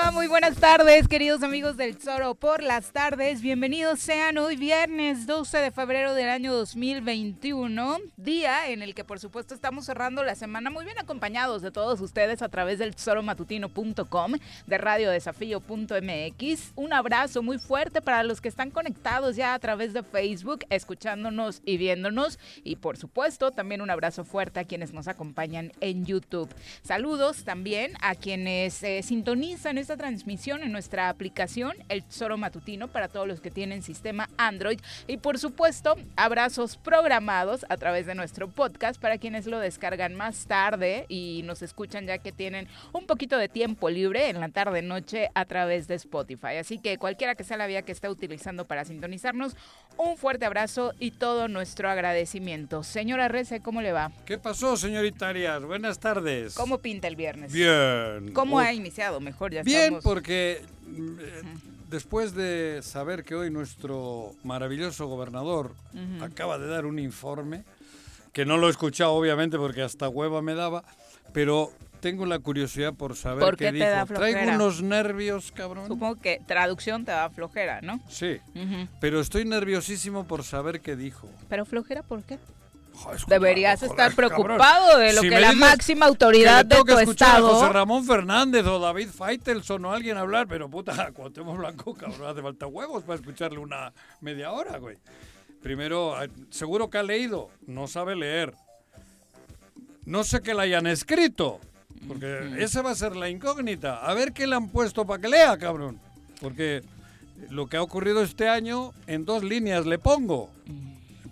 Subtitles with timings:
[0.00, 3.40] Never Muy buenas tardes, queridos amigos del Zoro por las tardes.
[3.40, 9.18] Bienvenidos sean hoy viernes 12 de febrero del año 2021, día en el que por
[9.18, 14.32] supuesto estamos cerrando la semana muy bien acompañados de todos ustedes a través del tesoromatutino.com,
[14.66, 16.72] de radiodesafío.mx.
[16.76, 21.62] Un abrazo muy fuerte para los que están conectados ya a través de Facebook, escuchándonos
[21.64, 22.38] y viéndonos.
[22.62, 26.50] Y por supuesto también un abrazo fuerte a quienes nos acompañan en YouTube.
[26.82, 33.06] Saludos también a quienes eh, sintonizan esta transmisión en nuestra aplicación El Tesoro Matutino para
[33.06, 38.48] todos los que tienen sistema Android y por supuesto abrazos programados a través de nuestro
[38.48, 43.38] podcast para quienes lo descargan más tarde y nos escuchan ya que tienen un poquito
[43.38, 46.56] de tiempo libre en la tarde noche a través de Spotify.
[46.58, 49.54] Así que cualquiera que sea la vía que esté utilizando para sintonizarnos,
[49.96, 52.82] un fuerte abrazo y todo nuestro agradecimiento.
[52.82, 54.10] Señora Rece, ¿cómo le va?
[54.24, 55.62] ¿Qué pasó, señorita Arias?
[55.62, 56.54] Buenas tardes.
[56.54, 57.52] ¿Cómo pinta el viernes?
[57.52, 58.32] Bien.
[58.32, 59.20] ¿Cómo ha iniciado?
[59.20, 61.42] Mejor ya Bien, porque eh,
[61.88, 65.74] después de saber que hoy nuestro maravilloso gobernador
[66.20, 67.64] acaba de dar un informe,
[68.32, 70.84] que no lo he escuchado obviamente porque hasta hueva me daba,
[71.32, 73.86] pero tengo la curiosidad por saber qué, dijo.
[74.14, 75.86] Traigo unos nervios, cabrón.
[75.86, 78.00] Supongo que traducción te da flojera, ¿no?
[78.08, 78.38] Sí,
[79.00, 81.28] pero estoy nerviosísimo por saber qué dijo.
[81.48, 82.38] ¿Pero flojera por qué?
[83.26, 87.48] Deberías estar preocupado de lo que la máxima autoridad de tu estado.
[87.48, 92.30] A José Ramón Fernández o David Faitelson o alguien hablar, pero puta, Cuauhtémoc Blanco, cabrón,
[92.30, 94.98] hace falta huevos para escucharle una media hora, güey.
[95.62, 98.54] Primero, ah, seguro que ha leído, no sabe leer.
[100.06, 101.60] No sé que la hayan escrito,
[102.08, 103.98] porque esa va a ser la incógnita.
[103.98, 106.00] A ver qué le han puesto para que lea, cabrón.
[106.40, 106.82] Porque
[107.50, 110.50] lo que ha ocurrido este año, en dos líneas le pongo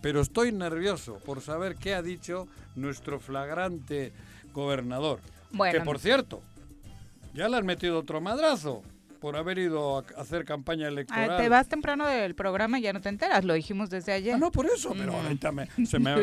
[0.00, 4.12] pero estoy nervioso por saber qué ha dicho nuestro flagrante
[4.52, 5.20] gobernador.
[5.70, 6.42] Que por cierto,
[7.34, 8.82] ya le han metido otro madrazo
[9.20, 11.36] por haber ido a hacer campaña ah, electoral.
[11.36, 14.34] te vas temprano del programa y ya no te enteras, lo dijimos desde ayer.
[14.34, 15.52] Ah, no, por eso, pero ahorita
[15.86, 16.16] se, me,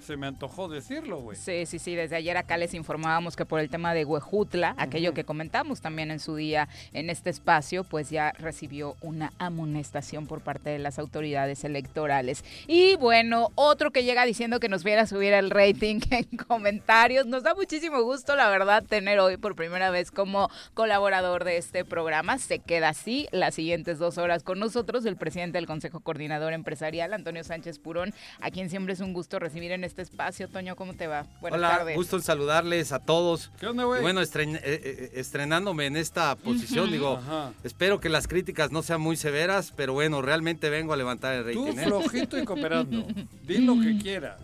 [0.00, 1.36] se, me, antojó decirlo, güey.
[1.36, 5.14] Sí, sí, sí, desde ayer acá les informábamos que por el tema de Huejutla, aquello
[5.14, 10.40] que comentamos también en su día en este espacio, pues ya recibió una amonestación por
[10.40, 12.44] parte de las autoridades electorales.
[12.66, 17.26] Y bueno, otro que llega diciendo que nos viera subir el rating en comentarios.
[17.26, 21.84] Nos da muchísimo gusto, la verdad, tener hoy por primera vez como colaborador de este
[21.84, 26.52] programa se queda así las siguientes dos horas con nosotros el presidente del Consejo Coordinador
[26.52, 30.48] Empresarial, Antonio Sánchez Purón, a quien siempre es un gusto recibir en este espacio.
[30.48, 31.26] Toño, ¿cómo te va?
[31.40, 33.50] Buenas Hola, gusto en saludarles a todos.
[33.58, 34.02] ¿Qué onda, güey?
[34.02, 37.20] Bueno, eh, eh, estrenándome en esta posición, digo,
[37.64, 41.44] espero que las críticas no sean muy severas, pero bueno, realmente vengo a levantar el
[41.44, 41.56] rating.
[41.56, 41.84] Tú ¿eh?
[41.84, 43.06] flojito y cooperando.
[43.44, 44.40] Di lo que quieras.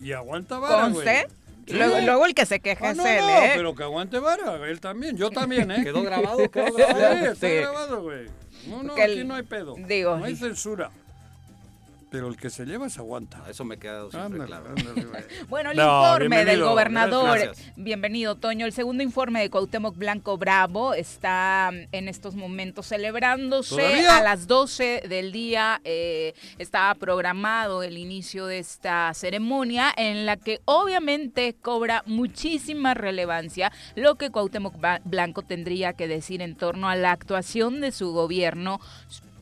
[0.00, 1.06] Y aguanta vara, güey.
[1.66, 3.52] Luego, el que se queja ah, es él, no, ¿eh?
[3.54, 5.82] pero que aguante vara, él también, yo también, ¿eh?
[5.82, 6.50] ¿Quedó grabado?
[6.50, 7.34] ¿Quedó grabado?
[7.34, 8.26] Sí, está grabado, güey.
[8.66, 9.74] No, no, aquí no hay pedo.
[9.76, 10.90] Digo, no hay censura.
[12.12, 13.42] Pero el que se lleva se aguanta.
[13.48, 14.74] Eso me queda siempre claro.
[15.48, 17.54] bueno, el informe del gobernador.
[17.76, 18.66] Bienvenido, Toño.
[18.66, 25.04] El segundo informe de Cuauhtémoc Blanco Bravo está en estos momentos celebrándose a las 12
[25.08, 25.80] del día.
[25.84, 33.72] Eh, estaba programado el inicio de esta ceremonia en la que obviamente cobra muchísima relevancia
[33.96, 34.74] lo que Cuauhtémoc
[35.04, 38.80] Blanco tendría que decir en torno a la actuación de su gobierno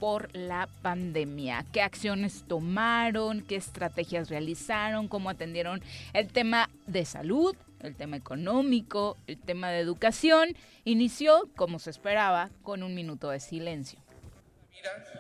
[0.01, 1.65] por la pandemia.
[1.73, 3.43] ¿Qué acciones tomaron?
[3.43, 5.07] ¿Qué estrategias realizaron?
[5.07, 5.83] ¿Cómo atendieron
[6.15, 7.55] el tema de salud?
[7.83, 13.41] El tema económico, el tema de educación, inició, como se esperaba, con un minuto de
[13.41, 13.99] silencio.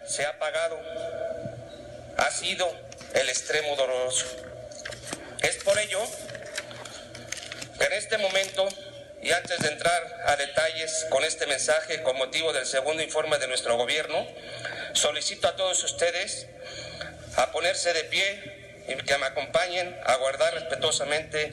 [0.06, 0.78] Se ha pagado,
[2.18, 2.66] ha sido
[3.14, 4.26] el extremo doloroso.
[5.42, 6.00] Es por ello
[7.78, 8.68] que en este momento
[9.22, 13.48] y antes de entrar a detalles con este mensaje con motivo del segundo informe de
[13.48, 14.26] nuestro gobierno,
[14.94, 16.46] solicito a todos ustedes
[17.36, 21.50] a ponerse de pie y que me acompañen a guardar respetuosamente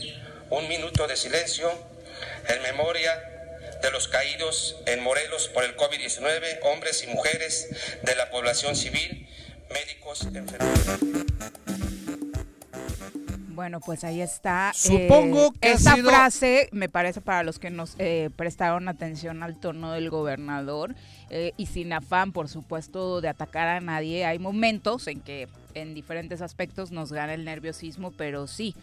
[0.50, 1.72] un minuto de silencio
[2.48, 3.14] en memoria
[3.82, 7.70] de los caídos en Morelos por el COVID-19, hombres y mujeres
[8.02, 9.28] de la población civil,
[9.70, 11.97] médicos, enfermeros.
[13.58, 14.72] Bueno, pues ahí está.
[14.76, 19.60] Supongo eh, que esa frase me parece para los que nos eh, prestaron atención al
[19.60, 20.94] tono del gobernador
[21.32, 24.26] eh, y sin afán, por supuesto, de atacar a nadie.
[24.26, 28.76] Hay momentos en que en diferentes aspectos nos gana el nerviosismo, pero sí,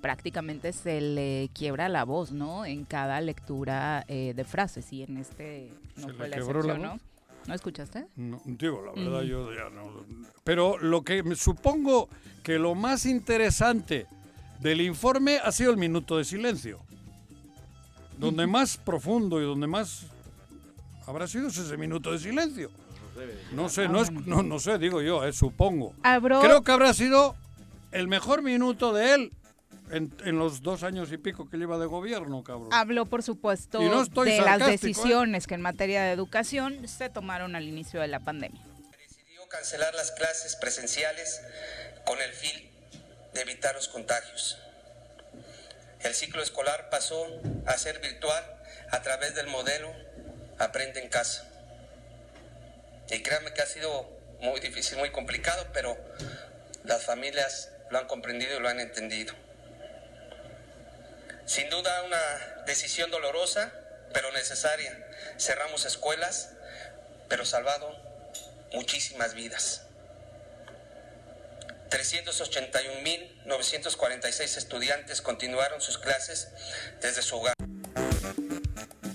[0.00, 2.66] prácticamente se le quiebra la voz, ¿no?
[2.66, 6.98] En cada lectura de frases y en este no fue la excepción, ¿no?
[7.46, 8.06] ¿No escuchaste?
[8.16, 10.04] No, digo, la verdad yo ya no.
[10.42, 12.08] Pero lo que me supongo
[12.42, 14.06] que lo más interesante
[14.60, 16.80] del informe ha sido el minuto de silencio.
[18.18, 20.06] Donde más profundo y donde más
[21.06, 22.70] habrá sido ese minuto de silencio.
[23.52, 25.94] No sé, no, es, no, no sé, digo yo, eh, supongo.
[26.02, 27.34] Creo que habrá sido
[27.92, 29.32] el mejor minuto de él
[29.90, 32.68] en, los dos años y pico que lleva de gobierno, cabrón.
[32.72, 34.70] Habló, por supuesto, de las ¿eh?
[34.70, 38.60] decisiones que en materia de educación se tomaron al inicio de la pandemia.
[38.98, 41.40] Decidió cancelar las clases presenciales
[42.04, 42.75] con el fin
[43.36, 44.56] de evitar los contagios.
[46.00, 47.26] El ciclo escolar pasó
[47.66, 48.42] a ser virtual
[48.90, 49.94] a través del modelo
[50.58, 51.44] Aprende en casa.
[53.10, 54.08] Y créanme que ha sido
[54.40, 55.98] muy difícil, muy complicado, pero
[56.84, 59.34] las familias lo han comprendido y lo han entendido.
[61.44, 63.70] Sin duda una decisión dolorosa,
[64.14, 65.06] pero necesaria.
[65.38, 66.52] Cerramos escuelas,
[67.28, 67.94] pero salvado
[68.72, 69.85] muchísimas vidas.
[71.90, 76.48] 381.946 estudiantes continuaron sus clases
[77.00, 77.54] desde su hogar.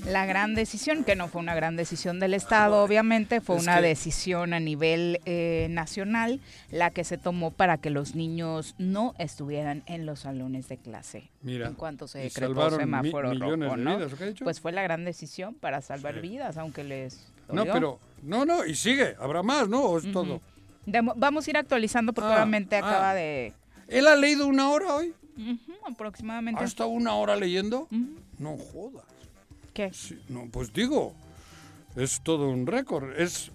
[0.05, 4.53] La gran decisión, que no fue una gran decisión del Estado, obviamente, fue una decisión
[4.53, 10.05] a nivel eh, nacional, la que se tomó para que los niños no estuvieran en
[10.05, 11.29] los salones de clase.
[11.43, 13.99] Mira, en cuanto se decretó semáforo rojo, ¿no?
[14.43, 18.75] Pues fue la gran decisión para salvar vidas, aunque les No, pero no, no, y
[18.75, 19.97] sigue, habrá más, ¿no?
[19.97, 20.41] es todo
[20.85, 22.79] vamos a ir actualizando porque ah, obviamente ah.
[22.79, 23.53] acaba de...
[23.87, 25.13] ¿Él ha leído una hora hoy?
[25.87, 26.61] aproximadamente.
[26.61, 27.87] ¿Ha estado una hora leyendo?
[28.37, 29.05] No jodas.
[29.73, 29.91] ¿Qué?
[30.27, 31.13] no, pues digo,
[31.95, 33.17] es todo un récord.
[33.17, 33.51] Es,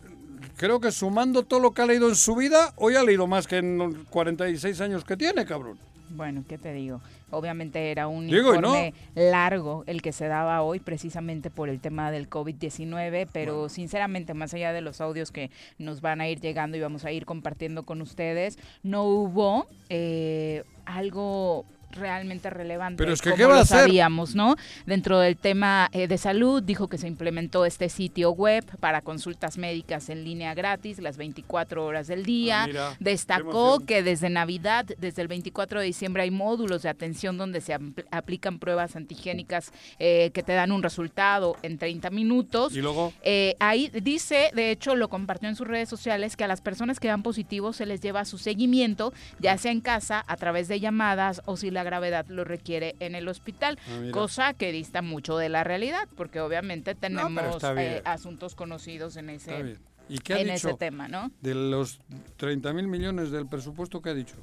[0.57, 3.47] creo que sumando todo lo que ha leído en su vida, hoy ha leído más
[3.47, 5.79] que en los 46 años que tiene, cabrón.
[6.11, 7.01] Bueno, ¿qué te digo?
[7.31, 12.31] Obviamente era un informe largo el que se daba hoy precisamente por el tema del
[12.31, 16.81] COVID-19, pero sinceramente, más allá de los audios que nos van a ir llegando y
[16.81, 23.03] vamos a ir compartiendo con ustedes, no hubo eh, algo realmente relevante.
[23.03, 23.81] Pero es que, ¿qué va a hacer?
[23.81, 24.57] sabíamos, ¿no?
[24.87, 29.59] Dentro del tema eh, de salud, dijo que se implementó este sitio web para consultas
[29.59, 32.67] médicas en línea gratis las 24 horas del día.
[32.77, 37.61] Ah, Destacó que desde Navidad, desde el 24 de diciembre, hay módulos de atención donde
[37.61, 37.77] se
[38.11, 42.75] aplican pruebas antigénicas eh, que te dan un resultado en 30 minutos.
[42.75, 43.13] Y luego.
[43.23, 47.01] Eh, ahí dice, de hecho, lo compartió en sus redes sociales, que a las personas
[47.01, 50.81] que dan positivos se les lleva su seguimiento, ya sea en casa, a través de
[50.81, 55.37] llamadas o si la gravedad lo requiere en el hospital, ah, cosa que dista mucho
[55.37, 59.77] de la realidad, porque obviamente tenemos eh, asuntos conocidos en ese,
[60.09, 61.31] en ese tema, ¿no?
[61.43, 62.01] De los
[62.39, 64.37] 30 mil millones del presupuesto que ha dicho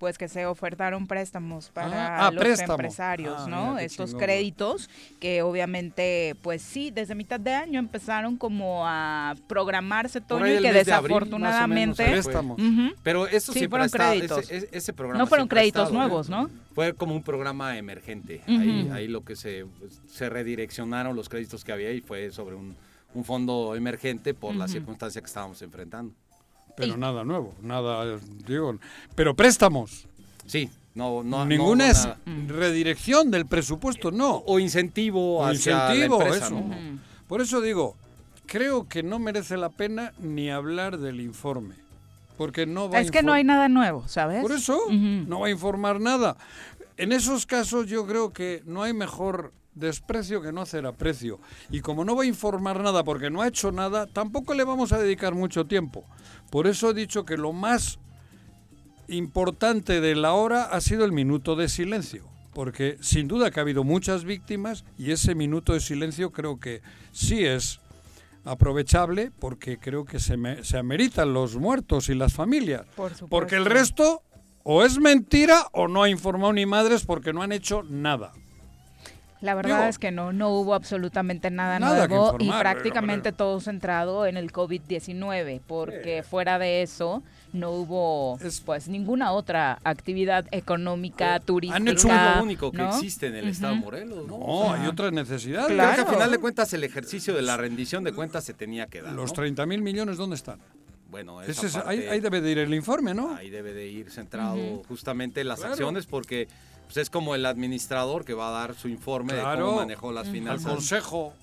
[0.00, 3.78] pues que se ofertaron préstamos para ah, los empresarios, ah, ¿no?
[3.78, 4.88] Estos créditos
[5.20, 10.72] que obviamente, pues sí, desde mitad de año empezaron como a programarse todo y que
[10.72, 12.22] desafortunadamente...
[13.02, 14.50] Pero eso sí fueron créditos.
[14.50, 16.48] Ese, programa no fueron créditos nuevos, ¿no?
[16.74, 18.40] Fue como un programa emergente.
[18.46, 19.66] ahí, lo que se,
[20.06, 22.74] se redireccionaron los créditos que había y fue sobre un,
[23.22, 26.14] fondo emergente por la circunstancia que estábamos enfrentando.
[26.80, 28.76] Pero nada nuevo, nada, digo,
[29.14, 30.06] pero préstamos.
[30.46, 32.08] Sí, no, no, Ninguna es
[32.48, 34.42] redirección del presupuesto, no.
[34.46, 36.62] O incentivo hacia incentivo, eso.
[37.28, 37.96] Por eso digo,
[38.46, 41.76] creo que no merece la pena ni hablar del informe.
[42.36, 44.42] Porque no va Es que no hay nada nuevo, ¿sabes?
[44.42, 46.36] Por eso, no va a informar nada.
[46.96, 51.40] En esos casos yo creo que no hay mejor desprecio que no hacer aprecio.
[51.70, 54.92] Y como no va a informar nada porque no ha hecho nada, tampoco le vamos
[54.92, 56.04] a dedicar mucho tiempo.
[56.50, 57.98] Por eso he dicho que lo más
[59.08, 62.28] importante de la hora ha sido el minuto de silencio.
[62.52, 66.82] Porque sin duda que ha habido muchas víctimas y ese minuto de silencio creo que
[67.12, 67.80] sí es
[68.44, 72.86] aprovechable porque creo que se, se ameritan los muertos y las familias.
[73.28, 74.22] porque el resto
[74.62, 78.32] o es mentira o no ha informado ni madres porque no han hecho nada.
[79.40, 84.36] La verdad es que no, no hubo absolutamente nada, nuevo y prácticamente todo centrado en
[84.36, 91.76] el COVID-19, porque fuera de eso no hubo pues ninguna otra actividad económica, turística.
[91.76, 94.26] Han hecho lo único que existe en el estado de Morelos.
[94.26, 95.72] No, hay otras necesidades.
[95.72, 95.94] Claro.
[95.94, 99.02] que al final de cuentas el ejercicio de la rendición de cuentas se tenía que
[99.02, 99.12] dar.
[99.14, 100.60] Los 30 mil millones, ¿dónde están?
[101.10, 103.34] Bueno, ahí, debe de ir el informe, ¿no?
[103.34, 106.46] Ahí debe de ir centrado justamente las acciones porque
[106.90, 110.28] pues es como el administrador que va a dar su informe de cómo manejó las
[110.28, 110.66] finanzas.
[110.66, 111.34] Al consejo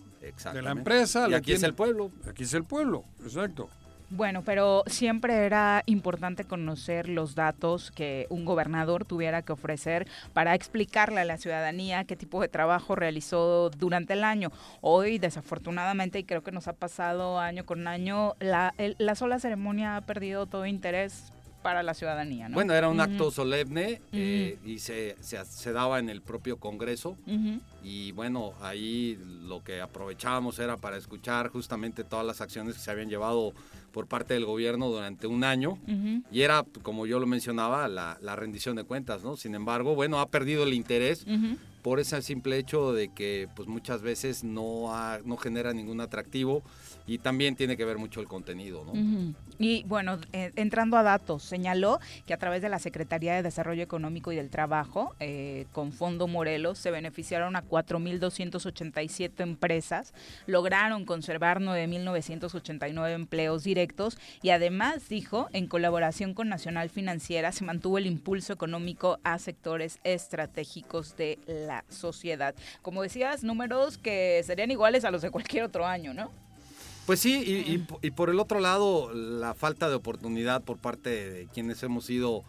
[0.54, 1.30] de la empresa.
[1.30, 2.12] Y aquí es el pueblo.
[2.30, 3.70] Aquí es el pueblo, exacto.
[4.10, 10.54] Bueno, pero siempre era importante conocer los datos que un gobernador tuviera que ofrecer para
[10.54, 14.51] explicarle a la ciudadanía qué tipo de trabajo realizó durante el año.
[14.82, 19.96] Hoy, desafortunadamente, y creo que nos ha pasado año con año, la, la sola ceremonia
[19.96, 21.32] ha perdido todo interés
[21.67, 22.47] para la ciudadanía.
[22.47, 22.53] ¿no?
[22.53, 27.17] Bueno, era un acto solemne eh, y se, se, daba en el propio Congreso
[27.83, 32.89] y bueno, ahí lo que aprovechábamos era para escuchar justamente todas las acciones que se
[32.89, 33.51] habían llevado
[33.91, 35.77] por parte del gobierno durante un año
[36.31, 39.36] y era, como yo lo mencionaba, la, la, rendición de cuentas, ¿no?
[39.36, 41.25] Sin embargo, bueno, ha perdido el interés
[41.81, 44.89] por ese simple hecho de que pues muchas veces no,
[45.24, 46.63] no genera ningún atractivo
[47.05, 48.93] y también tiene que ver mucho el contenido, ¿no?
[49.60, 53.81] Y bueno, eh, entrando a datos, señaló que a través de la Secretaría de Desarrollo
[53.81, 60.13] Económico y del Trabajo, eh, con Fondo Morelos, se beneficiaron a 4.287 empresas,
[60.46, 67.98] lograron conservar 9.989 empleos directos y además, dijo, en colaboración con Nacional Financiera, se mantuvo
[67.98, 72.55] el impulso económico a sectores estratégicos de la sociedad.
[72.81, 76.31] Como decías, números que serían iguales a los de cualquier otro año, ¿no?
[77.07, 81.81] Pues sí, y, por el otro lado, la falta de oportunidad por parte de quienes
[81.81, 82.43] hemos sido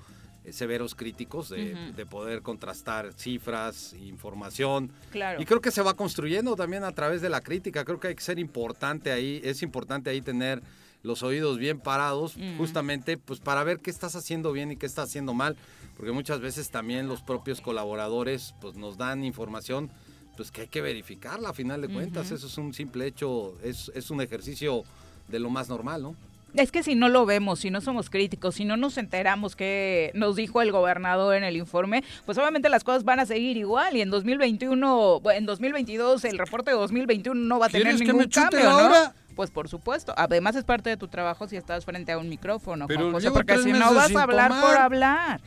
[0.45, 4.91] eh, severos críticos de, poder contrastar cifras, información.
[5.13, 5.41] Claro.
[5.41, 7.85] Y creo que se va construyendo también a través de la crítica.
[7.85, 10.61] Creo que hay que ser importante ahí, es importante ahí tener
[11.03, 15.09] los oídos bien parados, justamente pues para ver qué estás haciendo bien y qué estás
[15.09, 15.57] haciendo mal,
[15.97, 19.91] porque muchas veces también los propios colaboradores pues nos dan información
[20.37, 22.31] pues que hay que verificarla a final de cuentas.
[22.31, 24.85] Eso es un simple hecho, es, es un ejercicio
[25.27, 26.15] de lo más normal, ¿no?
[26.55, 30.13] Es que si no lo vemos, si no somos críticos, si no nos enteramos que
[30.15, 33.97] nos dijo el gobernador en el informe, pues obviamente las cosas van a seguir igual
[33.97, 38.63] y en 2021, en 2022 el reporte de 2021 no va a tener ningún cambio,
[38.63, 39.13] ¿no?
[39.39, 40.13] Pues por supuesto.
[40.17, 43.73] Además es parte de tu trabajo si estás frente a un micrófono, Pero porque si
[43.73, 45.41] no vas a hablar por hablar.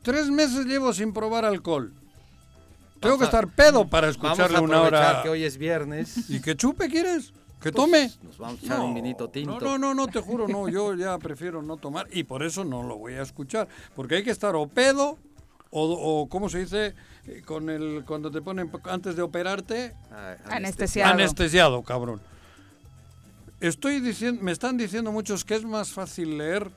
[0.00, 1.92] Tres meses llevo sin probar alcohol.
[3.00, 5.20] Tengo que estar pedo para escucharle una hora.
[5.22, 6.30] que hoy es viernes.
[6.30, 7.34] ¿Y que chupe quieres?
[7.60, 8.10] ¿Que pues, tome?
[8.22, 9.60] Nos vamos a echar un vinito tinto.
[9.60, 10.70] No, no, no, te juro, no.
[10.70, 13.68] Yo ya prefiero no tomar y por eso no lo voy a escuchar.
[13.94, 15.18] Porque hay que estar o pedo
[15.68, 16.94] o, o ¿cómo se dice?
[17.26, 19.94] Eh, con el cuando te ponen antes de operarte.
[20.10, 21.12] Ah, anestesiado.
[21.12, 22.22] Anestesiado, cabrón.
[23.68, 26.70] Estoy diciendo, me están diciendo muchos que es más fácil leer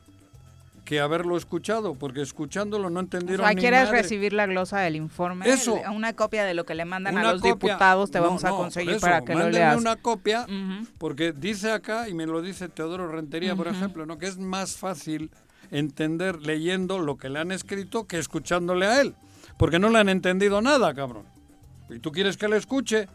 [0.86, 5.50] que haberlo escuchado, porque escuchándolo no entendieron o sea, ¿quieres recibir la glosa del informe?
[5.50, 5.82] Eso.
[5.94, 9.20] Una copia de lo que le mandan a los diputados te vamos a conseguir para
[9.20, 9.78] que lo leas.
[9.78, 10.48] una copia,
[10.98, 14.18] porque dice acá, y me lo dice Teodoro Rentería, por ejemplo, ¿no?
[14.18, 15.30] que es más fácil
[15.72, 19.14] entender leyendo lo que le han escrito que escuchándole a él,
[19.58, 21.26] porque no le han entendido nada, cabrón.
[21.90, 23.10] Y tú quieres que le escuche,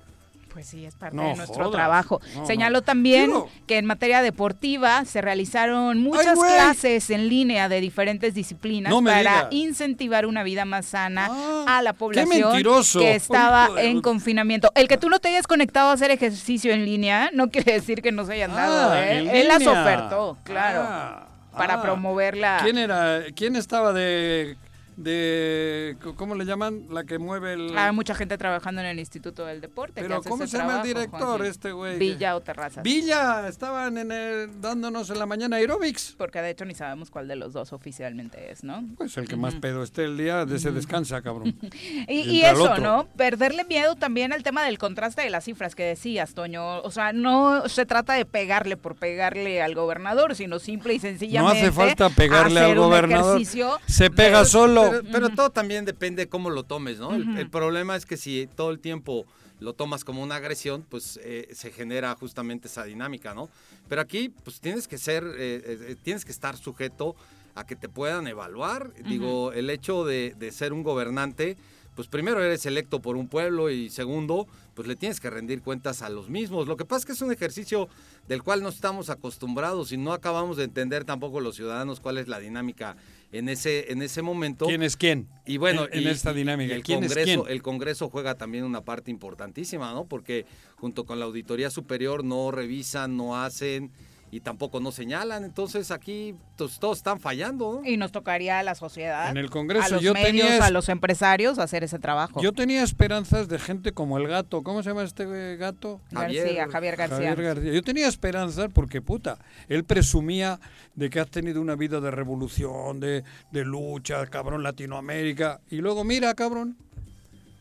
[0.52, 2.20] pues sí, es parte de nuestro trabajo.
[2.46, 3.32] Señaló también
[3.66, 10.26] que en materia deportiva se realizaron muchas clases en línea de diferentes disciplinas para incentivar
[10.26, 12.62] una vida más sana ah, a la población
[12.98, 14.70] que estaba en confinamiento.
[14.74, 18.02] El que tú no te hayas conectado a hacer ejercicio en línea no quiere decir
[18.02, 18.92] que no se hayan dado.
[18.92, 19.40] Ah, ¿eh?
[19.40, 22.60] Él las ofertó, claro, ah, para promoverla.
[22.62, 23.22] ¿Quién era?
[23.34, 24.56] ¿Quién estaba de
[25.02, 26.86] de ¿cómo le llaman?
[26.90, 29.94] La que mueve el Hay mucha gente trabajando en el Instituto del Deporte.
[29.94, 31.98] que Pero hace ¿cómo ese se llama el director este güey?
[31.98, 32.82] Villa o Terrazas.
[32.82, 36.14] Villa, estaban en el, dándonos en la mañana aerobics.
[36.16, 38.84] Porque de hecho ni sabemos cuál de los dos oficialmente es, ¿no?
[38.96, 41.54] Pues el que más pedo esté el día, de ese descansa, cabrón.
[42.08, 42.76] Y, Y eso.
[42.78, 43.06] ¿no?
[43.16, 46.80] Perderle miedo también al tema del contraste de las cifras que decías, Toño.
[46.82, 51.02] O sea, no se trata de pegarle por pegarle al gobernador, sino simple y No
[51.02, 51.60] sencillamente.
[51.60, 53.40] hace falta pegarle al gobernador.
[53.86, 54.91] Se pega de- solo.
[55.00, 57.14] Pero, pero todo también depende cómo lo tomes, ¿no?
[57.14, 59.24] El, problema es que si todo el tiempo
[59.60, 63.48] lo tomas como una agresión, pues eh, se genera justamente esa dinámica, ¿no?
[63.88, 67.14] Pero aquí, pues tienes que ser, eh, eh, tienes que estar sujeto
[67.54, 68.92] a que te puedan evaluar.
[69.04, 71.56] Digo, el hecho de, de ser un gobernante,
[71.94, 76.02] pues primero eres electo por un pueblo y segundo, pues le tienes que rendir cuentas
[76.02, 76.66] a los mismos.
[76.66, 77.88] Lo que pasa es que es un ejercicio
[78.28, 82.28] del cual no estamos acostumbrados y no acabamos de entender tampoco los ciudadanos cuál es
[82.28, 82.96] la dinámica
[83.32, 84.66] en ese, en ese momento.
[84.66, 85.28] ¿Quién es quién?
[85.46, 87.52] Y bueno, en, en y- esta dinámica, el ¿quién es Congreso, quién?
[87.52, 90.04] el Congreso juega también una parte importantísima, ¿no?
[90.04, 90.46] Porque
[90.76, 93.90] junto con la Auditoría Superior no revisan, no hacen
[94.32, 95.44] y tampoco no señalan.
[95.44, 97.88] Entonces aquí pues, todos están fallando, ¿no?
[97.88, 100.70] Y nos tocaría a la sociedad, En el Congreso a los yo medios, tenía a
[100.70, 102.40] los empresarios hacer ese trabajo.
[102.42, 104.62] Yo tenía esperanzas de gente como el gato.
[104.62, 106.00] ¿Cómo se llama este güey, gato?
[106.10, 107.16] García, Javier- Javier García.
[107.28, 107.72] Javier García.
[107.74, 109.36] Yo tenía esperanzas porque, puta,
[109.68, 110.58] él presumía
[110.94, 115.60] de que has tenido una vida de revolución, de, de lucha, cabrón, Latinoamérica.
[115.68, 116.78] Y luego, mira, cabrón,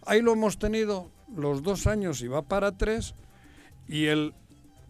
[0.06, 3.14] ahí lo hemos tenido los dos años y va para tres.
[3.90, 4.34] Y él,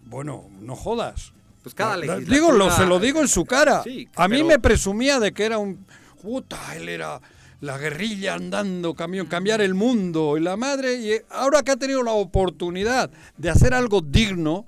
[0.05, 1.33] bueno, no jodas.
[1.63, 2.35] Pues cada La- la- legislatura...
[2.35, 3.83] Digo, lo, se lo digo en su cara.
[3.83, 5.85] Sí, a mí pero- me presumía de que era un...
[6.21, 7.19] Puta, él era
[7.61, 10.95] la guerrilla andando, camión, cambiar el mundo y la madre.
[10.95, 14.65] Y ahora que ha tenido la oportunidad de hacer algo digno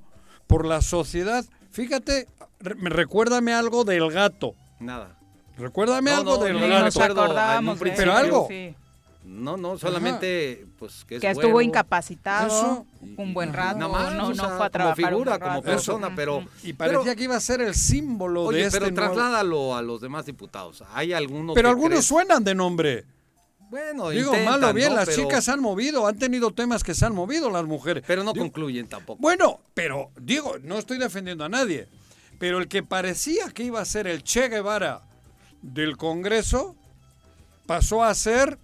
[0.47, 2.27] por la sociedad, fíjate,
[2.59, 4.55] re- me- recuérdame algo del gato.
[4.79, 5.17] Nada.
[5.57, 6.83] Recuérdame No, algo no, del gato.
[6.83, 6.95] nos
[7.81, 8.47] eso, Pero algo.
[8.49, 8.75] sí.
[9.33, 11.67] No, no, solamente pues que es que estuvo güero.
[11.67, 12.85] incapacitado Eso.
[13.17, 15.61] un buen rato, Nada más, no, o no fue a como trabajar un figura, como
[15.61, 16.45] persona, pero...
[16.63, 19.75] Y parecía pero- que iba a ser el símbolo Oye, de este pero nuevo- trasládalo
[19.75, 20.83] a los demás diputados.
[20.93, 23.05] Hay algunos Pero que algunos crees- suenan de nombre.
[23.69, 24.95] Bueno, Digo, intentan, malo o bien, ¿no?
[24.97, 28.03] las Pero- chicas se han movido, han tenido temas que se han movido las mujeres.
[28.05, 29.19] Pero no Digo, concluyen tampoco.
[29.19, 31.87] Bueno, pero digo, no estoy defendiendo a nadie,
[32.37, 35.01] pero el que parecía que iba a ser el Che Guevara
[35.63, 36.75] del Congreso
[37.65, 38.59] pasó a ser,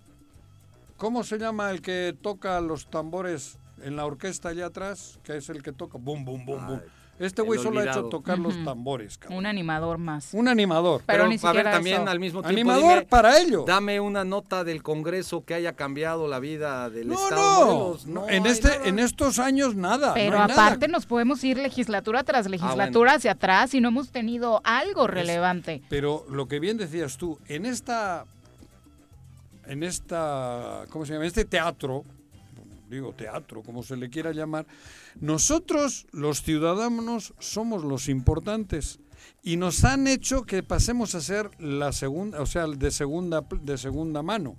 [1.00, 5.18] ¿cómo se llama el que toca los tambores en la orquesta allá atrás?
[5.24, 6.80] Que es el que toca, bum, bum, bum, bum.
[7.18, 9.40] Este güey solo ha hecho tocar los tambores, cabrón.
[9.40, 10.34] Un animador más.
[10.34, 11.02] Un animador.
[11.06, 12.10] Pero ni a ver, también eso.
[12.12, 13.66] al mismo tiempo Animador dime, para ello.
[13.68, 17.42] Dame una nota del Congreso que haya cambiado la vida del No, Estado.
[17.66, 18.08] no, Morelos.
[18.08, 18.86] no, en hay este, nada.
[18.86, 20.14] en estos años nada.
[20.14, 20.66] Pero no hay nada.
[20.68, 25.06] aparte nos podemos ir legislatura tras Ah, legislatura hacia atrás y no hemos tenido algo
[25.06, 25.82] relevante.
[25.90, 28.24] Pero lo que bien decías tú, en esta,
[29.70, 31.26] en esta, ¿cómo se llama?
[31.26, 32.04] Este teatro,
[32.90, 34.66] digo teatro, como se le quiera llamar,
[35.22, 39.00] nosotros los ciudadanos somos los importantes
[39.44, 43.78] y nos han hecho que pasemos a ser la segunda, o sea, de segunda, de
[43.78, 44.56] segunda mano.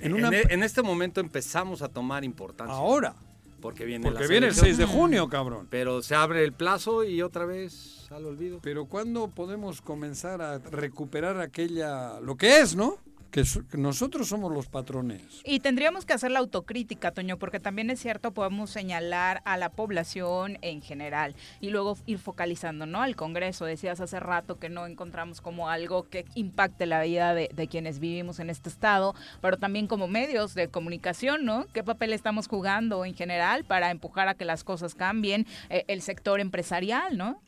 [0.00, 2.74] En una, En, e- en este momento empezamos a tomar importancia.
[2.74, 3.14] ahora,
[3.60, 4.78] Porque viene porque viene el 6 elecciones.
[4.78, 5.68] de junio, cabrón.
[5.70, 8.58] Pero se abre el plazo y otra vez al olvido.
[8.62, 12.96] Pero ¿cuándo podemos comenzar a recuperar aquella, lo que es, ¿no?
[13.32, 15.22] Que, que nosotros somos los patrones.
[15.44, 19.70] Y tendríamos que hacer la autocrítica, Toño, porque también es cierto, podemos señalar a la
[19.70, 23.02] población en general y luego ir focalizando, ¿no?
[23.02, 27.50] Al Congreso, decías hace rato que no encontramos como algo que impacte la vida de,
[27.54, 31.66] de quienes vivimos en este estado, pero también como medios de comunicación, ¿no?
[31.72, 35.46] ¿Qué papel estamos jugando en general para empujar a que las cosas cambien?
[35.70, 37.40] Eh, el sector empresarial, ¿no?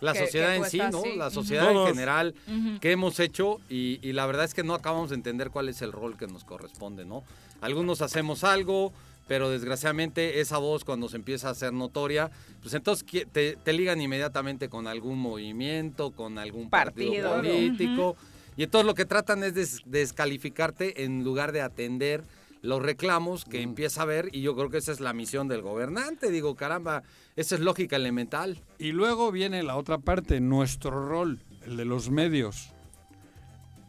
[0.00, 1.02] La que- sociedad que en sí, ¿no?
[1.16, 2.78] La sociedad en general, Ujú.
[2.80, 3.58] ¿qué hemos hecho?
[3.68, 6.26] Y, y la verdad es que no acabamos de entender cuál es el rol que
[6.26, 7.24] nos corresponde, ¿no?
[7.60, 8.92] Algunos hacemos algo,
[9.26, 12.30] pero desgraciadamente esa voz cuando se empieza a hacer notoria,
[12.62, 17.54] pues entonces te, te ligan inmediatamente con algún movimiento, con algún partido, Partido.
[17.54, 18.16] político.
[18.56, 22.22] Y entonces lo que tratan es de des- descalificarte en lugar de atender
[22.62, 25.62] los reclamos que empieza a ver y yo creo que esa es la misión del
[25.62, 26.30] gobernante.
[26.30, 27.02] Digo, caramba,
[27.36, 28.60] esa es lógica elemental.
[28.78, 32.70] Y luego viene la otra parte, nuestro rol, el de los medios.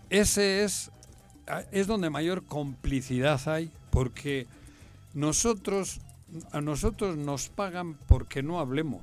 [0.10, 0.92] Ese es,
[1.72, 4.48] es donde mayor complicidad hay, porque
[5.14, 6.00] nosotros,
[6.52, 9.02] a nosotros nos pagan porque no hablemos.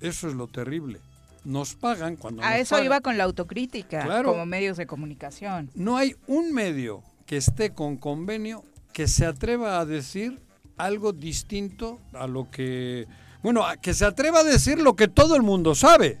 [0.00, 1.00] Eso es lo terrible.
[1.44, 2.84] Nos pagan cuando A nos eso pagan.
[2.86, 4.30] iba con la autocrítica, Claro.
[4.32, 5.70] como medios de comunicación.
[5.74, 10.40] No hay un medio que esté con convenio que se atreva a decir
[10.78, 13.06] algo distinto a lo que...
[13.42, 16.18] Bueno, a- que se atreva a decir lo que todo el mundo sabe.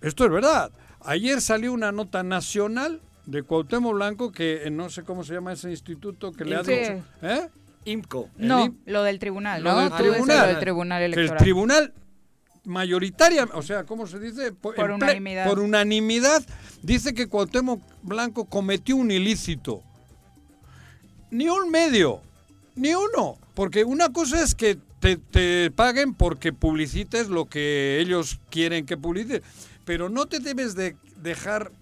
[0.00, 0.70] Esto es verdad.
[1.04, 5.52] Ayer salió una nota nacional de Cuauhtémoc Blanco que eh, no sé cómo se llama
[5.52, 7.02] ese instituto que le ha dicho.
[7.22, 7.48] ¿Eh?
[7.84, 8.28] IMCO.
[8.36, 9.80] No, IM- lo del tribunal, Lo ¿no?
[9.80, 10.38] del tribunal.
[10.40, 11.38] Lo del tribunal Que el electoral.
[11.42, 11.92] tribunal
[12.66, 14.52] mayoritaria, o sea, ¿cómo se dice?
[14.52, 15.46] Po- Por unanimidad.
[15.48, 16.44] por unanimidad
[16.82, 19.82] dice que Cuauhtémoc Blanco cometió un ilícito.
[21.30, 22.20] Ni un medio,
[22.74, 23.38] ni uno.
[23.54, 28.96] Porque una cosa es que te, te paguen porque publicites lo que ellos quieren que
[28.96, 29.42] publicites.
[29.84, 31.72] Pero no te debes de dejar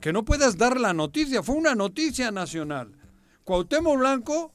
[0.00, 1.42] que no puedas dar la noticia.
[1.42, 2.90] Fue una noticia nacional.
[3.44, 4.52] Cuauhtémoc Blanco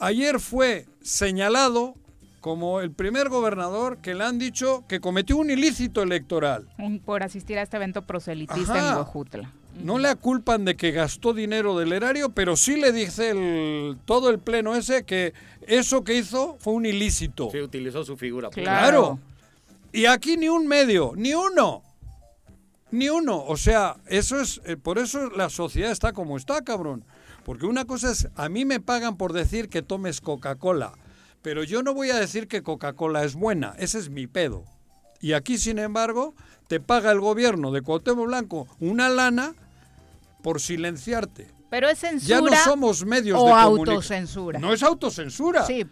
[0.00, 1.94] ayer fue señalado
[2.42, 6.66] como el primer gobernador que le han dicho que cometió un ilícito electoral.
[7.06, 8.90] Por asistir a este evento proselitista Ajá.
[8.90, 9.52] en Huejutla.
[9.82, 14.28] No le aculpan de que gastó dinero del erario, pero sí le dice el, todo
[14.28, 15.32] el pleno ese que
[15.68, 17.48] eso que hizo fue un ilícito.
[17.50, 18.50] Sí, utilizó su figura.
[18.50, 18.66] Claro.
[18.66, 19.18] Claro.
[19.92, 21.82] Y aquí ni un medio, ni uno.
[22.90, 23.44] Ni uno.
[23.44, 24.60] O sea, eso es.
[24.66, 27.04] eh, por eso la sociedad está como está, cabrón.
[27.44, 30.92] Porque una cosa es, a mí me pagan por decir que tomes Coca-Cola.
[31.42, 33.74] Pero yo no voy a decir que Coca-Cola es buena.
[33.78, 34.64] Ese es mi pedo.
[35.20, 36.34] Y aquí, sin embargo,
[36.68, 39.54] te paga el gobierno de Cuauhtémoc Blanco una lana
[40.42, 41.48] por silenciarte.
[41.70, 43.88] Pero es censura Ya no somos medios o de comunicación.
[43.94, 44.58] autocensura.
[44.58, 45.64] No es autocensura.
[45.66, 45.84] Sí,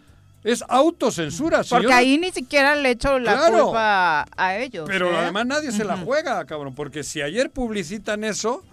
[0.43, 1.61] Es autocensura.
[1.69, 3.65] Porque ahí ni siquiera le echo la Claro.
[3.65, 4.85] culpa a ellos.
[4.87, 5.17] Pero ¿eh?
[5.17, 8.63] además nadie se la juega, cabrón, porque si ayer publicitan eso,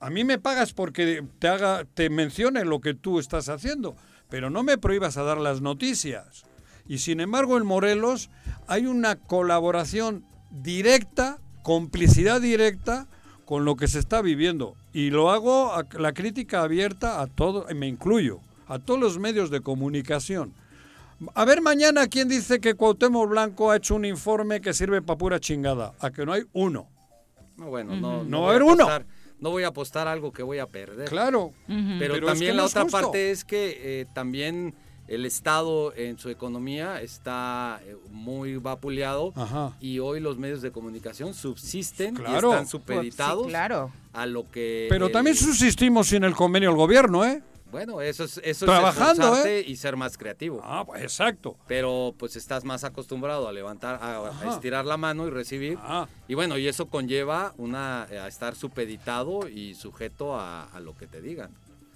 [0.00, 3.96] a mí me pagas porque te haga, te mencione lo que tú estás haciendo,
[4.28, 6.44] pero no me prohíbas a dar las noticias.
[6.86, 8.30] Y sin embargo, en Morelos
[8.66, 13.06] hay una colaboración directa, complicidad directa
[13.44, 14.74] con lo que se está viviendo.
[14.92, 19.18] Y lo hago a la crítica abierta a todo, y me incluyo, a todos los
[19.18, 20.52] medios de comunicación.
[21.34, 25.18] A ver mañana quién dice que Cuauhtémoc Blanco ha hecho un informe que sirve para
[25.18, 25.92] pura chingada.
[26.00, 26.88] A que no hay uno.
[27.56, 28.88] No, bueno, no, No voy va a haber uno.
[29.44, 31.06] No voy a apostar algo que voy a perder.
[31.06, 31.52] Claro.
[31.66, 32.98] Pero, Pero es también que la otra justo.
[32.98, 34.74] parte es que eh, también
[35.06, 39.76] el Estado en su economía está eh, muy vapuleado Ajá.
[39.82, 42.48] y hoy los medios de comunicación subsisten Claro.
[42.48, 43.92] y están supeditados sí, claro.
[44.14, 44.86] a lo que...
[44.88, 47.42] Pero el- también subsistimos sin el convenio del gobierno, ¿eh?
[47.74, 49.64] Bueno, eso es, eso Trabajando, es esforzarte ¿eh?
[49.66, 50.60] y ser más creativo.
[50.62, 51.56] Ah, pues exacto.
[51.66, 55.76] Pero pues estás más acostumbrado a levantar, a, estirar la mano y recibir.
[55.82, 60.96] Ah, Y bueno, y eso conlleva una, a estar supeditado y sujeto a, a lo
[60.96, 61.50] que te digan.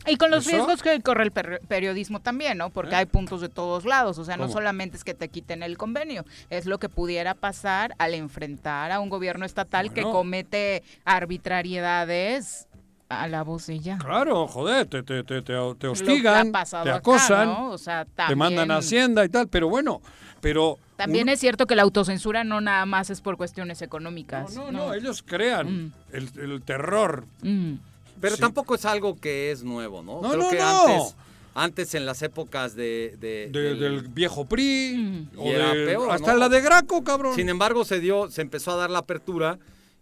[0.07, 0.57] Y con los ¿Eso?
[0.57, 2.71] riesgos que corre el per- periodismo también, ¿no?
[2.71, 2.99] Porque ¿Eh?
[2.99, 4.17] hay puntos de todos lados.
[4.19, 4.55] O sea, no ¿Cómo?
[4.55, 9.01] solamente es que te quiten el convenio, es lo que pudiera pasar al enfrentar a
[9.01, 12.68] un gobierno estatal que comete arbitrariedades
[13.09, 13.99] a la voz de ella.
[13.99, 17.71] claro, joder, te, te, te, te, hostigan, te acá, acosan, ¿no?
[17.71, 20.03] O sea, te mandan a Hacienda y tal, pero bueno,
[20.41, 20.79] pero...
[20.97, 24.55] También uno- es cierto que la autocensura no nada más es por cuestiones económicas.
[24.55, 25.93] No, no, no, ellos crean Mm.
[26.13, 27.25] el, el terror.
[27.43, 27.75] Mm.
[28.21, 28.41] Pero Sí.
[28.43, 30.21] tampoco es algo que es nuevo, ¿no?
[30.21, 30.81] No, Creo no, que no.
[30.87, 31.17] antes,
[31.55, 35.39] antes en las épocas de, de- De- del- del viejo PRI, Mm.
[35.39, 36.39] o era de- peor, hasta ¿no?
[36.39, 37.35] la de Graco, cabrón.
[37.37, 39.59] Sin embargo, se dio, se empezó a dar la apertura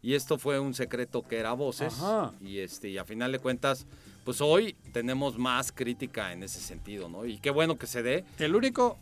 [0.06, 1.94] y esto fue un secreto que era voces.
[2.00, 2.32] Ajá.
[2.40, 3.86] Y este, y a final de cuentas,
[4.24, 7.26] pues hoy tenemos más crítica en ese sentido, ¿no?
[7.26, 8.24] Y qué bueno que se dé.
[8.38, 8.98] El único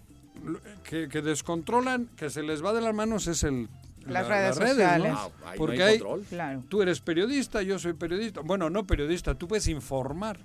[0.88, 3.69] que, que descontrolan, que se les va de las manos es el
[4.07, 4.67] Las la- redes ¿no?
[4.67, 5.12] sociales.
[5.14, 6.25] Ah, ahí Porque no hay hay- control.
[6.29, 6.62] Claro.
[6.69, 8.40] Tú eres periodista, yo soy periodista.
[8.40, 10.38] Bueno, no periodista, tú puedes informar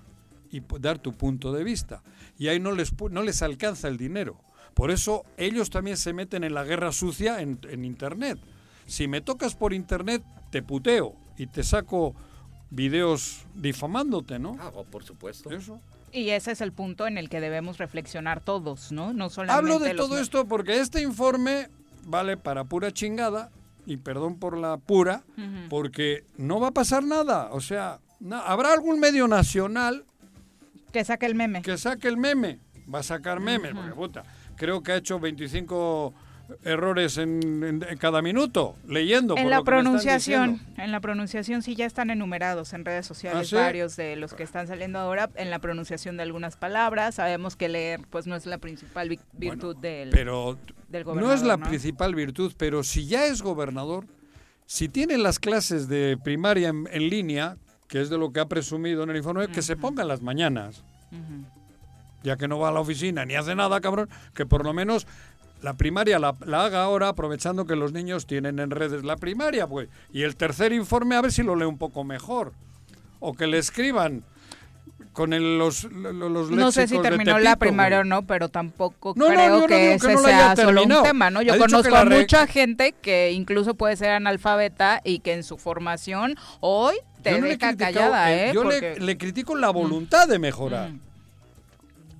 [0.51, 2.01] y dar tu punto de vista.
[2.37, 4.35] Y ahí no les, no les alcanza el dinero.
[4.73, 8.39] Por eso ellos también se meten en la guerra sucia en, en Internet.
[8.87, 12.15] Si me tocas por Internet, te puteo y te saco
[12.69, 14.57] videos difamándote, ¿no?
[14.59, 15.49] Ah, oh, por supuesto.
[15.51, 15.79] Eso.
[16.11, 19.13] Y ese es el punto en el que debemos reflexionar todos, ¿no?
[19.13, 21.69] No solamente Hablo de los todo me- esto porque este informe
[22.05, 23.51] vale para pura chingada,
[23.85, 25.23] y perdón por la pura,
[25.69, 27.49] porque no va a pasar nada.
[27.51, 27.99] O sea,
[28.45, 30.03] habrá algún medio nacional
[30.91, 31.61] Que saque el meme.
[31.63, 32.59] que saque el meme.
[32.93, 34.23] Va a sacar memes, porque puta,
[34.55, 36.13] creo que ha hecho 25
[36.63, 39.35] errores en, en- en cada minuto, leyendo.
[39.37, 43.41] En por la lo pronunciación, en la pronunciación sí ya están enumerados en redes sociales
[43.41, 43.55] ¿Ah, sí?
[43.55, 47.15] varios de los que están saliendo ahora en la pronunciación de algunas palabras.
[47.15, 50.57] Sabemos que leer pues no es la principal vi- virtud del, Pero
[50.89, 51.35] del no gobernador.
[51.37, 54.05] es la principal virtud, pero si ya es gobernador,
[54.65, 57.57] si tiene las clases de primaria en, en línea,
[57.87, 60.83] que es de lo que ha presumido en el informe, que se pongan las mañanas.
[62.21, 65.07] Ya que no va a la oficina ni hace nada, cabrón, que por lo menos
[65.61, 69.67] la primaria la, la haga ahora aprovechando que los niños tienen en redes la primaria,
[69.67, 69.89] pues.
[70.13, 72.53] Y el tercer informe a ver si lo lee un poco mejor.
[73.19, 74.23] O que le escriban
[75.11, 79.27] con el, los, los No sé si terminó la primaria o no, pero tampoco No,
[79.27, 81.41] no, creo no que digo que ese no haya sea solo un tema, ¿no?
[81.41, 85.43] Yo Ha que conozco a mucha gente que incluso puede ser analfabeta y que en
[85.43, 88.51] su formación hoy te no deja callada, eh, ¿eh?
[88.53, 90.91] Yo Porque- le, le critico la voluntad de mejorar.
[90.91, 90.99] Mm.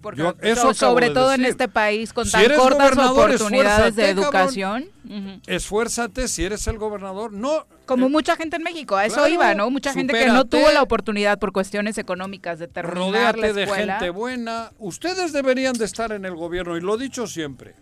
[0.02, 3.96] Porque Yo eso sobre de todo en este país con Si tan eres cortas oportunidades
[3.96, 4.24] de cabrón.
[4.24, 4.90] educación.
[5.48, 7.34] Esfuérzate si eres el gobernador.
[7.34, 9.70] No, Como eh, mucha gente en México, a eso claro, iba, ¿no?
[9.70, 14.10] Mucha gente que no tuvo la oportunidad por cuestiones económicas de terminar la de gente
[14.10, 14.72] buena.
[14.80, 17.76] Ustedes deberían de estar en el gobierno y lo he dicho siempre.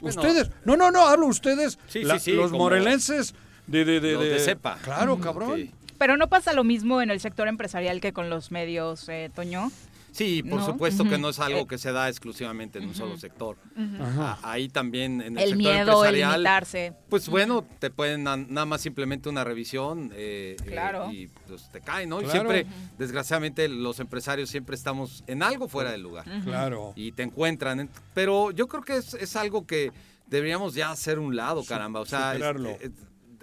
[0.00, 0.20] Bueno.
[0.20, 3.34] ustedes, no, no, no, hablo ustedes, Sí, la- sí, sí, los morelenses
[3.66, 4.76] de, de, de, de cepa.
[4.82, 5.70] Claro, cabrón.
[5.98, 9.70] Pero no pasa lo mismo en el sector empresarial que con los medios, eh, Toño.
[10.12, 10.66] Sí, por ¿No?
[10.66, 13.56] supuesto que no es algo Eh, que se da exclusivamente en un solo sector.
[14.00, 14.38] Ajá.
[14.44, 16.92] A- Ahí también en el, El sector miedo, el empresarial, limitarse.
[17.08, 21.10] Pues bueno, te pueden na- nada más simplemente una revisión eh, eh, Claro.
[21.10, 22.22] y pues te cae, ¿no?
[22.22, 22.64] Y siempre,
[22.96, 26.92] desgraciadamente, los empresariarios siempre estamos en algo fuera del lugar Claro.
[26.94, 27.80] y te encuentran.
[27.80, 29.90] en- Pero yo creo que es, es algo que
[30.28, 31.98] deberíamos ya hacer un lado, caramba.
[31.98, 32.90] O sea, eh,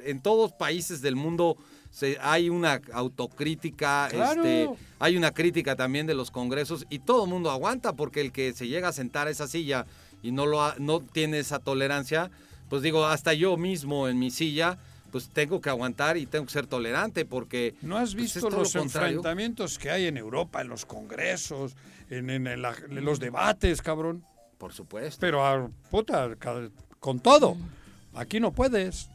[0.05, 1.57] en todos países del mundo
[1.91, 4.43] se- hay una autocrítica, Claro.
[4.43, 8.31] este, hay una crítica también de los congresos y todo el mundo aguanta porque el
[8.31, 9.85] que se llega a sentar a esa silla
[10.23, 12.31] y no lo ha- no tiene esa tolerancia,
[12.69, 14.77] pues digo, hasta yo mismo en mi silla,
[15.11, 18.49] pues tengo que aguantar y tengo que ser tolerante porque ¿No has pues, es visto
[18.49, 21.75] los lo enfrentamientos que hay en Europa, en los congresos,
[22.09, 24.23] en, en el- en los debates, cabrón?
[24.57, 25.17] Por supuesto.
[25.19, 26.29] Pero, ah, puta,
[26.99, 27.57] con todo.
[28.13, 29.09] Aquí no puedes.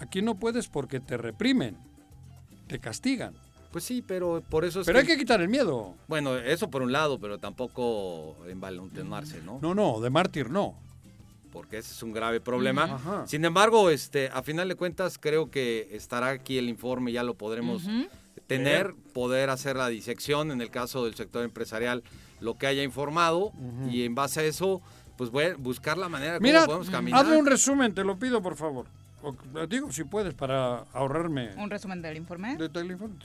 [0.00, 1.76] Aquí no puedes porque te reprimen,
[2.66, 3.34] te castigan.
[3.70, 5.94] Pues sí, pero por eso es Pero hay que quitar el miedo.
[6.08, 9.60] Bueno, eso por un lado, pero tampoco envalentonarse, ¿no?
[9.62, 10.74] No, no, de mártir no.
[11.52, 12.84] Porque ese es un grave problema.
[12.84, 13.26] Ajá.
[13.26, 17.34] Sin embargo, este, a final de cuentas, creo que estará aquí el informe, ya lo
[17.34, 17.82] podremos
[18.46, 22.02] tener, poder hacer la disección en el caso del sector empresarial,
[22.40, 23.52] lo que haya informado,
[23.88, 24.80] y en base a eso,
[25.16, 27.20] pues voy a buscar la manera de Mira, cómo podemos caminar.
[27.20, 28.86] hazme un resumen, te lo pido, por favor.
[29.68, 32.56] Digo, si puedes, para ahorrarme Un resumen del informe.
[32.56, 32.70] de.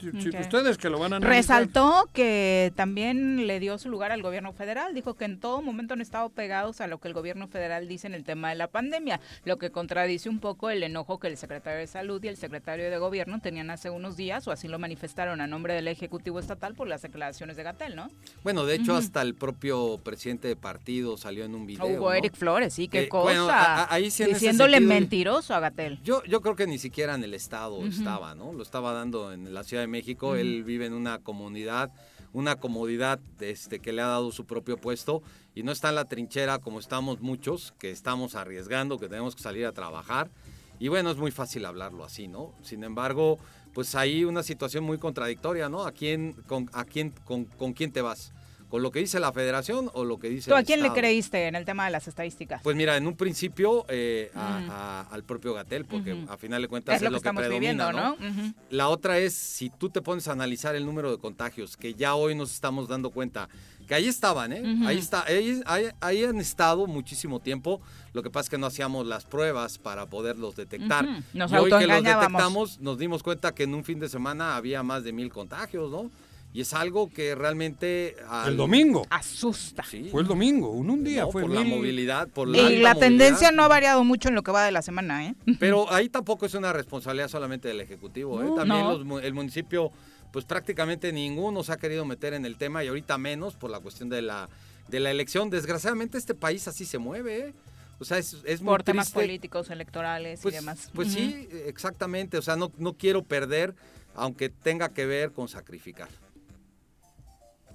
[0.00, 0.40] Si- si Ok.
[0.40, 1.36] ustedes que lo van a analizar.
[1.62, 4.94] Resaltó que también le dio su lugar al gobierno federal.
[4.94, 8.06] Dijo que en todo momento han estado pegados a lo que el gobierno federal dice
[8.06, 11.36] en el tema de la pandemia, lo que contradice un poco el enojo que el
[11.36, 14.78] secretario de Salud y el secretario de Gobierno tenían hace unos días, o así lo
[14.78, 18.08] manifestaron a nombre del Ejecutivo Estatal por las declaraciones de Gatel, ¿no?
[18.42, 21.86] Bueno, de hecho, hasta el propio presidente de partido salió en un video.
[21.86, 22.12] Hugo ¿no?
[22.14, 23.22] Eric Flores, sí, qué Eh, cosa.
[23.24, 25.85] bueno, a- a- ahí sí en ese Diciéndole sentido- mentiroso a Gatel.
[26.02, 28.52] Yo, yo creo que ni siquiera en el estado estaba, ¿no?
[28.52, 30.34] Lo estaba dando en la Ciudad de México.
[30.34, 31.90] Él vive en una comunidad,
[32.32, 35.22] una comodidad este, que le ha dado su propio puesto
[35.54, 39.42] y no está en la trinchera como estamos muchos, que estamos arriesgando, que tenemos que
[39.42, 40.30] salir a trabajar.
[40.78, 42.52] Y bueno, es muy fácil hablarlo así, ¿no?
[42.62, 43.38] Sin embargo,
[43.72, 45.84] pues hay una situación muy contradictoria, ¿no?
[45.84, 48.32] ¿A quién, con, a quién, con, con quién te vas?
[48.68, 50.88] ¿Con lo que dice la federación o lo que dice ¿Tú el a quién le
[50.92, 52.60] creíste en el tema de las estadísticas?
[52.62, 56.94] Pues mira, en un principio eh, a- al propio Gatel, porque a final de cuentas
[57.06, 58.54] es lo que que estamos predomina, viviendo, ¿no?
[58.70, 62.14] La otra es si tú te pones a analizar el número de contagios, que ya
[62.16, 63.48] hoy nos estamos dando cuenta,
[63.86, 64.62] que ahí estaban, ¿eh?
[64.84, 67.80] Ahí está, ahí, ahí- ahí han estado muchísimo tiempo.
[68.14, 71.06] Lo que pasa es que no hacíamos las pruebas para poderlos detectar.
[71.34, 74.56] Nos y hoy que los detectamos, nos dimos cuenta que en un fin de semana
[74.56, 76.10] había más de mil contagios, ¿no?
[76.56, 79.06] Y es algo que realmente al- El domingo.
[79.10, 79.82] Asusta.
[79.82, 80.08] Sí.
[80.10, 82.94] Fue el domingo, en un día No, fue por la movilidad, por la Y la
[82.94, 85.34] tendencia no ha variado mucho en lo que va de la semana, ¿eh?
[85.60, 88.40] Pero ahí tampoco es una responsabilidad solamente del Ejecutivo.
[88.40, 88.46] ¿eh?
[88.46, 88.54] No.
[88.54, 88.92] También No.
[88.94, 89.92] los mu- el municipio,
[90.32, 93.80] pues prácticamente ninguno se ha querido meter en el tema y ahorita menos por la
[93.80, 94.48] cuestión de la,
[94.88, 95.50] de la elección.
[95.50, 97.48] Desgraciadamente este país así se mueve.
[97.48, 97.54] ¿eh?
[97.98, 99.20] O sea, es, es muy Por temas triste.
[99.20, 100.90] políticos, electorales Pues, y demás.
[100.94, 102.38] pues sí, exactamente.
[102.38, 103.74] O sea, no, no quiero perder,
[104.14, 106.08] aunque tenga que ver con sacrificar.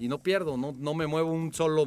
[0.01, 1.85] Y no pierdo, no, no me muevo un solo,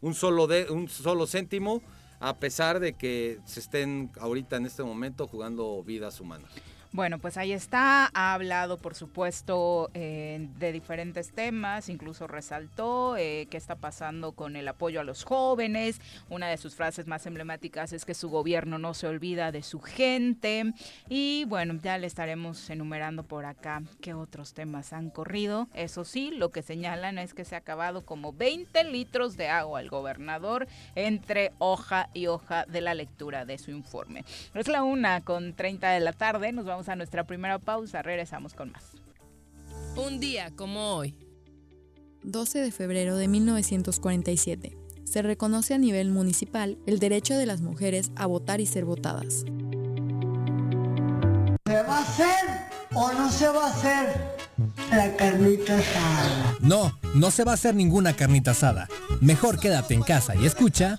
[0.00, 1.82] un solo de, un solo céntimo,
[2.20, 6.50] a pesar de que se estén ahorita en este momento jugando vidas humanas.
[6.92, 8.10] Bueno, pues ahí está.
[8.14, 11.88] Ha hablado, por supuesto, eh, de diferentes temas.
[11.88, 16.00] Incluso resaltó eh, qué está pasando con el apoyo a los jóvenes.
[16.30, 19.80] Una de sus frases más emblemáticas es que su gobierno no se olvida de su
[19.80, 20.72] gente.
[21.08, 25.68] Y bueno, ya le estaremos enumerando por acá qué otros temas han corrido.
[25.74, 29.80] Eso sí, lo que señalan es que se ha acabado como 20 litros de agua
[29.80, 34.24] el gobernador entre hoja y hoja de la lectura de su informe.
[34.54, 36.52] Es la una con 30 de la tarde.
[36.52, 38.02] Nos vamos a nuestra primera pausa.
[38.02, 38.84] Regresamos con más.
[39.96, 41.18] Un día como hoy.
[42.22, 44.76] 12 de febrero de 1947.
[45.04, 49.44] Se reconoce a nivel municipal el derecho de las mujeres a votar y ser votadas.
[51.66, 52.44] ¿Se va a hacer
[52.94, 54.36] o no se va a hacer?
[54.90, 56.56] La carnita asada.
[56.60, 58.88] No, no se va a hacer ninguna carnita asada.
[59.20, 60.98] Mejor quédate en casa y escucha.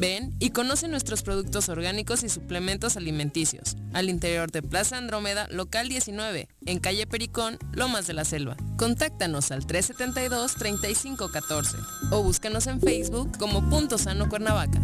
[0.00, 3.76] Ven y conoce nuestros productos orgánicos y suplementos alimenticios.
[3.92, 8.56] Al interior de Plaza Andrómeda, local 19, en calle Pericón, Lomas de la Selva.
[8.78, 11.76] Contáctanos al 372-3514
[12.12, 14.80] o búscanos en Facebook como Punto Sano Cuernavaca.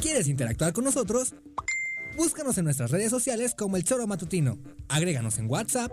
[0.00, 1.34] ¿Quieres interactuar con nosotros?
[2.16, 4.56] Búscanos en nuestras redes sociales como El Choro Matutino.
[4.88, 5.92] Agréganos en WhatsApp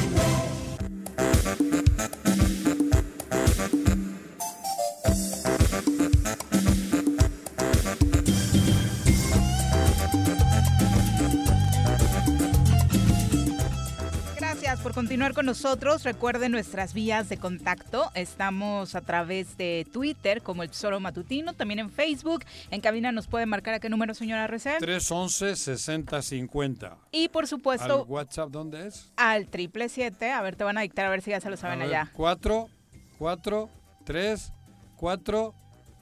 [15.01, 16.03] Continuar con nosotros.
[16.03, 18.11] Recuerden nuestras vías de contacto.
[18.13, 22.45] Estamos a través de Twitter como el Tesoro Matutino, también en Facebook.
[22.69, 24.79] En cabina nos pueden marcar a qué número, señora Recep.
[24.79, 26.97] 311-6050.
[27.11, 29.11] Y por supuesto, ¿Al WhatsApp dónde es?
[29.17, 30.31] al triple siete.
[30.31, 31.95] A ver, te van a dictar a ver si ya se lo saben A ver,
[31.95, 32.11] allá.
[32.13, 32.69] 4,
[33.17, 33.69] 4,
[34.05, 34.53] 3,
[34.97, 35.53] 4,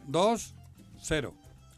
[0.08, 0.54] 2,
[1.04, 1.34] 0.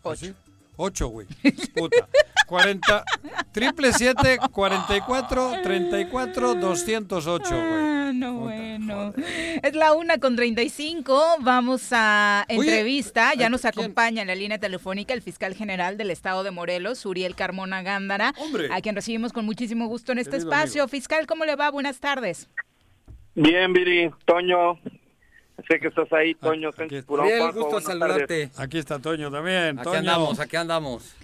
[0.05, 0.33] ¿Así?
[0.75, 1.27] 8, güey.
[1.75, 2.07] Puta.
[2.61, 3.05] 40,
[3.53, 7.61] triple 7, 44, 34, 208, güey.
[7.63, 9.13] Ah, no, bueno.
[9.63, 11.37] Es la una con 35.
[11.39, 13.33] Vamos a Oye, entrevista.
[13.35, 13.71] Ya ¿a nos quién?
[13.71, 18.33] acompaña en la línea telefónica el fiscal general del estado de Morelos, Uriel Carmona Gándara,
[18.37, 18.67] Hombre.
[18.69, 20.83] a quien recibimos con muchísimo gusto en este Querido espacio.
[20.83, 20.91] amigo.
[20.91, 21.71] Fiscal, ¿cómo le va?
[21.71, 22.49] Buenas tardes.
[23.33, 24.77] Bien, Viri, Toño,
[25.69, 26.73] sé que estás ahí, Toño.
[26.73, 28.51] Sánchez Purón, Bien, Juanjo, gusto saludarte.
[28.57, 29.79] Aquí está Toño también.
[29.79, 29.99] Aquí Toño.
[29.99, 31.15] andamos, aquí andamos.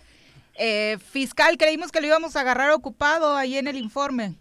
[0.57, 4.35] Eh, fiscal, creímos que lo íbamos a agarrar ocupado ahí en el informe.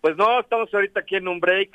[0.00, 1.70] Pues no, estamos ahorita aquí en un break,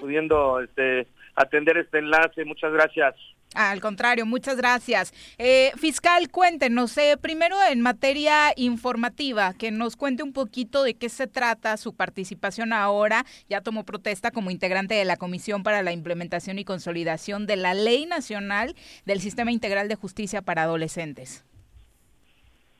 [0.00, 2.44] pudiendo este, atender este enlace.
[2.44, 3.14] Muchas gracias.
[3.54, 5.14] Al contrario, muchas gracias.
[5.38, 11.08] Eh, fiscal, cuéntenos, eh, primero en materia informativa, que nos cuente un poquito de qué
[11.08, 13.24] se trata su participación ahora.
[13.48, 17.74] Ya tomó protesta como integrante de la Comisión para la Implementación y Consolidación de la
[17.74, 18.74] Ley Nacional
[19.06, 21.44] del Sistema Integral de Justicia para Adolescentes.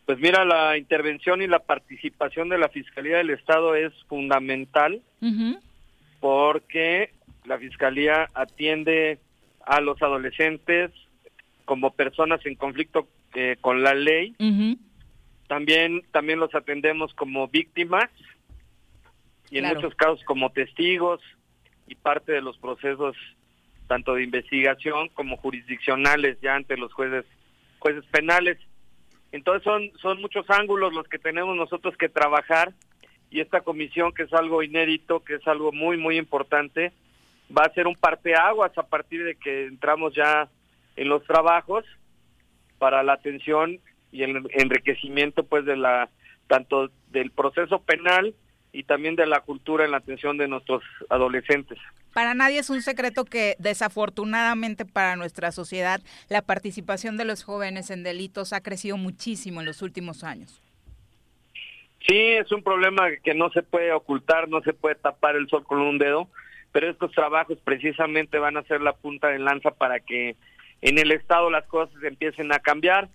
[0.07, 5.01] Pues mira, la intervención y la participación de la Fiscalía del Estado es fundamental
[6.21, 7.11] porque
[7.45, 9.19] la Fiscalía atiende
[9.65, 10.91] a los adolescentes
[11.65, 14.35] como personas en conflicto eh, con la ley.
[15.49, 18.11] También, también los atendemos como víctimas
[19.51, 19.77] y en Claro.
[19.81, 21.21] muchos casos como testigos
[21.87, 23.17] y parte de los procesos
[23.87, 27.25] tanto de investigación como jurisdiccionales ya ante los jueces
[27.79, 28.59] jueces penales.
[29.35, 32.73] Entonces son, son muchos ángulos los que tenemos nosotros que trabajar
[33.31, 36.93] y esta comisión que es algo inédito, que es algo muy, muy importante,
[37.51, 40.49] va a ser un parteaguas a partir de que entramos ya
[40.95, 41.85] en los trabajos
[42.79, 43.81] para la atención
[44.13, 46.11] y el enriquecimiento pues de la
[46.47, 48.37] tanto del proceso penal
[48.75, 51.79] y también de la cultura en la atención de nuestros adolescentes.
[52.13, 57.91] Para nadie es un secreto que desafortunadamente para nuestra sociedad la participación de los jóvenes
[57.91, 60.61] en delitos ha crecido muchísimo en los últimos años.
[62.07, 65.65] Sí, es un problema que no se puede ocultar, no se puede tapar el sol
[65.65, 66.29] con un dedo,
[66.73, 70.37] pero estos trabajos precisamente van a ser la punta de lanza para que
[70.83, 73.09] en el Estado las cosas empiecen a cambiar.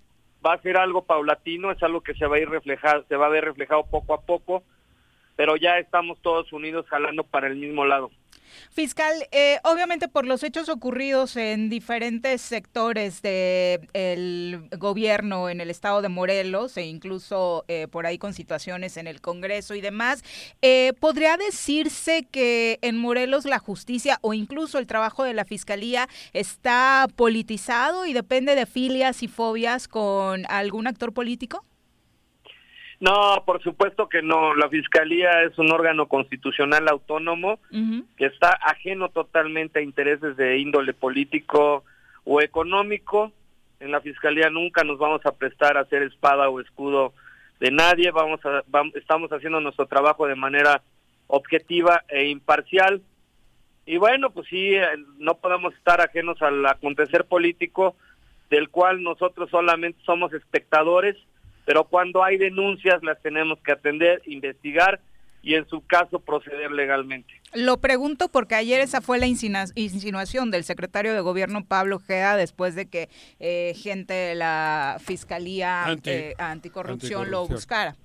[0.43, 3.26] Va a ser algo paulatino, es algo que se va a ir reflejado, se va
[3.26, 4.64] a ver reflejado poco a poco
[5.39, 8.11] pero ya estamos todos unidos jalando para el mismo lado.
[8.71, 16.01] Fiscal, eh, obviamente por los hechos ocurridos en diferentes sectores del gobierno en el estado
[16.01, 20.25] de Morelos e incluso eh, por ahí con situaciones en el Congreso y demás,
[20.61, 26.09] eh, ¿podría decirse que en Morelos la justicia o incluso el trabajo de la Fiscalía
[26.33, 31.63] está politizado y depende de filias y fobias con algún actor político?
[33.00, 34.54] No, por supuesto que no.
[34.56, 37.60] La Fiscalía es un órgano constitucional autónomo
[38.18, 41.86] que está ajeno totalmente a intereses de índole político
[42.26, 43.32] o económico.
[43.80, 47.14] En la Fiscalía nunca nos vamos a prestar a ser espada o escudo
[47.62, 48.12] de nadie.
[48.12, 48.64] Vamos a,
[48.95, 50.82] estamos haciendo nuestro trabajo de manera
[51.28, 53.02] objetiva e imparcial.
[53.86, 54.86] Y bueno, pues sí, eh,
[55.20, 57.95] no podemos estar ajenos al acontecer político
[58.50, 61.16] del cual nosotros solamente somos espectadores
[61.70, 64.99] pero cuando hay denuncias las tenemos que atender, investigar
[65.43, 67.32] y en su caso proceder legalmente.
[67.53, 72.74] Lo pregunto porque ayer esa fue la insinuación del secretario de gobierno Pablo Gea después
[72.74, 73.07] de que
[73.39, 77.95] eh, gente de la Fiscalía eh, anticorrupción, lo buscara.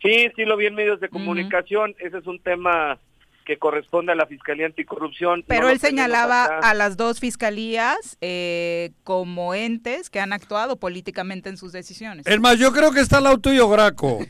[0.00, 3.00] Sí, sí lo vi en medios de comunicación, ese es un tema
[3.48, 5.42] que corresponde a la Fiscalía Anticorrupción.
[5.48, 11.56] Pero él señalaba a las dos fiscalías eh, como entes que han actuado políticamente en
[11.56, 12.26] sus decisiones.
[12.26, 14.18] Es más, yo creo que está al lado tuyo, Graco.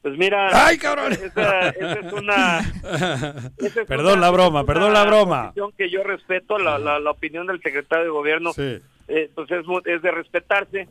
[0.00, 1.14] Pues mira, ¡Ay, cabrón!
[1.14, 2.60] Esa, es una...
[3.88, 5.54] perdón la broma, perdón la broma.
[5.78, 10.10] Que yo respeto, la, la, opinión del secretario de gobierno, eh, pues es, es de
[10.10, 10.88] respetarse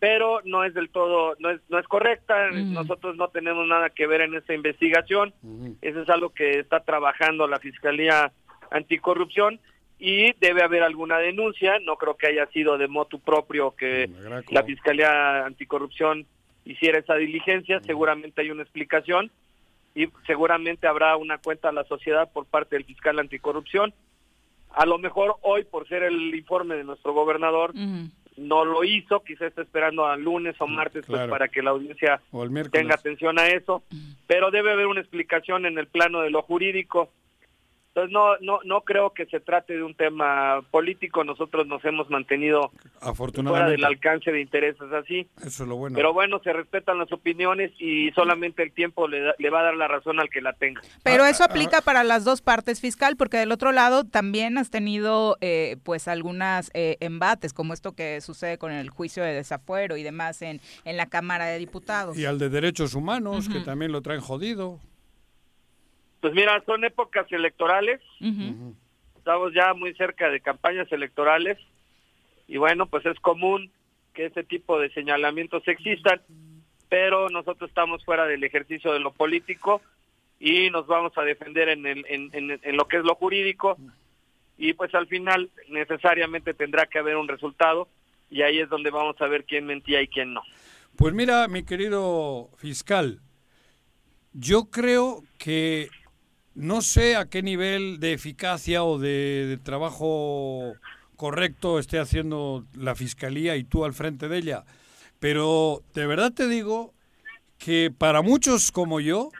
[0.00, 4.06] pero no es del todo, no es, no es correcta, nosotros no tenemos nada que
[4.06, 5.32] ver en esta investigación,
[5.82, 8.32] eso es algo que está trabajando la Fiscalía
[8.70, 9.60] Anticorrupción
[9.98, 14.10] y debe haber alguna denuncia, no creo que haya sido de motu propio que
[14.50, 16.26] la Fiscalía Anticorrupción
[16.64, 19.30] hiciera esa diligencia, seguramente hay una explicación
[19.94, 23.92] y seguramente habrá una cuenta a la sociedad por parte del fiscal anticorrupción.
[24.70, 27.74] A lo mejor hoy, por ser el informe de nuestro gobernador,
[28.36, 32.20] no lo hizo, quizá está esperando al lunes o martes pues, para que la audiencia
[32.70, 33.82] tenga atención a eso,
[34.26, 37.10] pero debe haber una explicación en el plano de lo jurídico
[37.94, 42.08] entonces no, no, no creo que se trate de un tema político, nosotros nos hemos
[42.08, 42.70] mantenido
[43.16, 45.26] fuera del alcance de intereses así.
[45.44, 45.96] Eso es lo bueno.
[45.96, 49.76] Pero bueno, se respetan las opiniones y solamente el tiempo le, le va a dar
[49.76, 50.80] la razón al que la tenga.
[51.02, 55.36] Pero eso aplica para las dos partes fiscal, porque del otro lado también has tenido
[55.40, 60.04] eh, pues algunas eh, embates, como esto que sucede con el juicio de desafuero y
[60.04, 62.16] demás en, en la Cámara de Diputados.
[62.16, 64.78] Y al de Derechos Humanos, que también lo traen jodido.
[66.20, 68.00] Pues mira, son épocas electorales.
[69.16, 71.58] Estamos ya muy cerca de campañas electorales
[72.48, 73.70] y bueno, pues es común
[74.12, 76.20] que ese tipo de señalamientos existan,
[76.88, 79.80] pero nosotros estamos fuera del ejercicio de lo político
[80.40, 82.30] y nos vamos a defender en, el, en,
[82.62, 83.76] en, lo que es lo jurídico
[84.58, 87.88] y pues al final necesariamente tendrá que haber un resultado
[88.30, 90.42] y ahí es donde vamos a ver quién mentía y quién no.
[90.96, 93.20] Pues mira, mi querido fiscal,
[94.32, 95.88] yo creo que
[96.54, 100.74] no sé a qué nivel de eficacia o de, trabajo
[101.16, 104.64] correcto esté haciendo la fiscalía y tú al frente de ella,
[105.18, 106.94] pero de verdad te digo
[107.58, 109.30] que para muchos como yo,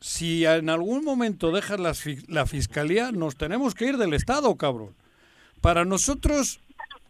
[0.00, 1.94] si en algún momento dejas la,
[2.28, 4.94] la fiscalía, nos tenemos que ir del Estado, cabrón.
[5.60, 6.60] Para nosotros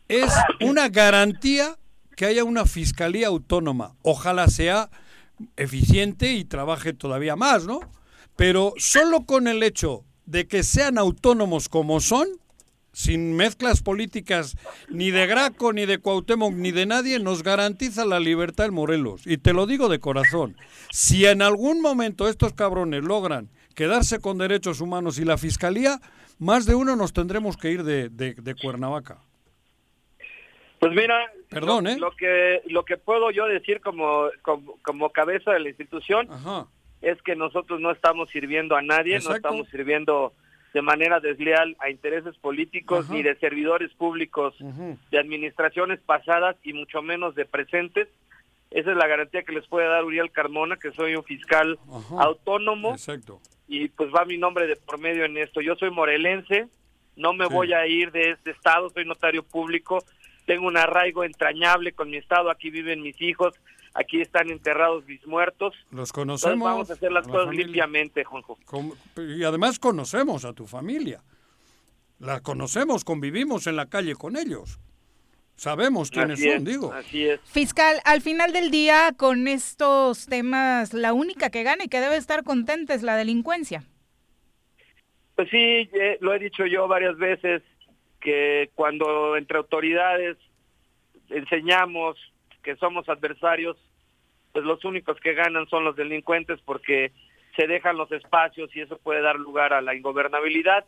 [0.08, 1.78] es una garantía
[2.16, 3.94] que haya una fiscalía autónoma.
[4.02, 4.90] Ojalá sea
[5.56, 7.80] eficiente y trabaje todavía más, ¿no?
[8.40, 12.26] Pero solo con el hecho de que sean autónomos como son,
[12.90, 14.56] sin mezclas políticas
[14.88, 19.26] ni de Graco, ni de Cuauhtémoc, ni de nadie, nos garantiza la libertad el Morelos.
[19.26, 20.56] Y te lo digo de corazón.
[20.90, 26.00] Si en algún momento estos cabrones logran quedarse con derechos humanos y la fiscalía,
[26.38, 29.18] más de uno nos tendremos que ir de, de Cuernavaca.
[30.78, 31.98] Pues mira, Perdón, lo, ¿eh?
[31.98, 36.26] lo que lo que puedo yo decir como como, como cabeza de la institución
[37.02, 39.30] es que nosotros no estamos sirviendo a nadie, Exacto.
[39.30, 40.32] no estamos sirviendo
[40.74, 43.14] de manera desleal a intereses políticos Ajá.
[43.14, 44.54] ni de servidores públicos
[45.10, 48.08] de administraciones pasadas y mucho menos de presentes.
[48.70, 52.22] Esa es la garantía que les puede dar Uriel Carmona, que soy un fiscal Ajá.
[52.22, 53.40] autónomo Exacto.
[53.66, 55.60] y pues va mi nombre de por medio en esto.
[55.60, 56.68] Yo soy morelense,
[57.16, 57.52] no me Sí.
[57.52, 60.04] voy a ir de este estado, soy notario público,
[60.46, 63.54] tengo un arraigo entrañable con mi estado, aquí viven mis hijos,
[63.94, 65.74] aquí están enterrados mis muertos.
[65.90, 66.64] Los Entonces conocemos.
[66.64, 67.66] vamos a hacer las la cosas familia.
[67.66, 68.58] limpiamente, Juanjo.
[69.16, 71.22] Y además conocemos a tu familia.
[72.18, 74.78] La conocemos, convivimos en la calle con ellos.
[75.56, 76.92] Sabemos quiénes Así son, es, digo.
[76.92, 77.40] Así es.
[77.44, 82.16] Fiscal, al final del día, con estos temas, la única que gana y que debe
[82.16, 83.84] estar contenta es la delincuencia.
[85.36, 85.56] Pues sí,
[85.92, 87.62] eh, lo he dicho yo varias veces,
[88.20, 90.36] que cuando entre autoridades
[91.28, 92.16] enseñamos
[92.62, 93.76] que somos adversarios,
[94.52, 97.12] pues los únicos que ganan son los delincuentes porque
[97.56, 100.84] se dejan los espacios y eso puede dar lugar a la ingobernabilidad.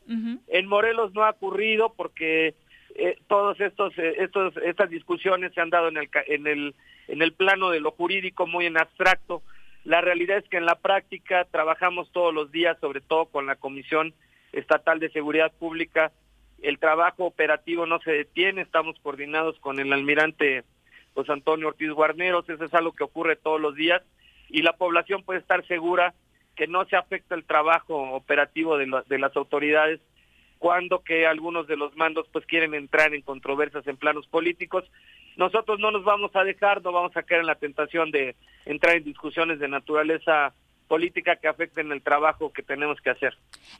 [0.48, 2.54] En Morelos no ha ocurrido porque
[2.94, 6.74] eh, todos estos, eh, estos, estas discusiones se han dado en el, en el,
[7.08, 9.42] en el plano de lo jurídico muy en abstracto.
[9.84, 13.56] La realidad es que en la práctica trabajamos todos los días, sobre todo con la
[13.56, 14.14] Comisión
[14.52, 16.12] Estatal de Seguridad Pública.
[16.60, 20.62] El trabajo operativo no se detiene, estamos coordinados con el almirante
[21.14, 24.02] José Antonio Ortiz Guarneros, eso es algo que ocurre todos los días
[24.48, 26.14] y la población puede estar segura
[26.56, 30.00] que no se afecta el trabajo operativo de, la- de las autoridades
[30.58, 34.84] cuando que algunos de los mandos pues quieren entrar en controversias en planos políticos.
[35.36, 38.96] Nosotros no nos vamos a dejar, no vamos a caer en la tentación de entrar
[38.96, 40.54] en discusiones de naturaleza
[40.93, 43.32] política que afecten el trabajo que tenemos que hacer.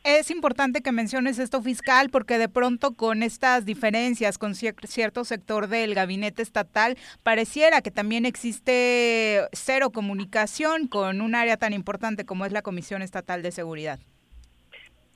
[0.03, 5.23] Es importante que menciones esto fiscal porque de pronto con estas diferencias con cier- cierto
[5.25, 12.25] sector del gabinete estatal pareciera que también existe cero comunicación con un área tan importante
[12.25, 13.99] como es la Comisión Estatal de Seguridad.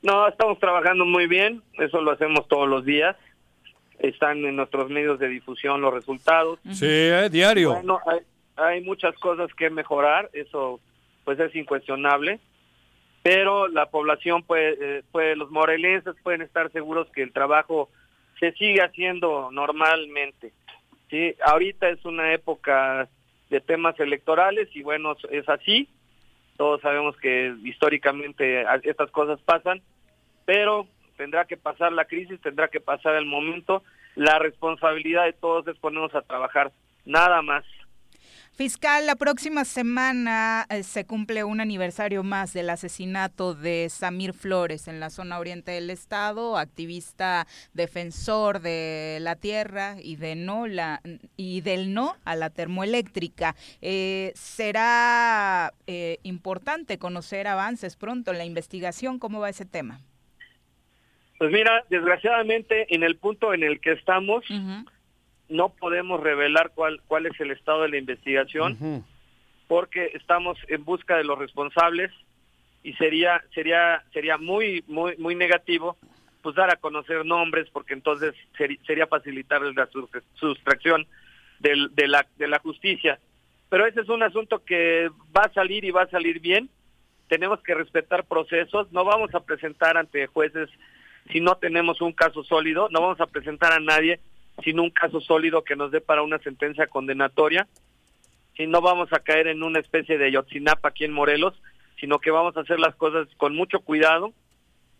[0.03, 3.17] No, estamos trabajando muy bien, eso lo hacemos todos los días.
[4.01, 6.59] Están en nuestros medios de difusión los resultados.
[6.73, 7.73] Sí, eh, diario.
[7.73, 8.19] Bueno, hay,
[8.57, 10.79] hay muchas cosas que mejorar, eso
[11.27, 12.39] pues es incuestionable,
[13.25, 17.91] pero la población puede, eh, puede, los morelenses pueden estar seguros que el trabajo
[18.39, 20.53] se sigue haciendo normalmente.
[21.11, 23.09] Sí, ahorita es una época
[23.51, 25.89] de temas electorales y bueno, es así.
[26.57, 29.83] Todos sabemos que históricamente estas cosas pasan,
[30.45, 33.83] pero tendrá que pasar la crisis, tendrá que pasar el momento.
[34.15, 36.71] La responsabilidad de todos es ponernos a trabajar,
[37.05, 37.65] nada más.
[38.57, 44.89] Fiscal, la próxima semana eh, se cumple un aniversario más del asesinato de Samir Flores
[44.89, 51.03] en la zona oriente del estado, activista defensor de la tierra y de no la
[51.37, 53.55] y del no a la termoeléctrica.
[53.83, 59.19] Eh, será eh, importante conocer avances pronto en la investigación.
[59.19, 60.01] ¿Cómo va ese tema?
[61.37, 64.47] Pues mira, desgraciadamente en el punto en el que estamos,
[65.49, 69.05] no podemos revelar cuál, cuál es el estado de la investigación,
[69.69, 72.11] porque estamos en busca de los responsables
[72.83, 75.97] y sería sería sería muy muy muy negativo
[76.43, 81.07] pues dar a conocer nombres porque entonces seri- sería facilitarles la sus- sustracción
[81.59, 83.19] del- de la de la justicia.
[83.69, 86.69] Pero ese es un asunto que va a salir y va a salir bien.
[87.29, 88.93] Tenemos que respetar procesos.
[88.93, 90.69] No vamos a presentar ante jueces
[91.33, 92.89] si no tenemos un caso sólido.
[92.93, 94.21] No vamos a presentar a nadie
[94.65, 97.67] sin un caso sólido que nos dé para una sentencia condenatoria
[98.57, 101.55] si no vamos a caer en una especie de Yotzinapa aquí en Morelos,
[102.01, 104.33] sino que vamos a hacer las cosas con mucho cuidado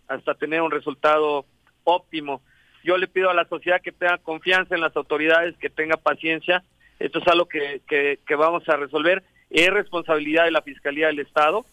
[0.09, 1.47] hasta tener un resultado
[1.85, 2.43] óptimo.
[2.85, 6.63] Yo le pido a la sociedad que tenga confianza en las autoridades, que tenga paciencia.
[6.99, 9.25] Esto es algo que, que, que vamos a resolver.
[9.49, 11.65] Es responsabilidad de la Fiscalía del Estado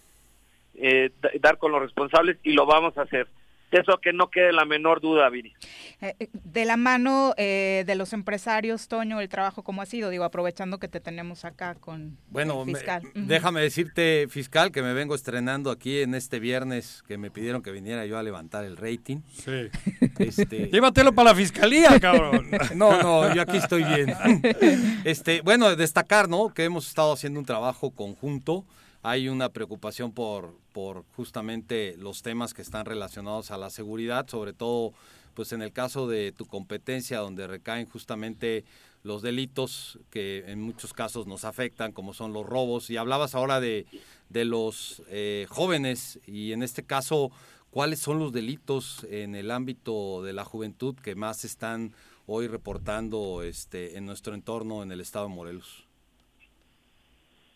[0.76, 3.28] eh, da- dar con los responsables y lo vamos a hacer.
[3.74, 5.54] Eso que no quede la menor duda, Viri.
[6.02, 10.10] Eh, eh, de la mano eh, de los empresarios, Toño, el trabajo cómo ha sido,
[10.10, 13.04] digo, aprovechando que te tenemos acá con Bueno, el me- fiscal.
[13.04, 13.26] Ujú.
[13.26, 17.72] déjame decirte, fiscal, que me vengo estrenando aquí en este viernes, que me pidieron que
[17.72, 19.22] viniera yo a levantar el rating.
[19.32, 19.70] Sí.
[20.20, 22.50] Este, Llévatelo para la fiscalía, cabrón.
[22.76, 24.14] No, no, yo aquí estoy bien.
[25.04, 26.54] Este, bueno, destacar, ¿no?
[26.54, 28.66] Que hemos estado haciendo un trabajo conjunto.
[29.04, 34.54] Hay una preocupación por, por justamente los temas que están relacionados a la seguridad, sobre
[34.54, 34.94] todo,
[35.34, 38.64] pues en el caso de tu competencia, donde recaen justamente
[39.04, 42.90] los delitos que en muchos casos nos afectan, como son los robos.
[42.90, 43.86] Y hablabas ahora de,
[44.30, 47.30] de los eh, jóvenes, y en este caso
[47.74, 51.94] ¿cuáles son los delitos en el ámbito de la juventud que más están
[52.28, 55.83] hoy reportando este, en nuestro entorno en el estado de Morelos?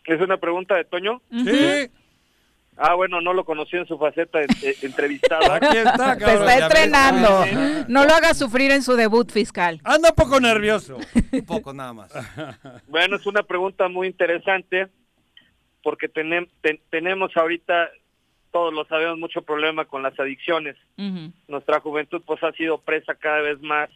[0.08, 1.20] ¿Es una pregunta de Toño?
[1.30, 1.90] Sí.
[2.80, 4.46] Ah, bueno, no lo conocí en su faceta de
[4.82, 5.52] entrevistado.
[5.52, 6.30] Aquí está, Se cabrón.
[6.48, 6.76] está Ya ves.
[6.76, 7.44] estrenando.
[7.88, 9.80] No lo haga sufrir en su debut fiscal.
[9.84, 10.96] Anda un poco nervioso.
[11.32, 12.12] Un poco nada más.
[12.86, 14.86] Bueno, es una pregunta muy interesante
[15.82, 17.90] porque tenem- te- tenemos ahorita,
[18.52, 20.76] todos lo sabemos, mucho problema con las adicciones.
[21.48, 23.90] Nuestra juventud pues ha sido presa cada vez más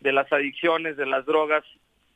[0.00, 1.64] de las adicciones, de las drogas,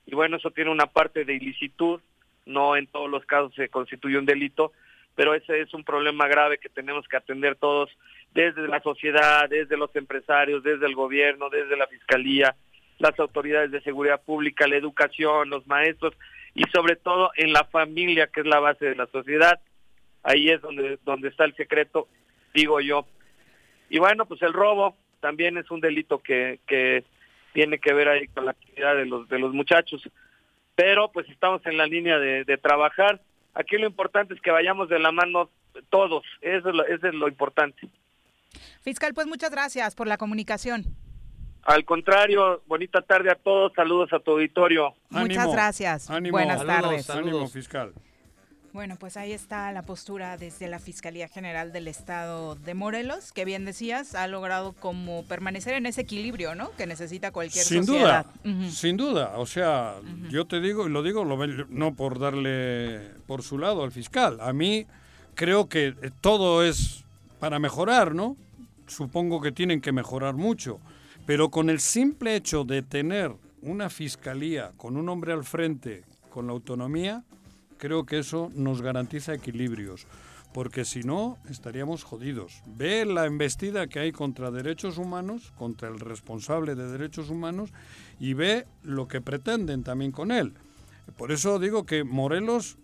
[0.06, 2.00] y bueno, eso tiene una parte de ilicitud,
[2.46, 4.72] no en todos los casos se constituye un delito,
[5.14, 7.90] pero ese es un problema grave que tenemos que atender todos
[8.32, 12.54] desde la sociedad, desde los empresarios, desde el gobierno, desde la fiscalía,
[12.98, 16.14] las autoridades de seguridad pública, la educación, los maestros
[16.54, 19.60] y sobre todo en la familia, que es la base de la sociedad.
[20.22, 22.08] Ahí es donde, donde está el secreto,
[22.52, 23.06] digo yo.
[23.90, 27.04] Y bueno, pues el robo también es un delito que, que
[27.52, 30.02] tiene que ver ahí con la actividad de los, de los muchachos.
[30.74, 33.20] Pero pues estamos en la línea de, de trabajar.
[33.54, 35.50] Aquí lo importante es que vayamos de la mano
[35.90, 37.88] todos, eso es lo, eso es lo importante.
[38.82, 40.84] Fiscal, pues muchas gracias por la comunicación.
[41.62, 44.94] Al contrario, bonita tarde a todos, saludos a tu auditorio.
[45.08, 46.10] Muchas Ánimo, gracias.
[46.10, 46.36] ánimo.
[46.36, 47.10] Buenas Saludos, tardes.
[47.10, 47.92] Ánimo, fiscal.
[48.74, 53.44] Bueno, pues ahí está la postura desde la Fiscalía General del Estado de Morelos, que
[53.44, 56.72] bien decías, ha logrado como permanecer en ese equilibrio, ¿no?
[56.72, 58.26] Que necesita cualquier Sin sociedad.
[58.42, 59.34] duda, sin duda.
[59.36, 59.94] O sea,
[60.28, 64.38] yo te digo, y lo digo lo no por darle por su lado al fiscal.
[64.40, 64.88] A mí
[65.36, 67.04] creo que eh, todo es
[67.38, 68.36] para mejorar, ¿no?
[68.88, 70.80] Supongo que tienen que mejorar mucho.
[71.26, 73.30] Pero con el simple hecho de tener
[73.62, 77.22] una fiscalía con un hombre al frente, con la autonomía,
[77.78, 80.06] creo que eso nos garantiza equilibrios.
[80.52, 82.62] Porque si no, estaríamos jodidos.
[82.64, 87.70] Ve la embestida que hay contra derechos humanos, contra el responsable de derechos humanos,
[88.20, 90.54] y ve lo que pretenden también con él.
[91.16, 92.78] Por eso digo que Morelos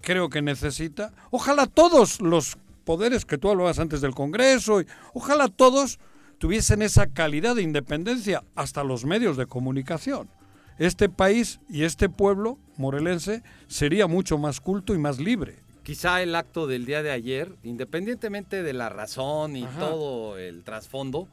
[0.00, 5.48] creo que necesita, ojalá todos los poderes que tú hablabas antes del Congreso, y ojalá
[5.48, 5.98] todos
[6.38, 10.28] tuviesen esa calidad de independencia, hasta los medios de comunicación.
[10.78, 15.56] Este país y este pueblo morelense sería mucho más culto y más libre.
[15.82, 19.78] Quizá el acto del día de ayer, independientemente de la razón y Ajá.
[19.78, 21.28] todo el trasfondo,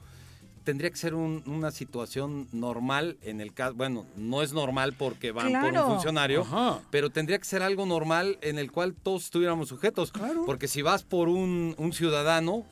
[0.64, 5.32] tendría que ser un- una situación normal en el caso, bueno, no es normal porque
[5.34, 5.88] van por Claro.
[5.88, 6.80] un funcionario, Ajá.
[6.89, 10.14] pero tendría que ser algo normal en el cual todos estuviéramos sujetos.
[10.46, 12.64] Porque si vas por un, un ciudadano,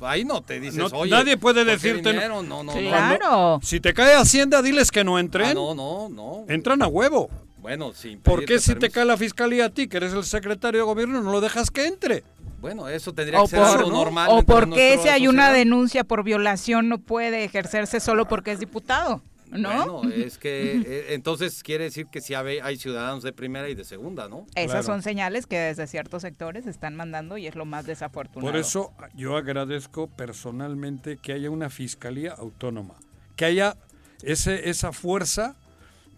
[0.00, 2.42] ahí no te dices, No- oye, nadie puede ¿por qué decirte no".
[2.42, 2.72] No.
[2.72, 3.60] Claro.
[3.62, 5.48] Si te cae Hacienda, diles que no entren.
[5.48, 6.44] Ah, no, no, no.
[6.48, 7.28] Entran a huevo.
[7.58, 8.16] Bueno, sí.
[8.22, 11.20] ¿Por qué si te cae la fiscalía a ti, que eres el secretario de gobierno,
[11.22, 12.24] no lo dejas que entre?
[12.60, 14.28] Bueno, eso tendría O que ser algo normal.
[14.30, 18.60] o por qué si hay una denuncia por violación no puede ejercerse solo porque es
[18.60, 20.00] diputado, ¿no?
[20.00, 23.74] Bueno, es que eh, entonces quiere decir que sí hay, hay ciudadanos de primera y
[23.74, 24.46] de segunda, ¿no?
[24.54, 28.50] Esas son señales que desde ciertos sectores están mandando y es lo más desafortunado.
[28.50, 32.94] Por eso yo agradezco personalmente que haya una fiscalía autónoma,
[33.36, 33.76] que haya
[34.22, 35.56] ese, esa fuerza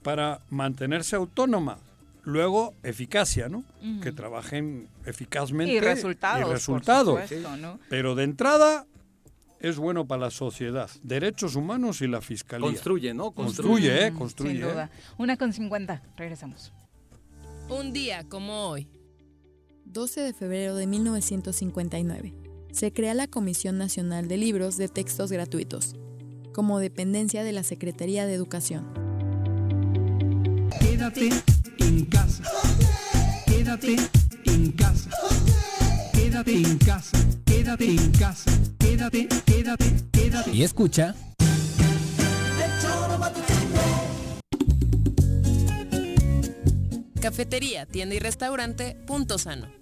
[0.02, 1.78] para mantenerse autónoma.
[2.24, 3.64] Luego, eficacia, ¿no?
[4.00, 5.74] Que trabajen eficazmente.
[5.74, 7.20] Y resultados, y por resultados.
[7.28, 7.80] supuesto, ¿no?
[7.88, 8.86] Pero de entrada
[9.62, 10.90] es bueno para la sociedad.
[11.02, 12.66] Derechos humanos y la fiscalía.
[12.66, 13.30] Construye, ¿no?
[13.30, 14.12] Construye, ¿eh?
[14.12, 14.54] Construye.
[14.54, 14.66] Sin ¿eh?
[14.66, 14.90] duda.
[15.18, 16.02] Una con 50.
[16.16, 16.72] Regresamos.
[17.68, 18.88] Un día como hoy.
[19.84, 22.34] 12 de febrero de 1959.
[22.72, 25.94] Se crea la Comisión Nacional de Libros de Textos Gratuitos,
[26.52, 28.86] como dependencia de la Secretaría de Educación.
[30.80, 31.30] Quédate
[31.78, 32.42] en casa.
[33.46, 33.96] Quédate
[34.44, 35.10] en casa.
[36.12, 37.18] Quédate en casa.
[37.44, 38.50] Quédate en casa.
[39.11, 40.50] Quédate, quédate, quédate.
[40.53, 41.16] Y escucha.
[47.20, 49.81] Cafetería, tienda y restaurante Punto Sano.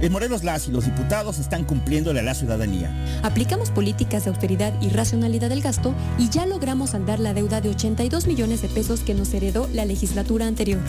[0.00, 2.90] En Morelos las y los diputados están cumpliéndole a la ciudadanía.
[3.22, 7.70] Aplicamos políticas de austeridad y racionalidad del gasto y ya logramos saldar la deuda de
[7.70, 10.80] 82 millones de pesos que nos heredó la legislatura anterior.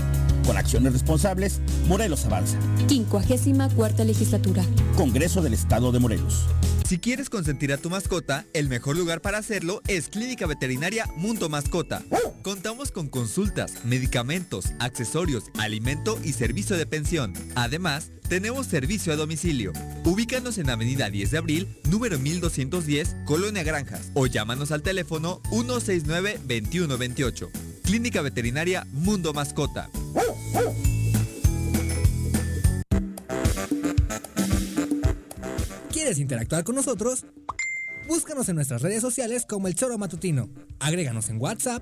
[0.45, 2.57] Con acciones responsables, Morelos avanza.
[2.87, 4.63] 54 cuarta legislatura.
[4.95, 6.45] Congreso del Estado de Morelos.
[6.87, 11.49] Si quieres consentir a tu mascota, el mejor lugar para hacerlo es Clínica Veterinaria Mundo
[11.49, 12.03] Mascota.
[12.43, 17.33] Contamos con consultas, medicamentos, accesorios, alimento y servicio de pensión.
[17.55, 19.73] Además, tenemos servicio a domicilio.
[20.03, 27.49] Ubícanos en Avenida 10 de Abril, número 1210, Colonia Granjas, o llámanos al teléfono 169-2128.
[27.83, 29.89] Clínica Veterinaria Mundo Mascota.
[35.91, 37.25] ¿Quieres interactuar con nosotros?
[38.07, 40.49] Búscanos en nuestras redes sociales como El Choro Matutino.
[40.79, 41.81] Agréganos en WhatsApp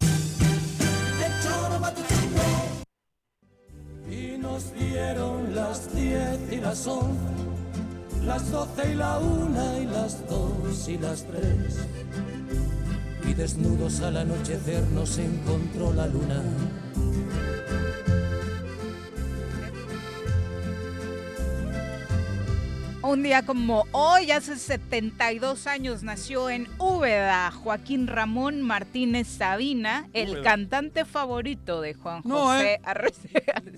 [6.61, 7.19] Las once,
[8.23, 11.87] las doce y la una y las dos y las tres.
[13.27, 16.41] Y desnudos al anochecer nos encontró la luna.
[23.03, 30.29] Un día como hoy, hace 72 años, nació en Úbeda Joaquín Ramón Martínez Sabina, el
[30.29, 30.43] Úbeda.
[30.43, 32.81] cantante favorito de Juan No, José ¿eh?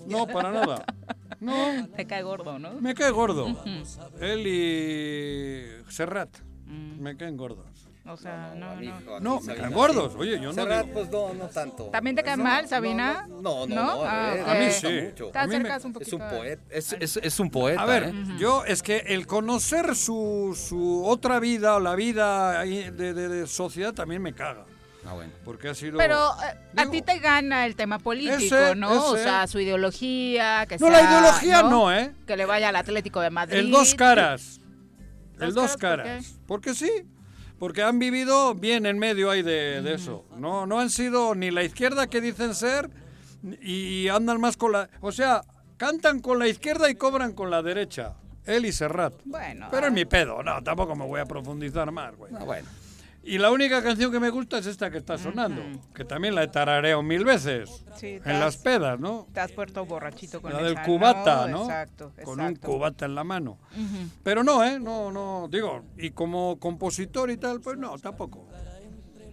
[0.06, 0.84] No, para nada.
[1.40, 1.88] No.
[1.96, 2.72] Te cae gordo, ¿no?
[2.80, 3.46] Me cae gordo.
[4.20, 6.30] Él y Serrat.
[6.66, 7.00] Mm.
[7.02, 7.66] Me caen gordos.
[8.06, 9.20] O sea, no, no.
[9.20, 10.14] No, me caen gordos.
[10.16, 11.84] Oye, yo no Serrat, pues no, no tanto.
[11.86, 13.26] ¿También te cae mal, Sabina?
[13.28, 14.02] No, no, no.
[14.04, 14.48] Ah, ok.
[14.48, 14.86] A mí sí.
[15.06, 15.28] mucho.
[15.30, 16.16] Te acercas un Es poquito.
[16.16, 16.62] un poeta.
[16.70, 17.80] Es, es- es un poeta.
[17.82, 18.12] A ver, ¿eh?
[18.38, 23.46] yo es que el conocer su, su otra vida o la vida de, de- de
[23.46, 24.66] sociedad también me caga.
[25.06, 25.32] Ah, bueno.
[25.44, 25.98] Porque ha sido...
[25.98, 29.10] Pero eh, a ti te gana el tema político, Ese, ¿no?
[29.10, 32.12] O sea, su ideología, que No, sea, la ideología no, ¿eh?
[32.26, 33.58] Que le vaya al Atlético de Madrid.
[33.58, 34.60] El dos caras.
[35.34, 36.34] ¿Dos El dos caras por caras.
[36.46, 36.90] Porque sí.
[37.58, 40.24] Porque han vivido bien en medio ahí de, de eso.
[40.36, 42.90] No, no han sido ni la izquierda que dicen ser
[43.60, 44.88] y andan más con la...
[45.00, 45.42] O sea,
[45.76, 48.14] cantan con la izquierda y cobran con la derecha.
[48.46, 49.14] Él y Serrat.
[49.24, 49.68] Bueno.
[49.70, 50.42] Pero es mi pedo.
[50.42, 52.32] No, tampoco me voy a profundizar más, güey.
[52.34, 52.68] Ah, bueno.
[53.26, 55.62] Y la única canción que me gusta es esta que está sonando.
[55.94, 57.84] Que también la he tarareado mil veces.
[57.96, 59.26] Sí, en has- las pedas, ¿no?
[59.32, 61.62] Te has puesto borrachito con La esa, del cubata, ¿no?
[61.62, 63.58] Exacto, Con un cubata en la mano.
[64.22, 64.78] Pero no, ¿eh?
[64.78, 68.46] No, no, digo, y como compositor y tal, pues no, tampoco.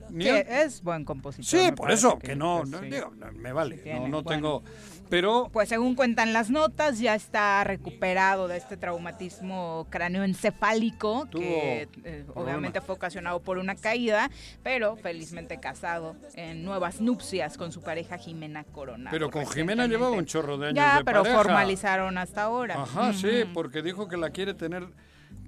[0.09, 1.45] Ni Que es buen compositor.
[1.45, 2.87] Sí, por eso, que no, no, sí.
[2.87, 4.23] digo, me vale, no, no bueno.
[4.23, 4.63] tengo,
[5.11, 12.25] pero Pues según cuentan las notas, ya está recuperado de este traumatismo cráneoencefálico que eh,
[12.33, 14.31] obviamente fue ocasionado por una caída,
[14.63, 19.11] pero felizmente casado en nuevas nupcias con su pareja Jimena Coronado.
[19.11, 21.37] pero con Jimena llevaba un chorro de años Ya, de pero pareja.
[21.43, 22.81] formalizaron hasta ahora.
[22.81, 24.87] Ajá, sí, porque dijo que la quiere tener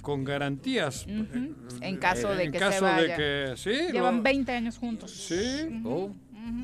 [0.01, 1.05] con garantías.
[1.07, 3.01] En caso de en que caso se vaya.
[3.01, 5.11] de que sí, Llevan lo- 20 años juntos.
[5.11, 6.11] Sí, Oh,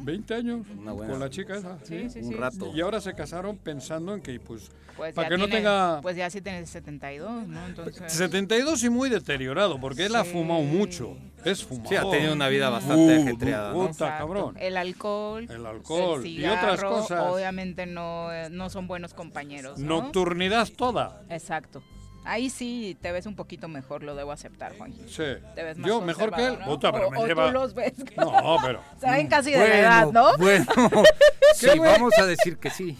[0.04, 1.78] 20 años buena- con la chica esa.
[1.84, 2.34] Sí, sí, un sí.
[2.36, 2.72] rato.
[2.76, 6.00] Y ahora se casaron pensando en que, pues, Pues para que no tiene- tenga...
[6.02, 7.66] Pues ya sí tiene 72, ¿no?
[7.66, 8.12] Entonces...
[8.12, 11.16] 72 y muy deteriorado, porque él ha fumado mucho.
[11.46, 11.88] Es fumado.
[11.90, 13.88] Sí, ha tenido una vida bastante ajetreada, ¿no?
[13.88, 14.56] Puta, cabrón.
[14.60, 17.26] El alcohol, El alcohol el y otras cigarro, cosas.
[17.32, 19.80] Obviamente no, eh, no son buenos compañeros.
[19.80, 20.02] ¿no?
[20.02, 21.22] Nocturnidad toda.
[21.30, 21.82] Exacto.
[22.26, 24.94] Ahí sí te ves un poquito mejor, lo debo aceptar, Juan.
[25.08, 25.24] Sí.
[25.56, 26.60] Te ves más Yo mejor que él.
[26.60, 26.66] ¿no?
[26.66, 27.94] Puta, pero o, me o lleva- tú los ves.
[28.18, 28.82] No, pero.
[29.00, 30.30] Saben casi de la edad, ¿no?
[30.38, 30.66] Bueno,
[31.56, 32.98] sí, vamos a decir que sí.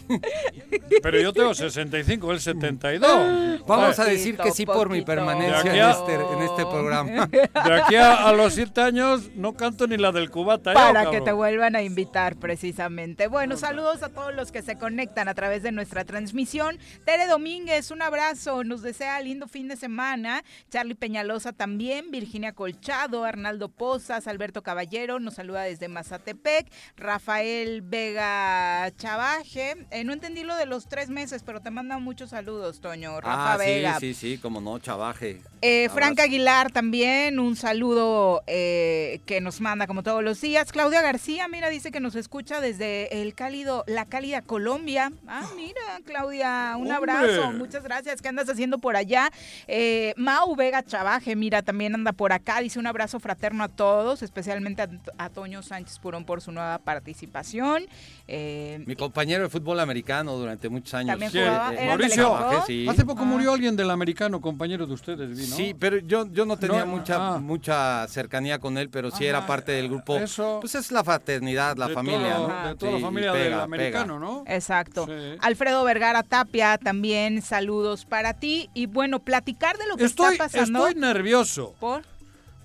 [1.02, 3.66] Pero yo tengo 65, él 72.
[3.66, 7.26] Vamos a decir que sí por mi permanencia en este, en este programa.
[7.26, 10.72] De aquí a, a los 7 años no canto ni la del cubata.
[10.72, 13.26] yo, Para que te vuelvan a invitar precisamente.
[13.28, 16.78] Bueno, saludos a todos los que se conectan a través de nuestra transmisión.
[17.04, 20.44] Tere Domínguez, un abrazo, nos desea sea lindo fin de semana.
[20.70, 28.90] Charlie Peñalosa también, Virginia Colchado, Arnaldo Pozas, Alberto Caballero, nos saluda desde Mazatepec, Rafael Vega
[28.96, 29.86] Chavaje.
[29.90, 33.20] Eh, no entendí lo de los tres meses, pero te manda muchos saludos, Toño.
[33.20, 33.98] Rafa ah, Vega.
[33.98, 35.40] sí, sí, sí, como no, Chavaje.
[35.62, 40.72] Eh, Franca Aguilar también, un saludo eh, que nos manda como todos los días.
[40.72, 45.12] Claudia García, mira, dice que nos escucha desde el cálido, la cálida Colombia.
[45.26, 48.22] Ah, mira, Claudia, un abrazo, muchas gracias.
[48.22, 49.30] ¿Qué andas haciendo por allá?
[49.66, 52.60] Eh, Mau Vega Chavaje, mira, también anda por acá.
[52.60, 54.88] Dice un abrazo fraterno a todos, especialmente a,
[55.18, 57.84] a Toño Sánchez Purón por su nueva participación.
[58.28, 61.10] Eh, Mi compañero de fútbol americano durante muchos años.
[61.12, 62.86] También Sí, jugaba, eh, Mauricio, sí.
[62.88, 63.26] hace poco Ah.
[63.26, 65.38] murió alguien del americano, compañero de ustedes.
[65.50, 67.38] Sí, pero yo, yo no tenía No, mucha ah.
[67.38, 70.16] mucha cercanía con él, pero sí era parte del grupo.
[70.18, 70.58] eso.
[70.60, 72.68] Pues es la fraternidad, la De familia, todo- ¿no?
[72.68, 73.62] De toda la Sí, familia pega, del pega.
[73.64, 74.44] americano, ¿no?
[74.46, 75.06] Exacto.
[75.06, 75.12] Sí.
[75.40, 78.68] Alfredo Vergara Tapia, también saludos para ti.
[78.74, 80.86] Y bueno, platicar de lo que Estoy, está pasando.
[80.86, 81.74] estoy nervioso.
[81.80, 82.02] ¿Por?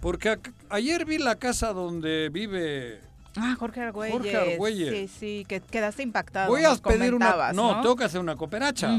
[0.02, 3.02] Porque ac- ayer vi la casa donde vive.
[3.38, 4.14] Ah, Jorge Argüelles.
[4.14, 5.12] Jorge Argüelles.
[5.12, 6.50] Sí, sí, que quedaste impactado.
[6.50, 7.52] Voy a pedir una.
[7.54, 7.82] No, ¿no?
[7.82, 8.98] tengo que hacer una cooperacha.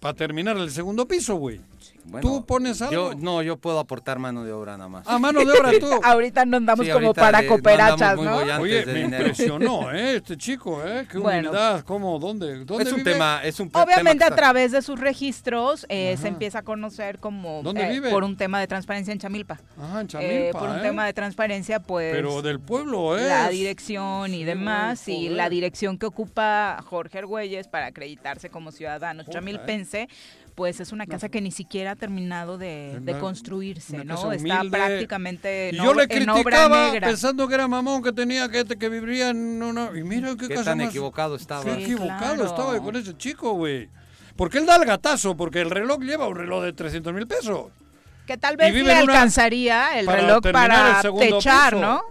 [0.00, 1.60] Para terminar el segundo piso, güey.
[2.04, 3.12] Bueno, ¿Tú pones algo?
[3.12, 5.06] Yo, no, yo puedo aportar mano de obra nada más.
[5.06, 5.86] A mano de obra tú.
[6.02, 8.36] Ahorita no andamos Sí, como para no cooperachas, ¿no?
[8.60, 9.18] Oye, me dinero.
[9.18, 10.16] impresionó, ¿eh?
[10.16, 11.06] Este chico, ¿eh?
[11.10, 11.50] Qué Bueno.
[11.50, 11.82] humildad.
[11.84, 12.18] ¿Cómo?
[12.18, 12.64] ¿Dónde?
[12.64, 13.12] ¿Dónde Es un vive?
[13.12, 16.22] tema, es un tema Obviamente a través de sus registros eh, Ajá.
[16.22, 18.10] se empieza a conocer como ¿Dónde eh, vive?
[18.10, 19.60] por un tema de transparencia en Chamilpa.
[19.78, 20.82] Ah, en Eh, Chamilpa, por un ¿eh?
[20.82, 23.28] tema de transparencia, pues Pero del pueblo, ¿eh?
[23.28, 28.72] la dirección y Sí, demás y la dirección que ocupa Jorge Argüelles para acreditarse como
[28.72, 30.08] ciudadano chamilpense,
[30.54, 34.14] pues es una casa que ni siquiera ha terminado de, construirse, una ¿no?
[34.22, 37.08] casa Está prácticamente en, yo le obra- en obra criticaba negra.
[37.08, 39.90] pensando que era mamón, que tenía que, que vivía en una...
[39.96, 41.64] Y mira qué, Qué casa tan más- equivocado estaba.
[41.64, 42.44] Qué Sí, equivocado claro.
[42.44, 43.88] estaba con ese chico, güey.
[44.36, 47.66] Porque él da el gatazo, porque el reloj lleva un reloj de 300 mil pesos.
[48.26, 51.80] Que tal vez le alcanzaría el para reloj para techar, piso.
[51.82, 52.02] ¿no?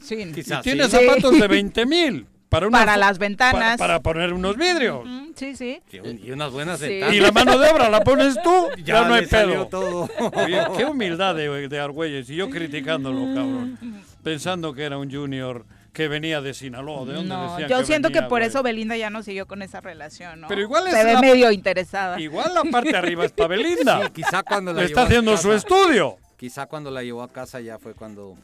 [0.00, 0.14] Sí.
[0.16, 0.90] Y Quizás tiene sí.
[0.90, 1.40] zapatos Sí.
[1.40, 2.26] de 20 mil.
[2.50, 3.78] Para, una Para las ventanas.
[3.78, 5.06] Para, para poner unos vidrios.
[5.06, 5.80] Mm, Sí, sí.
[5.90, 6.88] Y un- Y unas buenas Sí.
[6.88, 7.14] ventanas.
[7.14, 9.66] Y la mano de obra la pones tú, ya, Ya no hay pedo.
[9.68, 10.08] todo.
[10.34, 12.28] Oye, qué humildad de, de Argüelles.
[12.28, 13.78] Y yo criticándolo, cabrón.
[14.22, 17.06] Pensando que era un junior que venía de Sinaloa.
[17.06, 18.48] ¿De dónde No, decían yo que siento venía, que por güey?
[18.48, 20.48] eso Belinda ya no siguió con esa relación, ¿no?
[20.48, 22.20] Pero igual es Se ve la- medio interesada.
[22.20, 24.02] Igual la parte de arriba es para Belinda.
[24.06, 26.16] Sí, quizá cuando la Le está llevó a haciendo su casa- estudio.
[26.36, 28.36] Quizá cuando la llevó a casa ya fue cuando...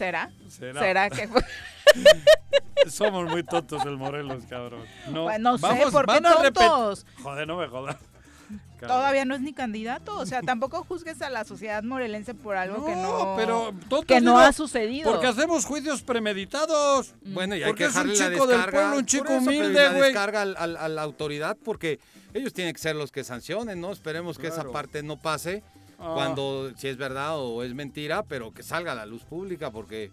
[0.00, 0.30] ¿Será?
[0.48, 1.10] Será.
[1.10, 1.42] que fue?
[2.90, 4.82] Somos muy tontos el Morelos, cabrón.
[5.10, 7.06] No, Pues no sé, Vamos, ¿por qué tontos?
[7.22, 7.96] Joder, no me jodas.
[8.80, 8.96] Cabrón.
[8.96, 12.86] Todavía no es ni candidato, o sea, tampoco juzgues a la sociedad morelense por algo
[12.86, 13.74] que no pero
[14.06, 15.10] que no digo, ha sucedido.
[15.12, 17.14] Porque hacemos juicios premeditados.
[17.26, 19.88] Bueno, y hay Porque que es un la chico del pueblo, un chico eso, humilde,
[19.90, 20.00] güey.
[20.04, 22.00] descarga al- al- a la autoridad porque
[22.32, 23.92] ellos tienen que ser los que sancionen, ¿no?
[23.92, 25.62] Esperemos que esa parte no pase
[26.00, 26.12] Ah.
[26.14, 30.10] cuando si es verdad o es mentira, pero que salga a la luz pública porque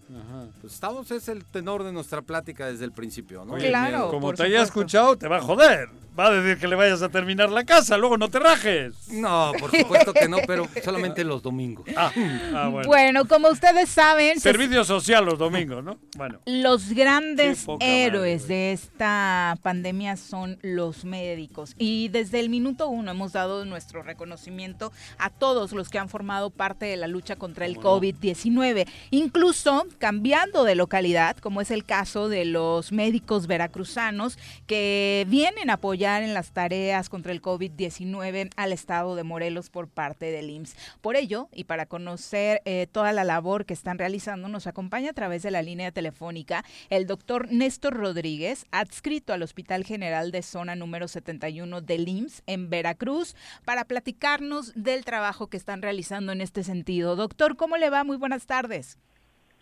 [0.61, 3.53] pues, estamos es el tenor de nuestra plática desde el principio, ¿no?
[3.53, 5.89] Oye, Claro, Como te haya escuchado, te va a joder.
[6.19, 8.95] Va a decir que le vayas a terminar la casa, luego no te rajes.
[9.11, 11.85] No, por supuesto que no, pero solamente los domingos.
[11.95, 12.11] Ah,
[12.55, 12.87] ah, bueno.
[12.87, 15.99] Bueno, como ustedes saben, se- Servicio social los domingos, ¿no?
[16.17, 16.39] Bueno.
[16.47, 21.75] los grandes héroes madre, de esta pandemia son los médicos.
[21.77, 26.49] Y desde el minuto uno hemos dado nuestro reconocimiento a todos los que han formado
[26.49, 28.01] parte de la lucha contra el ¿Cómo no?
[28.01, 35.69] COVID-19, incluso cambiando de localidad, como es el caso de los médicos veracruzanos que vienen
[35.69, 40.49] a apoyar en las tareas contra el COVID-19 al estado de Morelos por parte del
[40.49, 40.75] IMSS.
[41.01, 45.13] Por ello, y para conocer eh, toda la labor que están realizando, nos acompaña a
[45.13, 50.75] través de la línea telefónica el doctor Néstor Rodríguez, adscrito al Hospital General de Zona
[50.75, 56.63] número 71 del IMSS en Veracruz, para platicarnos del trabajo que están realizando en este
[56.63, 57.17] sentido.
[57.17, 58.05] Doctor, ¿cómo le va?
[58.05, 58.97] Muy buenas tardes.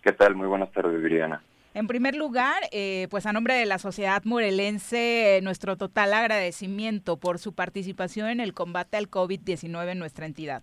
[0.03, 0.35] ¿Qué tal?
[0.35, 1.41] Muy buenas tardes, Viriana.
[1.73, 7.17] En primer lugar, eh, pues a nombre de la sociedad morelense, eh, nuestro total agradecimiento
[7.17, 10.61] por su participación en el combate al COVID-19 en nuestra entidad.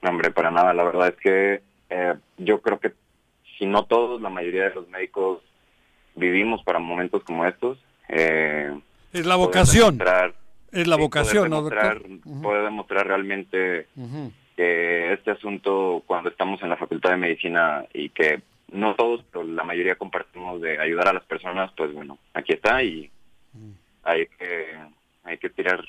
[0.00, 0.72] No, hombre, para nada.
[0.72, 2.94] La verdad es que eh, yo creo que
[3.58, 5.42] si no todos, la mayoría de los médicos
[6.14, 7.76] vivimos para momentos como estos.
[8.08, 8.72] Eh,
[9.12, 9.98] Es la vocación.
[10.72, 12.32] Es la vocación, ¿no, poder demostrar, doctor?
[12.32, 12.42] Ujú.
[12.42, 14.32] poder demostrar realmente Ujú.
[14.56, 18.42] que este asunto, cuando estamos en la Facultad de Medicina y que
[18.72, 22.82] no todos, pero la mayoría compartimos de ayudar a las personas, pues bueno, aquí está
[22.82, 23.10] y
[24.04, 24.76] hay que,
[25.24, 25.84] hay que tirar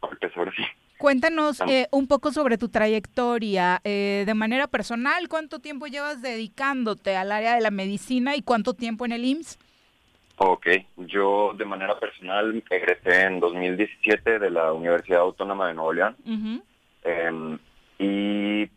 [0.00, 0.62] golpes ahora sí.
[0.98, 5.28] Cuéntanos eh, un poco sobre tu trayectoria eh, de manera personal.
[5.28, 9.58] ¿Cuánto tiempo llevas dedicándote al área de la medicina y cuánto tiempo en el IMSS?
[10.36, 10.66] Ok,
[10.96, 16.16] yo de manera personal egresé en 2017 de la Universidad Autónoma de Nuevo León.
[17.04, 17.58] Eh,
[17.98, 18.68] y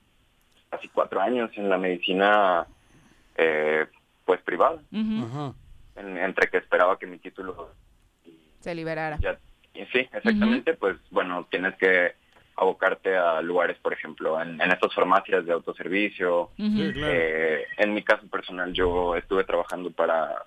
[0.70, 2.68] casi cuatro años en la medicina
[3.38, 3.86] eh,
[4.26, 7.72] pues privada, en- entre que esperaba que mi título
[8.60, 9.18] Se liberara.
[9.20, 9.38] ya
[9.74, 12.14] y sí, exactamente, pues bueno, tienes que
[12.56, 16.50] abocarte a lugares, por ejemplo, en, en estas farmacias de autoservicio.
[16.58, 17.14] Sí, claro.
[17.16, 20.44] Eh, en mi caso personal, yo estuve trabajando para,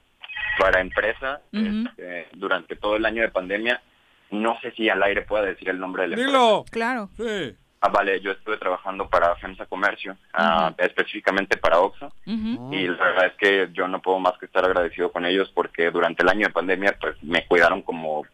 [0.59, 3.81] para empresa eh, durante todo el año de pandemia.
[4.31, 6.31] No sé si al aire pueda decir el nombre de la empresa.
[6.31, 6.65] Dilo.
[6.71, 7.11] Claro.
[7.17, 7.57] Sí.
[7.83, 12.13] Ah, vale, yo estuve trabajando para FEMSA Comercio, ah, específicamente para Oxxo.
[12.27, 15.91] Y la verdad es que yo no puedo más que estar agradecido con ellos porque
[15.91, 18.27] durante el año de pandemia pues me cuidaron como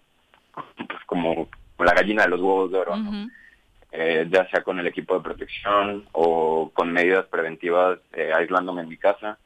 [0.52, 1.48] pues, como
[1.78, 3.28] la gallina de los huevos de oro, ¿no?
[3.92, 8.88] Eh, ya sea con el equipo de protección o con medidas preventivas eh, aislándome en
[8.88, 9.38] mi casa.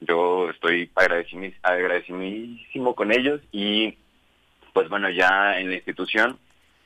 [0.00, 3.96] Yo estoy agradecidísimo con ellos y
[4.72, 6.38] pues bueno, ya en la institución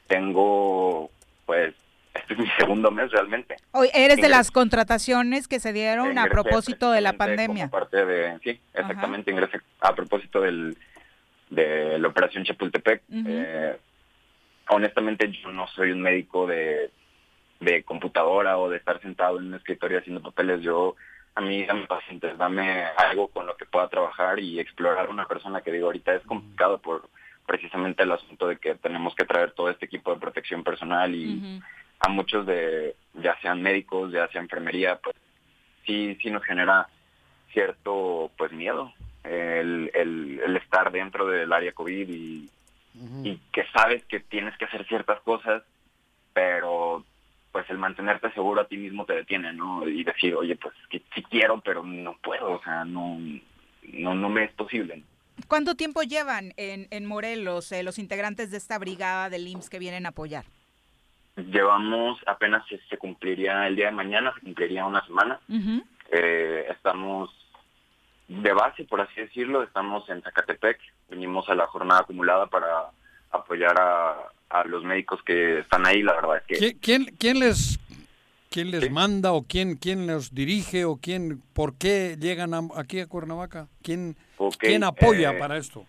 [0.06, 1.10] tengo
[1.44, 1.74] pues
[2.14, 3.56] este es mi segundo mes realmente.
[3.72, 7.68] Oye, eres de las contrataciones que se dieron a propósito de la pandemia.
[7.68, 10.76] como parte de, sí, exactamente, ingresé a propósito del,
[11.48, 13.02] de la operación Chapultepec.
[13.10, 13.76] Eh,
[14.68, 16.90] honestamente, yo no soy un médico de,
[17.60, 20.60] de computadora o de estar sentado en un escritorio haciendo papeles.
[20.60, 20.96] Yo,
[21.34, 25.62] a mí, dame pacientes, dame algo con lo que pueda trabajar y explorar una persona
[25.62, 27.08] que digo, ahorita es complicado por
[27.46, 31.60] precisamente el asunto de que tenemos que traer todo este equipo de protección personal y
[32.00, 35.16] a muchos de, ya sean médicos, ya sea enfermería, pues
[35.86, 36.88] sí, sí nos genera
[37.52, 38.92] cierto pues miedo
[39.24, 42.50] el, el, el estar dentro del área COVID y,
[43.22, 45.62] y que sabes que tienes que hacer ciertas cosas,
[46.32, 47.04] pero
[47.52, 49.86] pues el mantenerte seguro a ti mismo te detiene, ¿no?
[49.86, 53.18] Y decir, oye, pues que sí quiero, pero no puedo, o sea, no,
[53.92, 55.02] no, no me es posible.
[55.48, 59.78] ¿Cuánto tiempo llevan en, en Morelos eh, los integrantes de esta brigada del IMSS que
[59.78, 60.44] vienen a apoyar?
[61.36, 65.40] Llevamos, apenas se, se cumpliría el día de mañana, se cumpliría una semana.
[66.10, 67.30] Eh, estamos
[68.28, 70.78] de base, por así decirlo, estamos en Zacatepec.
[71.08, 72.90] Venimos a la jornada acumulada para
[73.30, 74.14] apoyar a,
[74.52, 76.02] a los médicos que están ahí.
[76.02, 77.78] La verdad es que ¿Quién, quién, les
[78.50, 83.00] quién les manda o quién quién los dirige o quién por qué llegan a- aquí
[83.00, 83.68] a Cuernavaca?
[83.82, 84.16] ¿Quién
[84.58, 85.86] quién apoya eh, para esto?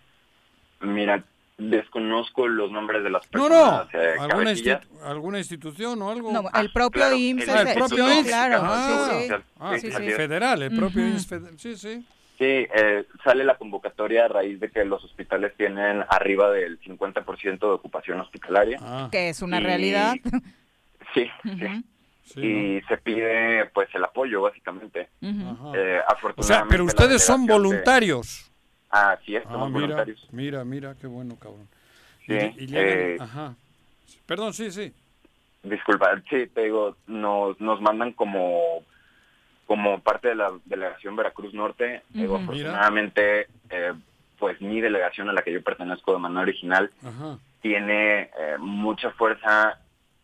[0.80, 1.24] Mira,
[1.58, 3.88] desconozco los nombres de las No, personas.
[3.92, 4.82] no, eh, alguna, cabecillas.
[4.82, 6.32] institu- alguna institución o algo.
[6.32, 8.26] No, el propio claro, IMSS el- Ah, propio sí, IMSS.
[8.28, 9.34] claro, Ah, sí, sí.
[9.60, 10.16] ah, Sí, sí, así es.
[10.16, 11.10] federal, el propio Ujú.
[11.10, 11.58] IMSS federal.
[11.58, 12.04] Sí, sí.
[12.38, 17.58] Sí, eh, sale la convocatoria a raíz de que los hospitales tienen arriba del 50%
[17.60, 18.78] de ocupación hospitalaria.
[18.82, 19.08] Ah.
[19.12, 20.14] Que es una Y- realidad.
[21.14, 21.30] Sí,
[22.24, 22.40] sí.
[22.40, 25.08] y se pide pues el apoyo básicamente.
[25.22, 25.30] Ujú.
[25.30, 28.50] Eh, O sea, afortunadamente pero ustedes son de- voluntarios.
[28.90, 30.28] Ah, sí, es, Ah, somos mira, voluntarios.
[30.32, 31.68] mira, mira, qué bueno, cabrón.
[32.26, 33.54] Sí, y, y eh, ajá.
[34.26, 34.92] Perdón, sí, sí.
[35.62, 38.82] Disculpa, sí, te digo, nos, nos mandan como
[39.66, 42.02] como parte de la delegación Veracruz Norte.
[42.10, 42.36] Mira.
[42.36, 43.92] afortunadamente, eh,
[44.38, 46.90] pues mi delegación a la que yo pertenezco de manera original
[47.62, 49.78] tiene eh, mucha fuerza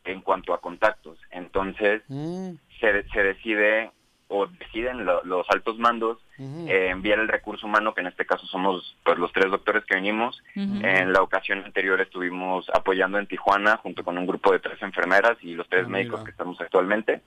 [0.05, 1.19] en cuanto a contactos.
[1.31, 3.91] Entonces, Mm, se, se decide
[4.33, 8.47] o deciden lo- los altos mandos eh, enviar el recurso humano, que en este caso
[8.47, 10.41] somos pues los tres doctores que venimos.
[10.55, 15.37] En la ocasión anterior estuvimos apoyando en Tijuana junto con un grupo de tres enfermeras
[15.43, 16.25] y los tres Ah, médicos mira.
[16.25, 17.21] que estamos actualmente.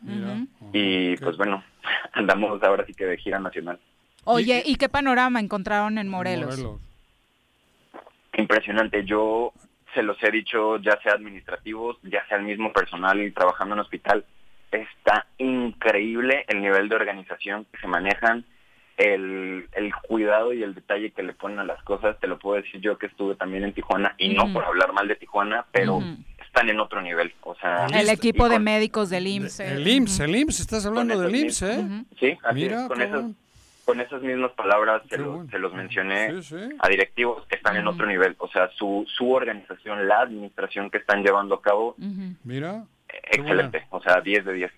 [0.72, 1.64] Y pues bueno,
[2.14, 3.78] andamos ahora sí que de gira nacional.
[4.24, 6.66] Oye, ¿y qué panorama encontraron en Morelos?
[8.36, 9.04] Impresionante.
[9.06, 9.54] Yo
[9.94, 14.26] se los he dicho, ya sea administrativos, ya sea el mismo personal trabajando en hospital.
[14.74, 18.46] Está increíble el nivel de organización que se manejan,
[18.98, 22.20] el, el cuidado y el detalle que le ponen a las cosas.
[22.20, 25.08] Te lo puedo decir yo que estuve también en Tijuana y no por hablar mal
[25.08, 26.00] de Tijuana, pero
[26.46, 27.34] están en otro nivel.
[27.42, 29.60] O sea, El equipo de médicos del IMSS.
[29.62, 32.04] El IMSS, el IMSS, estás hablando del IMSS, ¿eh?
[32.20, 33.26] Sí, así Mira, es, con esas,
[33.86, 35.50] con esas mismas palabras se, lo- bueno.
[35.50, 36.76] se los mencioné Sí, sí.
[36.80, 38.36] a directivos que están en otro nivel.
[38.38, 41.96] O sea, su, su organización, la administración que están llevando a cabo.
[42.44, 42.86] Mira,
[43.32, 43.86] excelente.
[43.90, 44.72] O sea, 10 de 10.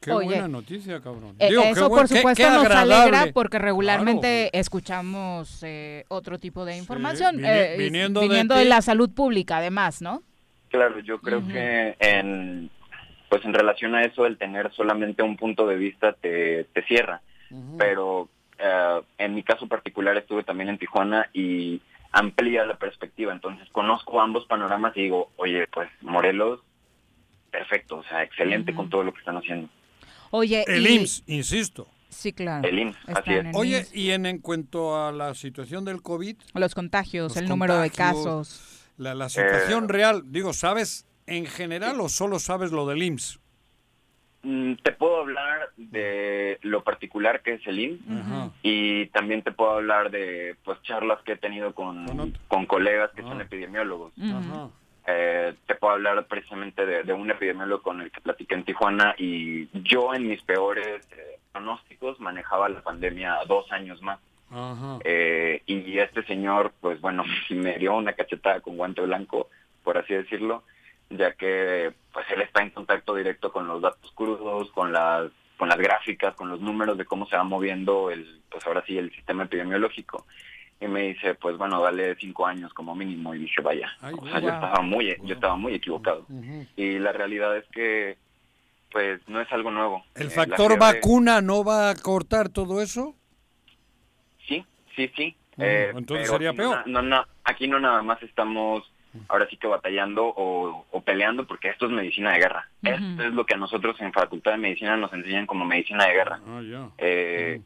[0.00, 0.26] qué Oye.
[0.26, 1.34] buena noticia, cabrón.
[1.38, 6.04] Eh, Digo, qué eso, buen- por supuesto, qué nos alegra porque regularmente Claro, escuchamos eh,
[6.08, 7.44] otro tipo de información.
[7.44, 8.68] eh, viniendo de viniendo de, ti.
[8.68, 10.22] la salud pública, además, ¿no?
[10.68, 12.70] Claro, yo creo que en
[13.28, 17.20] pues en relación a eso el tener solamente un punto de vista te, te cierra.
[17.78, 21.80] Pero eh, en mi caso particular estuve también en Tijuana y
[22.12, 23.32] amplía la perspectiva.
[23.32, 26.60] Entonces conozco ambos panoramas y digo, oye, pues Morelos,
[27.50, 29.68] perfecto, o sea, excelente con todo lo que están haciendo.
[30.30, 31.88] Oye, El y- IMSS, insisto.
[32.08, 32.66] Sí, claro.
[32.66, 33.44] El IMSS, así es.
[33.44, 33.94] en Oye, IMSS.
[33.96, 37.90] y en, en cuanto a la situación del COVID, Los contagios, los el número de
[37.90, 38.84] casos.
[38.96, 43.38] La, la situación Eh, real, digo, ¿sabes en general o solo sabes lo del IMSS?
[44.42, 49.72] Mm, Te puedo hablar de lo particular que es el IMSS y también te puedo
[49.72, 53.28] hablar de pues charlas que he tenido con, con colegas que Ah.
[53.28, 54.12] son epidemiólogos.
[54.22, 54.70] Ajá.
[55.08, 59.14] Eh, te puedo hablar precisamente de, de un epidemiólogo con el que platiqué en Tijuana
[59.16, 64.18] y yo en mis peores eh, pronósticos manejaba la pandemia dos años más.
[64.50, 64.98] Ajá.
[65.04, 69.48] Eh, y este señor, pues bueno, me dio una cachetada con guante blanco,
[69.84, 70.64] por así decirlo,
[71.10, 75.68] ya que pues él está en contacto directo con los datos crudos, con las con
[75.68, 79.10] las gráficas, con los números de cómo se va moviendo el, pues ahora sí, el
[79.12, 80.26] sistema epidemiológico.
[80.80, 83.34] Y me dice, pues bueno, dale cinco años como mínimo.
[83.34, 86.26] Y dije, vaya, Ay, o sea, yo estaba muy, yo estaba muy equivocado.
[86.76, 88.18] Y la realidad es que,
[88.92, 90.04] pues no es algo nuevo.
[90.14, 93.14] ¿El Eh, factor vacuna no va a cortar todo eso?
[94.46, 94.64] Sí,
[94.94, 95.36] sí, sí.
[95.58, 96.86] Eh, entonces sería peor.
[96.86, 98.84] No, no, aquí no nada más estamos
[99.28, 102.68] ahora sí que batallando o, o peleando porque esto es medicina de guerra.
[102.82, 106.12] Esto es lo que a nosotros en Facultad de Medicina nos enseñan como medicina de
[106.12, 106.40] guerra.
[106.46, 106.90] Ah.
[106.98, 107.62] Eh,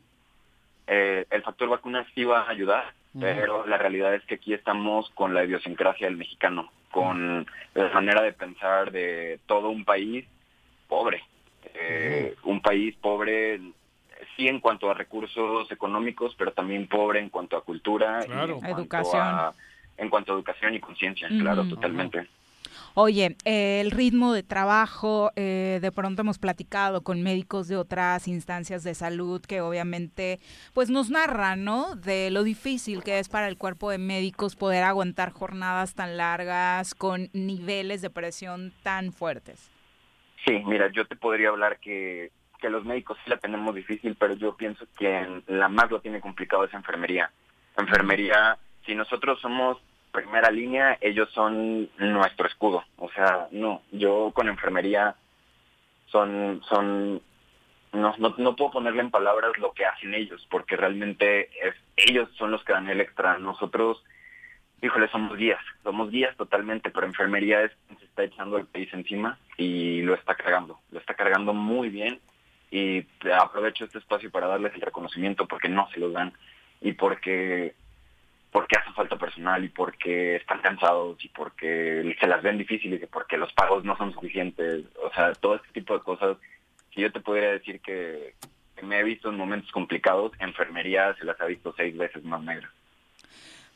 [0.86, 2.94] eh, el factor vacuna sí va a ayudar.
[3.18, 8.22] Pero la realidad es que aquí estamos con la idiosincrasia del mexicano, con la manera
[8.22, 10.26] de pensar de todo un país
[10.88, 11.22] pobre.
[11.74, 13.60] Eh, Un país pobre,
[14.36, 18.60] sí en cuanto a recursos económicos, pero también pobre en cuanto a cultura, y en
[18.60, 19.22] cuanto Educación.
[19.22, 19.52] a-
[19.98, 22.26] en cuanto a educación y conciencia, claro, totalmente.
[22.94, 28.26] Oye, eh, el ritmo de trabajo, eh, de pronto hemos platicado con médicos de otras
[28.26, 30.40] instancias de salud que obviamente
[30.74, 31.94] pues nos narran, ¿no?
[31.94, 36.94] De lo difícil que es para el cuerpo de médicos poder aguantar jornadas tan largas
[36.94, 39.70] con niveles de presión tan fuertes.
[40.44, 44.34] Sí, mira, yo te podría hablar que, que los médicos sí la tenemos difícil, pero
[44.34, 47.30] yo pienso que la más lo tiene complicado es enfermería.
[47.76, 49.78] Enfermería, si nosotros somos
[50.10, 52.84] primera línea, ellos son nuestro escudo.
[52.96, 55.14] O sea, no, yo con enfermería
[56.06, 57.22] son, son,
[57.92, 62.28] no, no, no puedo ponerle en palabras lo que hacen ellos, porque realmente es, ellos
[62.36, 63.38] son los que dan el extra.
[63.38, 64.02] Nosotros,
[64.82, 69.38] híjole, somos guías, somos guías totalmente, pero enfermería es se está echando el país encima
[69.56, 72.20] y lo está cargando, lo está cargando muy bien
[72.70, 76.32] y aprovecho este espacio para darles el reconocimiento porque no se los dan
[76.80, 77.74] y porque
[78.50, 83.06] porque hace falta personal y porque están cansados y porque se las ven difíciles y
[83.06, 86.36] porque los pagos no son suficientes, o sea, todo este tipo de cosas.
[86.92, 88.34] Si yo te pudiera decir que,
[88.82, 92.70] me he visto en momentos complicados, enfermería se las ha visto seis veces más negras.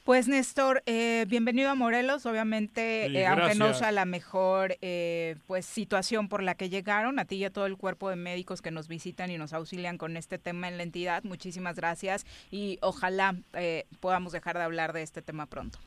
[0.04, 2.26] Pues Néstor, eh, bienvenido a Morelos.
[2.26, 7.18] Obviamente, Sí, eh, aunque no sea la mejor eh, pues situación por la que llegaron,
[7.18, 9.96] a ti y a todo el cuerpo de médicos que nos visitan y nos auxilian
[9.96, 14.92] con este tema en la entidad, muchísimas gracias y ojalá eh, podamos dejar de hablar
[14.92, 15.78] de este tema pronto.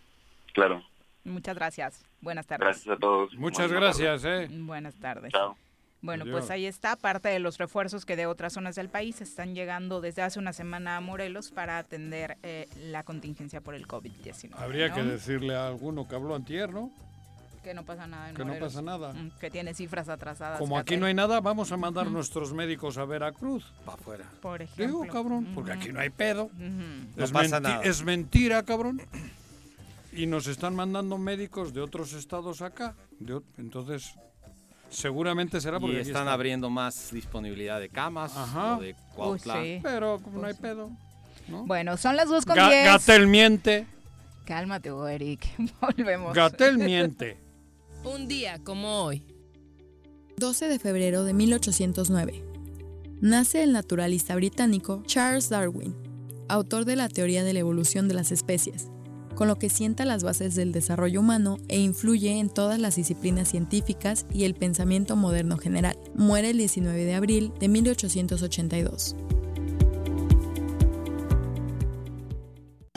[0.53, 0.84] Claro,
[1.24, 2.03] Muchas gracias.
[2.22, 2.65] Buenas tardes.
[2.65, 3.36] gracias a todos.
[3.36, 4.47] Muchas Buenas gracias, eh.
[4.49, 5.32] Buenas tardes.
[5.32, 5.55] Chao.
[6.07, 6.39] Bueno, Adiós.
[6.39, 9.99] pues ahí está parte de los refuerzos que de otras zonas del país están llegando
[9.99, 14.51] desde hace una semana a Morelos para atender eh, la contingencia por el COVID-19.
[14.53, 14.95] Habría ¿no?
[14.95, 16.91] que decirle a alguno que habló antier, ¿no?
[17.61, 19.11] Que no pasa nada en Que no pasa nada.
[19.11, 20.59] Mm, Que tiene cifras atrasadas.
[20.59, 23.73] Como aquí no hay nada, vamos a mandar nuestros médicos a Veracruz.
[23.83, 24.25] Para afuera.
[24.41, 24.85] Por ejemplo.
[24.85, 26.49] Digo, cabrón, porque aquí no hay pedo.
[26.57, 27.83] No es, pasa nada.
[27.83, 29.01] es mentira, cabrón.
[30.13, 32.95] Y nos están mandando médicos de otros estados acá.
[33.19, 34.15] De entonces,
[34.89, 36.33] seguramente será porque Y están está.
[36.33, 38.77] abriendo más disponibilidad de camas, Ajá.
[38.79, 39.61] de Cuautla.
[39.61, 39.79] sí.
[39.83, 40.89] Pero como no hay pedo.
[41.65, 42.85] Bueno, son las 2 con Ga- 10.
[42.85, 43.88] Gatel miente.
[44.45, 45.45] Cálmate, Eric.
[45.81, 46.33] Volvemos.
[46.33, 47.38] Gatel miente.
[48.03, 49.23] Un día como hoy.
[50.38, 52.43] 12 de febrero de 1809.
[53.21, 55.95] Nace el naturalista británico Charles Darwin,
[56.47, 58.89] autor de la teoría de la evolución de las especies,
[59.38, 63.47] con lo que sienta las bases del desarrollo humano e influye en todas las disciplinas
[63.47, 65.95] científicas y el pensamiento moderno general.
[66.15, 69.15] Muere el 19 de abril de 1882.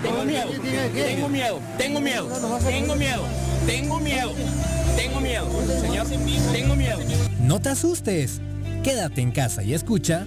[0.02, 0.50] Tengo miedo,
[0.94, 2.28] tengo miedo, tengo miedo,
[2.66, 3.22] tengo miedo,
[3.66, 4.32] tengo miedo,
[4.96, 5.46] tengo miedo,
[5.82, 6.06] señor,
[6.52, 7.00] tengo miedo.
[7.38, 8.40] No te asustes.
[8.82, 10.26] Quédate en casa y escucha.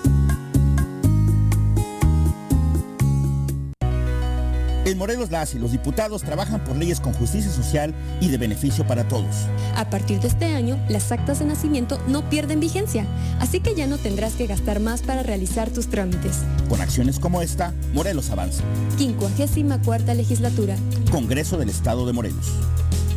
[4.83, 8.85] En Morelos las y los diputados trabajan por leyes con justicia social y de beneficio
[8.87, 9.35] para todos.
[9.75, 13.05] A partir de este año, las actas de nacimiento no pierden vigencia,
[13.39, 16.37] así que ya no tendrás que gastar más para realizar tus trámites.
[16.67, 18.63] Con acciones como esta, Morelos avanza.
[18.97, 20.75] 54 legislatura.
[21.11, 22.47] Congreso del Estado de Morelos.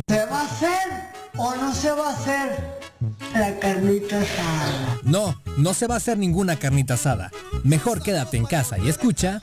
[0.07, 0.77] ¿Se va a hacer
[1.35, 2.79] o no se va a hacer
[3.33, 4.99] la carnita asada?
[5.03, 7.31] No, no se va a hacer ninguna carnita asada.
[7.63, 9.41] Mejor quédate en casa y escucha...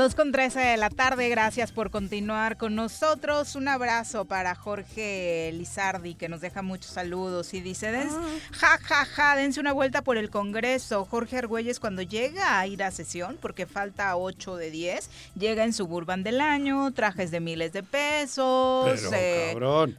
[0.00, 3.54] Dos con 13 de la tarde, gracias por continuar con nosotros.
[3.54, 8.14] Un abrazo para Jorge Lizardi, que nos deja muchos saludos y dice, "Des-
[8.52, 11.04] ja, ja, ja, dense una vuelta por el Congreso.
[11.04, 15.74] Jorge Argüelles cuando llega a ir a sesión, porque falta 8 de 10, llega en
[15.74, 18.88] Suburban del año, trajes de miles de pesos.
[18.88, 19.98] Pero, eh, cabrón,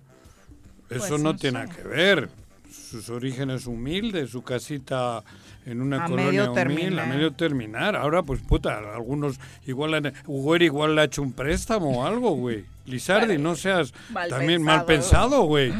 [0.89, 2.27] eso pues, no, no tiene nada que ver.
[2.71, 5.23] Sus orígenes humildes, su casita
[5.65, 7.95] en una A colonia medio humilde, a medio terminar.
[7.95, 12.31] Ahora, pues, puta, algunos igual, han- Güey igual le ha hecho un préstamo o algo,
[12.31, 12.65] güey.
[12.85, 15.29] Lizardi, no seas Mal también mal pensado.
[15.29, 15.73] pensado, güey.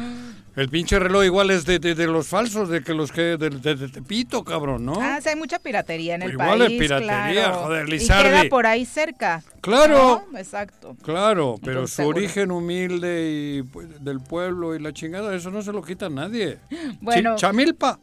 [0.54, 3.48] El pinche reloj igual es de, de- de los falsos, de que los que de,
[3.48, 4.98] de- Tepito, cabrón, ¿no?
[5.00, 6.72] Ah, sí, hay mucha piratería en el Igual país.
[6.72, 7.54] es piratería, claro.
[7.64, 8.28] joder, Y Lizardi.
[8.30, 9.42] queda por ahí cerca.
[9.62, 10.26] Claro.
[10.30, 10.38] ¿no?
[10.38, 10.94] Exacto.
[11.02, 12.18] Claro, pero Entonces, su seguro.
[12.18, 16.10] origen humilde y pues, del pueblo y la chingada, eso no se lo quita a
[16.10, 16.58] nadie.
[17.00, 17.34] Bueno.
[17.36, 17.98] Chi- Chamilpa.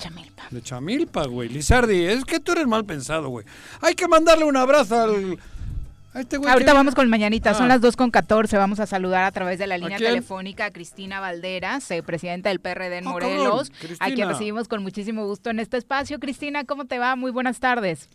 [0.00, 0.42] Chamilpa.
[0.50, 1.48] De Chamilpa, güey.
[1.48, 3.44] Lizardi, es que tú eres mal pensado, güey.
[3.80, 5.38] Hay que mandarle un abrazo al...
[6.14, 7.68] a este güey Ahorita que- vamos con Mañanita, son Ah.
[7.68, 8.56] las 2 con 14.
[8.56, 12.60] Vamos a saludar a través de la línea telefónica a Cristina Valderas, eh, presidenta del
[12.60, 13.70] PRD en Ah, Morelos,
[14.00, 16.18] a quien recibimos con muchísimo gusto en este espacio.
[16.18, 17.14] Cristina, ¿cómo te va?
[17.16, 18.08] Muy buenas tardes.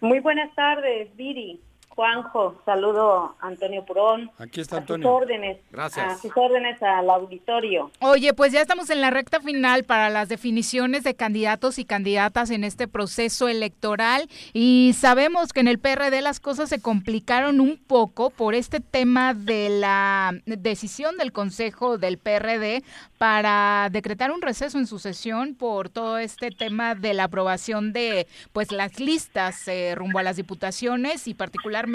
[0.00, 1.60] Muy buenas tardes, Viri,
[2.00, 4.30] Juanjo, saludo a Antonio Purón.
[4.38, 5.12] Aquí está A sus Antonio.
[5.12, 5.58] órdenes.
[5.70, 6.14] Gracias.
[6.14, 7.90] A sus órdenes al auditorio.
[8.00, 12.48] Oye, pues ya estamos en la recta final para las definiciones de candidatos y candidatas
[12.52, 17.76] en este proceso electoral y sabemos que en el PRD las cosas se complicaron un
[17.76, 22.82] poco por este tema de la decisión del Consejo del PRD
[23.18, 28.26] para decretar un receso en su sesión por todo este tema de la aprobación de
[28.54, 31.89] pues las listas eh, rumbo a las diputaciones y particularmente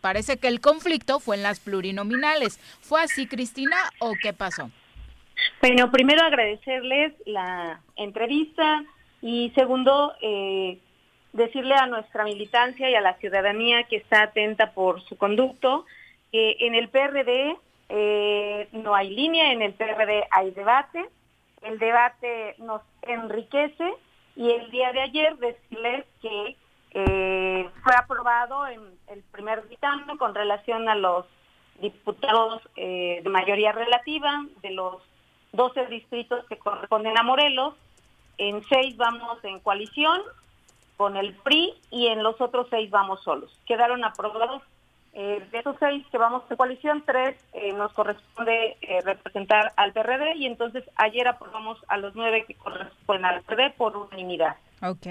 [0.00, 2.58] parece que el conflicto fue en las plurinominales.
[2.80, 4.70] ¿Fue así, Cristina, o qué pasó?
[5.60, 8.84] Bueno, primero agradecerles la entrevista
[9.22, 10.78] y segundo, eh,
[11.32, 15.84] decirle a nuestra militancia y a la ciudadanía que está atenta por su conducto,
[16.32, 17.56] que en el PRD
[17.88, 21.04] eh, no hay línea, en el PRD hay debate,
[21.62, 23.92] el debate nos enriquece
[24.36, 26.56] y el día de ayer decirles que
[26.98, 31.26] eh, fue aprobado en el primer dictamen con relación a los
[31.78, 35.02] diputados eh, de mayoría relativa de los
[35.52, 37.74] 12 distritos que corresponden a Morelos.
[38.38, 40.22] En seis vamos en coalición
[40.96, 43.60] con el PRI y en los otros seis vamos solos.
[43.66, 44.62] Quedaron aprobados
[45.12, 47.36] eh, de esos seis que vamos en coalición, tres
[47.74, 53.42] nos corresponde representar al PRD y entonces ayer aprobamos a los nueve que corresponden al
[53.42, 54.56] PRD por unanimidad.
[54.82, 55.06] Ok.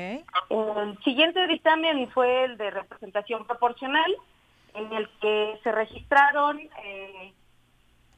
[0.50, 4.16] El siguiente dictamen fue el de representación proporcional,
[4.74, 7.34] en el que se registraron eh,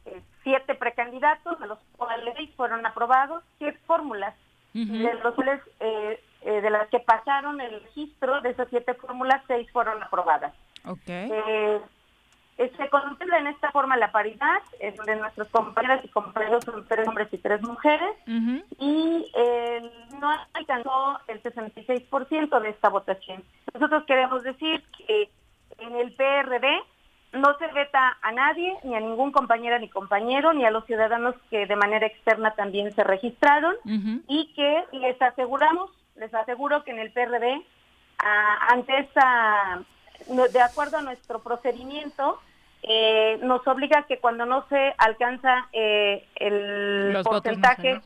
[0.06, 4.36] eh, siete precandidatos, de los cuales fueron aprobados, siete fórmulas,
[4.74, 9.42] de los cuales, eh, eh, de las que pasaron el registro, de esas siete fórmulas,
[9.48, 10.54] seis fueron aprobadas.
[10.86, 11.08] Ok.
[11.08, 11.82] Eh, eh,
[12.58, 14.62] se contempla en esta forma la paridad,
[14.98, 18.10] donde nuestros compañeras y compañeros son tres hombres y tres mujeres,
[18.80, 23.44] y eh, no alcanzó el 66% de esta votación.
[23.74, 25.30] Nosotros queremos decir que
[25.78, 26.68] en el PRD
[27.34, 31.36] no se veta a nadie, ni a ningún compañera ni compañero, ni a los ciudadanos
[31.52, 33.76] que de manera externa también se registraron,
[34.28, 37.62] y que les aseguramos, les aseguro que en el PRD,
[38.24, 39.82] ah, ante esta,
[40.30, 42.40] no- de acuerdo a nuestro procedimiento,
[42.84, 48.02] eh, nos obliga que cuando no se alcanza eh, el Los votos porcentaje,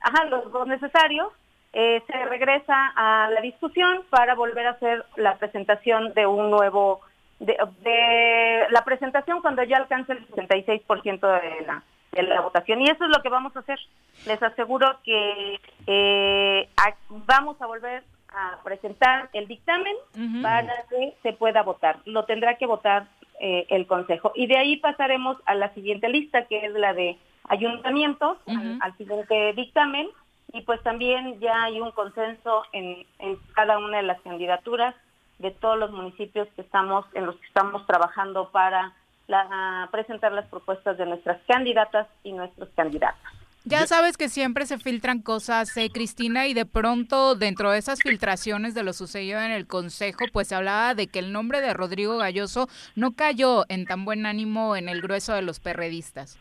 [0.00, 1.28] ajá, los votos necesarios,
[1.74, 7.00] eh, se regresa a la discusión para volver a hacer la presentación de un nuevo,
[7.40, 11.82] de, de la presentación cuando ya alcance el 66% de la,
[12.12, 12.80] de la votación.
[12.82, 13.78] Y eso es lo que vamos a hacer.
[14.26, 18.02] Les aseguro que eh, a- vamos a volver
[18.34, 19.94] a presentar el dictamen
[20.42, 21.98] para que se pueda votar.
[22.06, 23.06] Lo tendrá que votar
[23.42, 24.32] eh, el Consejo.
[24.34, 28.96] Y de ahí pasaremos a la siguiente lista, que es la de ayuntamientos, al, al
[28.96, 30.08] siguiente dictamen.
[30.54, 34.94] Y pues también ya hay un consenso en, en cada una de las candidaturas
[35.38, 38.92] de todos los municipios que estamos en los que estamos trabajando para
[39.28, 43.20] la- presentar las propuestas de nuestras candidatas y nuestros candidatos.
[43.64, 48.00] Ya sabes que siempre se filtran cosas, eh, Cristina, y de pronto dentro de esas
[48.02, 51.72] filtraciones de lo sucedido en el Consejo, pues se hablaba de que el nombre de
[51.72, 56.38] Rodrigo Galloso no cayó en tan buen ánimo en el grueso de los perredistas.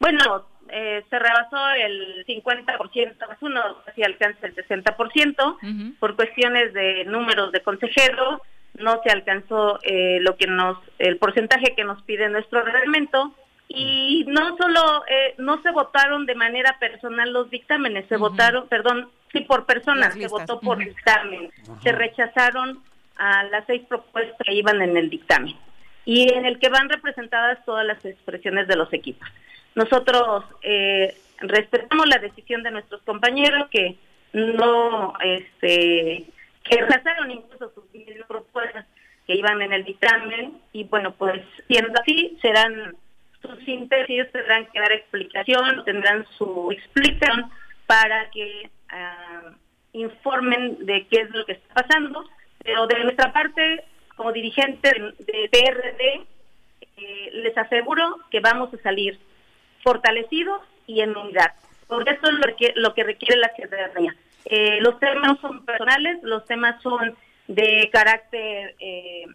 [0.00, 7.04] Bueno, eh, se rebasó el 50%, más uno casi alcanza el 60%, por cuestiones de
[7.04, 8.40] números de consejeros,
[8.74, 13.34] no se alcanzó eh, lo que nos, el porcentaje que nos pide nuestro reglamento,
[13.74, 19.08] y no solo, eh, no se votaron de manera personal los dictámenes, se votaron, perdón,
[19.32, 21.50] sí por personas, se votó por dictamen,
[21.82, 22.82] se rechazaron
[23.16, 25.56] a las seis propuestas que iban en el dictamen
[26.04, 29.26] y en el que van representadas todas las expresiones de los equipos.
[29.74, 33.96] Nosotros eh, respetamos la decisión de nuestros compañeros que
[34.34, 36.26] no, este,
[36.64, 37.84] que rechazaron incluso sus
[38.28, 38.86] propuestas
[39.26, 42.96] que iban en el dictamen y bueno, pues siendo así serán
[43.42, 47.50] sus síntesis, tendrán que dar explicación, tendrán su explicación
[47.86, 49.52] para que ah,
[49.92, 52.24] informen de qué es lo que está pasando,
[52.62, 53.84] pero de nuestra parte,
[54.16, 54.88] como dirigente
[55.18, 56.26] de, PRD,
[56.96, 59.18] eh, les aseguro que vamos a salir
[59.82, 61.52] fortalecidos y en unidad,
[61.88, 64.14] porque esto es lo que, lo que requiere la ciudadanía.
[64.44, 67.16] Eh, los temas no son personales, los temas son
[67.48, 69.26] de carácter eh,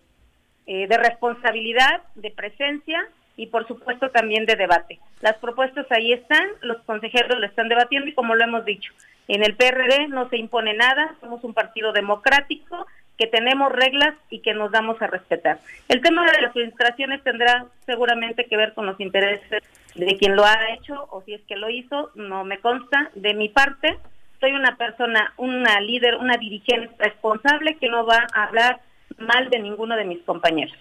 [0.65, 3.07] de responsabilidad, de presencia
[3.37, 4.99] y por supuesto también de debate.
[5.21, 8.91] Las propuestas ahí están, los consejeros lo están debatiendo y como lo hemos dicho,
[9.27, 12.85] en el PRD no se impone nada, somos un partido democrático
[13.17, 15.59] que tenemos reglas y que nos damos a respetar.
[15.87, 19.63] El tema de las filtraciones tendrá seguramente que ver con los intereses
[19.95, 23.09] de quien lo ha hecho o si es que lo hizo, no me consta.
[23.15, 23.97] De mi parte,
[24.39, 28.81] soy una persona, una líder, una dirigente responsable que no va a hablar
[29.17, 30.77] mal de ninguno de mis compañeros.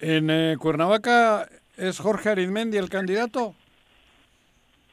[0.00, 3.54] En eh, Cuernavaca es Jorge Arizmendi el candidato.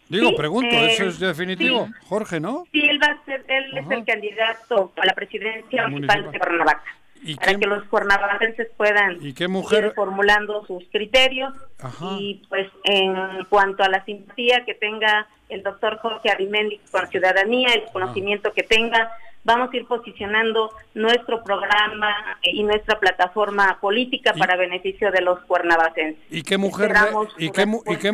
[0.10, 1.88] Digo, Sí, pregunto, eh, eso es definitivo.
[1.88, 1.94] sí.
[2.08, 2.66] Jorge, ¿no?
[2.72, 6.84] Sí, él va a ser, él es el candidato a la presidencia municipal de Cuernavaca.
[7.24, 9.86] ¿Y Para qué- que los cuernavacenses puedan ¿Y qué mujer?
[9.86, 12.18] ir formulando sus criterios Ajá.
[12.20, 13.16] y pues en
[13.50, 18.54] cuanto a la simpatía que tenga el doctor Jorge Arimendi con la ciudadanía, el conocimiento
[18.54, 19.10] que tenga,
[19.46, 22.14] vamos a ir posicionando nuestro programa
[22.44, 26.22] y nuestra plataforma política para beneficio de los cuernavacenses.
[26.30, 28.12] ¿Y qué mujer le, y qué, mu- y qué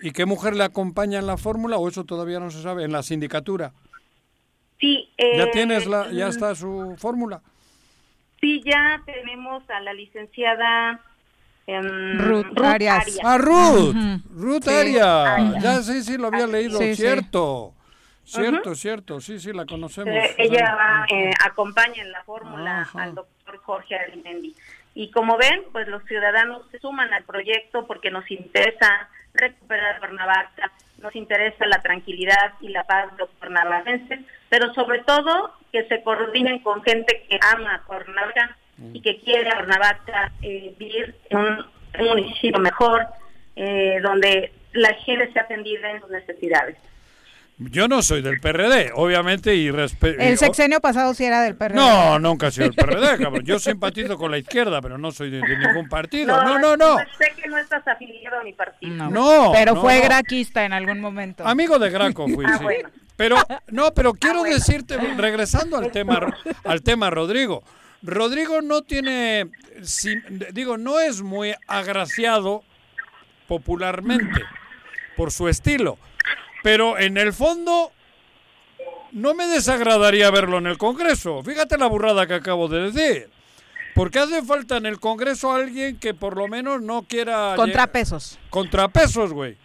[0.00, 2.92] y qué mujer le acompaña en la fórmula o eso todavía no se sabe en
[2.92, 3.72] la sindicatura?
[4.80, 7.42] Sí, eh, ya tienes la ya está su fórmula.
[8.40, 11.00] Sí, ya tenemos a la licenciada
[11.66, 13.18] em, Ruth Arias.
[13.22, 13.94] Ah, Ruth.
[14.34, 14.70] Ruth Sí.
[14.70, 15.06] Arias.
[15.06, 15.62] Arias.
[15.62, 17.02] Ya sí, sí, lo había leído, Sí, sí.
[18.30, 18.74] Cierto.
[18.74, 20.14] Cierto, cierto, sí, sí, la conocemos.
[20.14, 24.54] Eh, ella va, eh, acompaña en la fórmula al doctor Jorge Arimendi.
[24.94, 30.72] Y como ven, pues los ciudadanos se suman al proyecto porque nos interesa recuperar Cuernavaca,
[30.98, 36.02] nos interesa la tranquilidad y la paz de los cuernavacenses, pero sobre todo que se
[36.02, 38.56] coordinen con gente que ama a Cuernavaca
[38.92, 43.06] y que quiere a Cuernavaca eh, vivir en un, en un municipio mejor,
[43.56, 46.76] eh, donde la gente sea atendida en sus necesidades.
[47.62, 50.18] Yo no soy del PRD, obviamente, y respeto.
[50.18, 51.74] El sexenio pasado sí era del PRD.
[51.76, 53.44] No, nunca he sido del PRD, cabrón.
[53.44, 56.42] Yo simpatizo con la izquierda, pero no soy de, de ningún partido.
[56.42, 56.96] No, no, no.
[57.18, 59.10] Sé que no estás afiliado a mi partido.
[59.10, 60.04] No, Pero no, fue no.
[60.04, 61.46] graquista en algún momento.
[61.46, 62.64] Amigo de Graco fui, Ah, sí.
[62.64, 62.88] bueno.
[63.16, 63.36] Pero,
[63.68, 66.34] no, pero quiero decirte, regresando al tema,
[66.64, 67.62] al tema Rodrigo.
[68.02, 69.50] Rodrigo no tiene,
[69.82, 70.16] si-
[70.54, 72.62] digo, no es muy agraciado
[73.46, 74.42] popularmente
[75.16, 75.98] por su estilo,
[76.62, 77.92] pero en el fondo
[79.12, 81.42] no me desagradaría verlo en el Congreso.
[81.42, 83.30] Fíjate la burrada que acabo de decir.
[83.94, 87.54] Porque hace falta en el Congreso alguien que por lo menos no quiera...
[87.56, 88.38] Contrapesos.
[88.48, 89.56] Contrapesos, güey.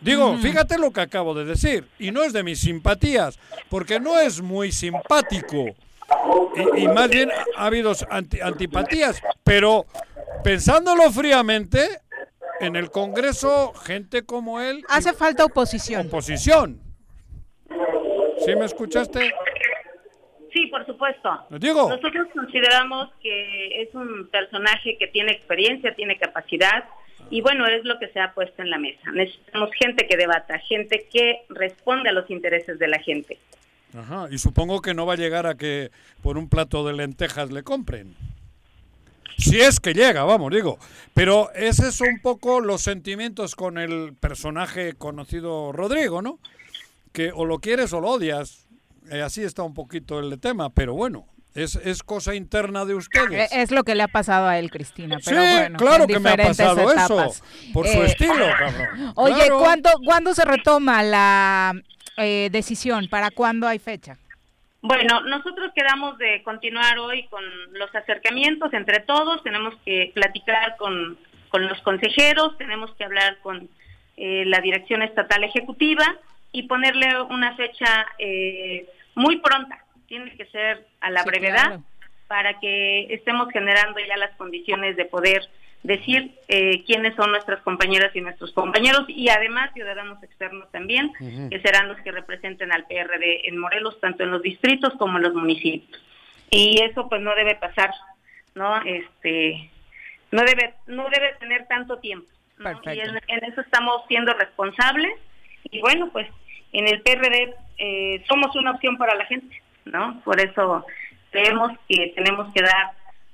[0.00, 1.86] Digo, fíjate lo que acabo de decir.
[1.98, 3.38] Y no es de mis simpatías,
[3.70, 5.66] porque no es muy simpático.
[6.76, 9.22] Y, y más bien ha habido anti- antipatías.
[9.44, 9.86] Pero
[10.42, 12.00] pensándolo fríamente,
[12.62, 14.84] en el Congreso, gente como él.
[14.88, 16.06] Hace falta oposición.
[16.06, 16.80] Oposición.
[18.44, 19.32] ¿Sí me escuchaste?
[20.52, 21.30] Sí, por supuesto.
[21.50, 21.88] Lo digo.
[21.88, 26.84] Nosotros consideramos que es un personaje que tiene experiencia, tiene capacidad
[27.30, 29.10] y bueno, es lo que se ha puesto en la mesa.
[29.12, 33.38] Necesitamos gente que debata, gente que responde a los intereses de la gente.
[33.96, 35.90] Ajá, y supongo que no va a llegar a que
[36.22, 38.14] por un plato de lentejas le compren.
[39.42, 40.78] Si es que llega, vamos, digo.
[41.14, 46.38] Pero ese es un poco los sentimientos con el personaje conocido Rodrigo, ¿no?
[47.12, 48.66] Que o lo quieres o lo odias.
[49.10, 52.96] Eh, así está un poquito el tema, pero bueno, es, es cosa interna de Eh,
[52.96, 53.52] ustedes.
[53.52, 55.18] Es lo que le ha pasado a él, Cristina.
[55.18, 57.36] Sí, Pero bueno, claro que me ha pasado etapas.
[57.36, 57.44] eso,
[57.74, 59.12] por su Eh, estilo, cabrón.
[59.16, 59.58] Oye, Claro.
[59.58, 61.74] ¿cuándo, ¿cuándo se retoma la
[62.16, 63.08] eh, decisión?
[63.10, 64.16] ¿Para cuándo hay fecha?
[64.82, 71.16] Bueno, nosotros quedamos de continuar hoy con los acercamientos entre todos, tenemos que platicar con,
[71.50, 73.68] con los consejeros, tenemos que hablar con
[74.16, 76.04] eh, la Dirección Estatal Ejecutiva
[76.50, 81.82] y ponerle una fecha eh, muy pronta, tiene que ser a la Sí, brevedad claro.
[82.26, 85.48] para que estemos generando ya las condiciones de poder
[85.82, 91.12] decir eh, quiénes son nuestras compañeras y nuestros compañeros y además ciudadanos externos también,
[91.50, 95.24] que serán los que representen al PRD en Morelos, tanto en los distritos como en
[95.24, 96.00] los municipios.
[96.50, 97.90] Y eso pues no debe pasar,
[98.54, 98.80] ¿no?
[98.82, 99.70] Este,
[100.30, 102.28] no debe, no debe tener tanto tiempo.
[102.58, 102.70] ¿no?
[102.84, 105.12] Y en, en eso estamos siendo responsables
[105.70, 106.28] y bueno, pues
[106.72, 110.20] en el PRD eh, somos una opción para la gente, ¿no?
[110.24, 110.84] Por eso
[111.30, 112.92] creemos que tenemos que dar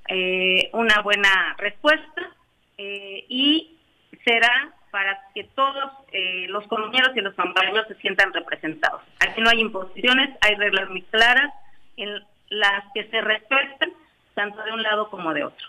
[0.09, 2.33] eh, una buena respuesta
[2.79, 3.77] eh, y
[4.25, 9.03] será para que todos eh, los compañeros y los compañeros se sientan representados.
[9.21, 11.53] Aquí no hay imposiciones, hay reglas muy claras
[11.97, 13.93] en las que se respetan
[14.35, 15.67] tanto de un lado como de otro.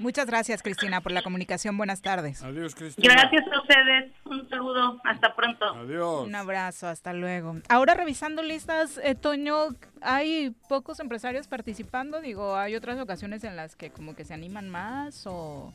[0.00, 1.76] Muchas gracias, Cristina, por la comunicación.
[1.76, 2.42] Buenas tardes.
[2.42, 3.12] Adiós, Cristina.
[3.12, 5.66] Gracias a ustedes, un saludo, hasta pronto.
[5.74, 6.26] Adiós.
[6.26, 7.56] Un abrazo, hasta luego.
[7.68, 9.68] Ahora revisando listas, eh, Toño,
[10.00, 12.22] hay pocos empresarios participando.
[12.22, 15.70] Digo, hay otras ocasiones en las que como que se animan más o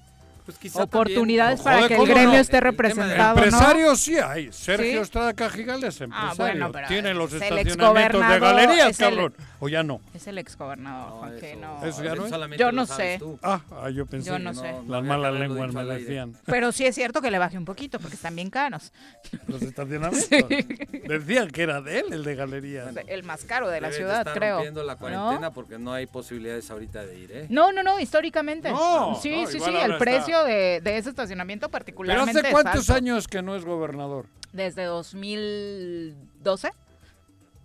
[0.46, 2.40] Pues quizá oportunidades también- para Joder, que el ¿cómo gremio no?
[2.40, 3.36] esté representado.
[3.36, 3.44] ¿no?
[3.44, 4.52] Empresarios sí hay.
[4.54, 4.98] Sergio ¿Sí?
[4.98, 6.32] Estrada Cajigal es empresario.
[6.32, 9.34] Ah, bueno, pero Tiene los es estacionamientos de galerías, es el- cabrón.
[9.60, 10.02] O ya no.
[10.14, 11.84] Es el exgobernador, Juan, que no.
[11.84, 12.58] ¿Eso ya no es?
[12.60, 13.20] Yo no sé.
[13.42, 14.28] Ah, ah, yo pensé.
[14.30, 14.76] Yo que no sé.
[14.88, 16.34] Las malas lenguas me decían.
[16.46, 18.92] Pero sí es cierto que le baje un poquito porque están bien caros.
[19.48, 20.28] Los estacionamientos.
[21.08, 22.88] Decían que era de él, el de galerías.
[23.08, 24.56] El más caro de la ciudad, estar creo.
[24.58, 25.00] rompiendo la ¿No?
[25.00, 27.46] cuarentena porque no hay posibilidades ahorita de ir, ¿eh?
[27.50, 28.70] No, no, no, históricamente.
[28.72, 29.98] No, sí, sí, sí, el está.
[30.44, 32.94] De, de ese estacionamiento Pero particularmente hace es cuántos alto.
[32.94, 34.26] años que no es gobernador?
[34.54, 36.70] Desde 2012.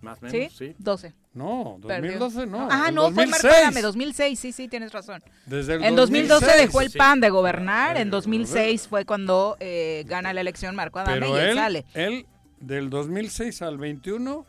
[0.03, 0.37] Más o ¿Sí?
[0.39, 0.75] menos, sí.
[0.79, 1.15] 12.
[1.35, 2.19] No, Perdió.
[2.19, 2.69] 2012 no.
[2.71, 3.43] Ah, no, fue, 2006.
[3.43, 5.23] perdóname, 2006, sí, sí, tienes razón.
[5.47, 6.99] Desde el en 2012 2006, dejó el sí.
[6.99, 11.41] PAN de gobernar, en 2006 fue cuando eh, gana la elección Marco Adame Pero y
[11.41, 11.85] él, él, sale.
[11.95, 12.27] él,
[12.61, 14.47] del 2006 al 21,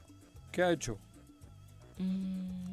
[0.52, 0.98] ¿qué ha hecho?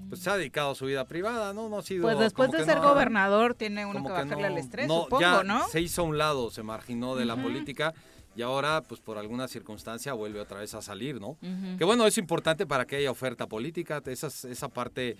[0.09, 1.69] Pues se ha dedicado a su vida privada, ¿no?
[1.69, 2.03] No ha sido.
[2.03, 5.03] Pues después de ser no- gobernador tiene uno que que bajarle no- al estrés, no,
[5.05, 5.69] supongo, ya ¿no?
[5.69, 7.95] Se hizo a un lado, se marginó de la política
[8.37, 11.37] y ahora, pues por alguna circunstancia, vuelve otra vez a salir, ¿no?
[11.77, 15.17] Que bueno, es importante para que haya oferta política, esas- esa parte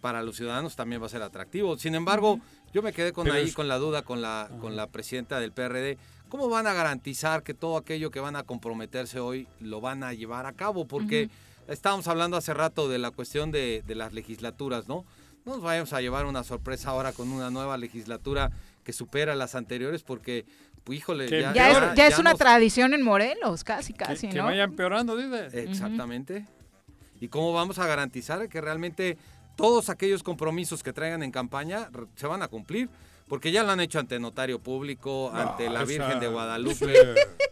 [0.00, 1.78] para los ciudadanos también va a ser atractivo.
[1.78, 2.40] Sin embargo,
[2.72, 5.38] yo me quedé con Pero ahí es- con la duda con la, con la presidenta
[5.38, 5.96] del PRD.
[6.28, 10.14] ¿Cómo van a garantizar que todo aquello que van a comprometerse hoy lo van a
[10.14, 10.86] llevar a cabo?
[10.88, 11.28] Porque
[11.72, 15.04] estábamos hablando hace rato de la cuestión de, de las legislaturas, ¿no?
[15.44, 18.50] No nos vayamos a llevar una sorpresa ahora con una nueva legislatura
[18.84, 20.44] que supera las anteriores porque,
[20.84, 24.28] pues, híjole, Que ya, Ya, es, ya es una nos- tradición en Morelos, casi, casi,
[24.28, 24.44] que ¿no?
[24.44, 25.62] vaya empeorando, dice.
[25.64, 26.46] Exactamente.
[27.20, 29.16] ¿Y cómo vamos a garantizar que realmente
[29.56, 32.88] todos aquellos compromisos que traigan en campaña se van a cumplir?
[33.28, 37.14] Porque ya lo han hecho ante notario público, ante la esa- Virgen de Guadalupe.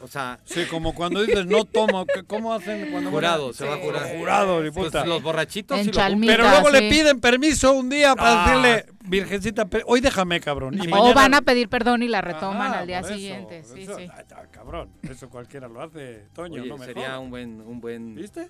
[0.00, 0.38] o sea...
[0.44, 4.16] Sí, como cuando dices no tomo, ¿qué- ¿cómo hacen cuando Jurado, se va a jurar.
[4.16, 5.04] Jurado, y Pues puta.
[5.06, 6.88] los borrachitos En lo Chalmita, Pero luego le sí.
[6.90, 8.48] piden permiso un día para Ah.
[8.48, 10.74] decirle, Virgencita, hoy déjame, cabrón.
[10.74, 13.62] Y O mañana- van a pedir perdón y la retoman Ajá, al día eso, siguiente.
[13.64, 14.08] Sí, eso- sí.
[14.12, 17.20] ah, ah, cabrón, eso cualquiera lo hace, Toño, Oye, no me sería jodas.
[17.20, 18.14] un buen, un buen...
[18.16, 18.48] ¿Viste?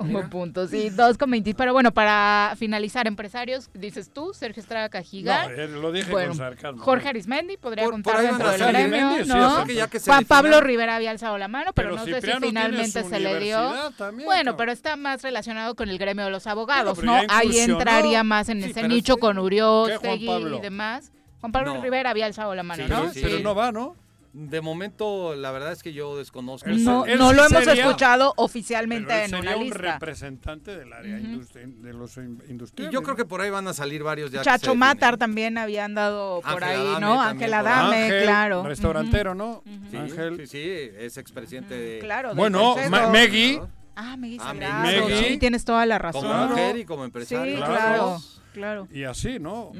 [0.00, 1.54] Un buen punto, sí, dos con 20.
[1.54, 5.48] Pero bueno, para finalizar, empresarios, dices tú, Sergio Estrada Cajigal.
[5.56, 6.82] No, eh, lo dije Bueno, con sarcasmo.
[6.82, 9.64] Jorge Arismendi podría contar dentro del gremio, sí, ¿no?
[9.88, 13.20] que Juan Pablo Rivera había alzado la mano, pero, Pero no sé si finalmente se
[13.20, 13.90] le dio.
[13.96, 17.22] también, bueno, pero está más relacionado con el gremio de los abogados, pero ¿no?
[17.28, 19.20] Ahí entraría más en Sí, ese nicho sí.
[19.20, 21.10] con ¿Qué, Uriostegui y demás.
[21.40, 21.82] Juan Pablo No.
[21.82, 23.12] Rivera había alzado la mano, Sí, ¿no?
[23.12, 23.96] sí, Pero no va, ¿no?
[24.36, 26.68] De momento, la verdad es que yo desconozco.
[26.68, 29.78] No, no lo hemos escuchado Pero oficialmente él en sería una un lista.
[29.92, 32.20] representante del área industri- de los Y
[32.50, 32.92] industriales.
[32.92, 34.42] yo creo que por ahí van a salir varios ya.
[34.42, 34.74] Chacho.
[34.74, 37.22] Matar también había andado por Ángel ahí, Adame ¿no?
[37.22, 37.54] Ángel.
[37.54, 38.62] Adame, Ángel, claro.
[38.64, 39.62] restaurantero, ¿no?
[39.90, 40.36] Sí, Ángel.
[40.38, 40.62] sí, sí,
[40.98, 41.98] es expresidente de...
[42.00, 42.74] Claro, del Bueno,
[43.12, 43.60] Meggy.
[43.94, 44.52] Ah, Meggy Ah,
[44.82, 45.14] Meggy.
[45.28, 46.22] sí, tienes toda la razón.
[46.26, 47.52] Como mujer y como empresario.
[47.54, 47.72] Sí, Claro.
[47.72, 48.18] claro,
[48.52, 48.88] claro.
[48.90, 49.70] Y así, ¿no?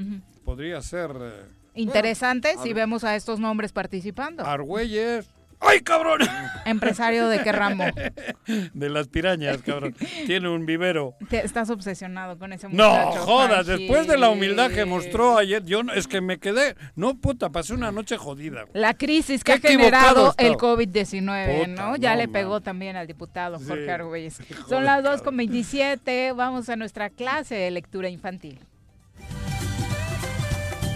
[0.44, 1.42] Podría ser eh,
[1.74, 4.44] Interesante si vemos a estos nombres participando.
[4.44, 5.26] Argüelles.
[5.66, 6.18] ¡Ay, cabrón!
[6.66, 7.84] Empresario de qué ramo.
[8.74, 9.94] De las pirañas, cabrón.
[10.26, 11.14] Tiene un vivero.
[11.30, 13.20] Te- estás obsesionado con ese No, muchacho.
[13.24, 13.84] jodas, Juanji.
[13.84, 17.48] después de la humildad que mostró ayer, yo no- es que me quedé, no puta,
[17.48, 18.66] pasé una noche jodida.
[18.74, 20.74] La crisis que ha generado el estaba.
[20.76, 21.96] COVID-19, Puta, ¿no?
[21.96, 22.32] Ya no, le man.
[22.32, 24.44] pegó también al diputado Jorge Sí.
[24.68, 25.24] Son las 2 cabrón.
[25.24, 26.32] con 27.
[26.32, 28.58] Vamos a nuestra clase de lectura infantil.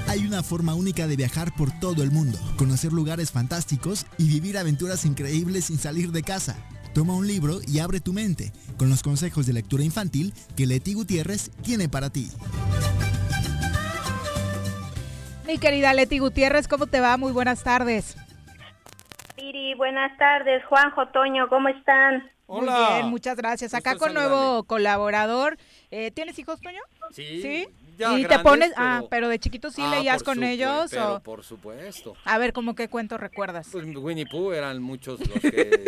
[0.08, 4.56] Hay una forma única de viajar por todo el mundo, conocer lugares fantásticos y vivir
[4.56, 6.56] aventuras increíbles sin salir de casa.
[6.94, 10.94] Toma un libro y abre tu mente con los consejos de lectura infantil que Leti
[10.94, 12.30] Gutiérrez tiene para ti.
[15.46, 17.18] Mi querida Leti Gutiérrez, ¿cómo te va?
[17.18, 18.16] Muy buenas tardes.
[19.36, 20.64] Piri, buenas tardes.
[20.64, 22.22] Juanjo, Toño, ¿cómo están?
[22.48, 23.74] Muy bien, muchas gracias.
[23.74, 25.58] Acá con nuevo colaborador.
[25.90, 26.80] Eh, ¿Tienes hijos, Toño?
[27.10, 27.68] Sí, ¿Sí?
[27.98, 31.14] Ya y te pones, pero- ah, pero de chiquito sí Ah, leías con ellos Pero
[31.16, 32.14] o por supuesto.
[32.24, 33.68] a ver, ¿cómo qué cuento recuerdas?
[33.72, 35.84] Pues Winnie Pooh eran muchos los que...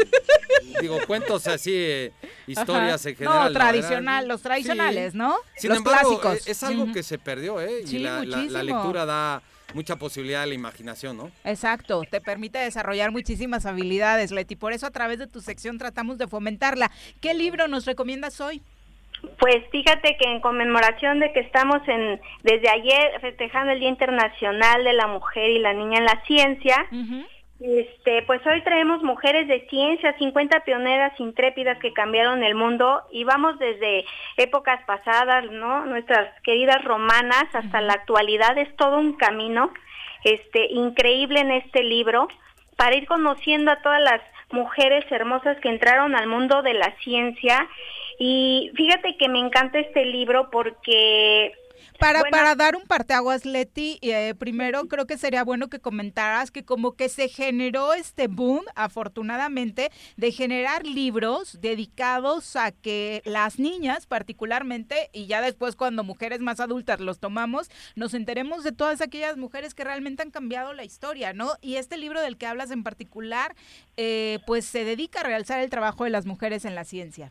[0.80, 2.12] digo, cuentos así, eh,
[2.46, 3.10] historias Ajá.
[3.10, 3.52] en general.
[3.52, 5.18] No, tradicional, los tradicionales, Sí.
[5.18, 5.36] ¿no?
[5.56, 6.46] Sin los embargo, clásicos.
[6.48, 7.82] eh, es algo que se perdió, ¿eh?
[7.86, 8.62] Sí, y la, la- la muchísimo.
[8.64, 9.42] lectura da
[9.74, 11.30] mucha posibilidad a la imaginación, ¿no?
[11.44, 14.56] Exacto, te permite desarrollar muchísimas habilidades, Leti.
[14.56, 16.90] Por eso a través de tu sección tratamos de fomentarla.
[17.20, 18.62] ¿Qué libro nos recomiendas hoy?
[19.38, 24.84] Pues fíjate que en conmemoración de que estamos en desde ayer festejando el Día Internacional
[24.84, 26.86] de la Mujer y la Niña en la Ciencia,
[27.60, 33.24] este, pues hoy traemos mujeres de ciencia, 50 pioneras intrépidas que cambiaron el mundo y
[33.24, 34.06] vamos desde
[34.38, 35.84] épocas pasadas, ¿no?
[35.84, 39.70] Nuestras queridas romanas hasta la actualidad es todo un camino
[40.24, 42.28] este increíble en este libro
[42.76, 44.22] para ir conociendo a todas las
[44.52, 47.68] mujeres hermosas que entraron al mundo de la ciencia.
[48.18, 51.54] Y fíjate que me encanta este libro porque
[52.00, 56.50] Para, bueno, para dar un parteaguas, Leti, eh, primero creo que sería bueno que comentaras
[56.50, 63.58] que como que se generó este boom, afortunadamente, de generar libros dedicados a que las
[63.58, 69.02] niñas particularmente, y ya después cuando mujeres más adultas los tomamos, nos enteremos de todas
[69.02, 71.52] aquellas mujeres que realmente han cambiado la historia, ¿no?
[71.60, 73.54] Y este libro del que hablas en particular,
[73.98, 77.30] eh, pues se dedica a realzar el trabajo de las mujeres en la ciencia.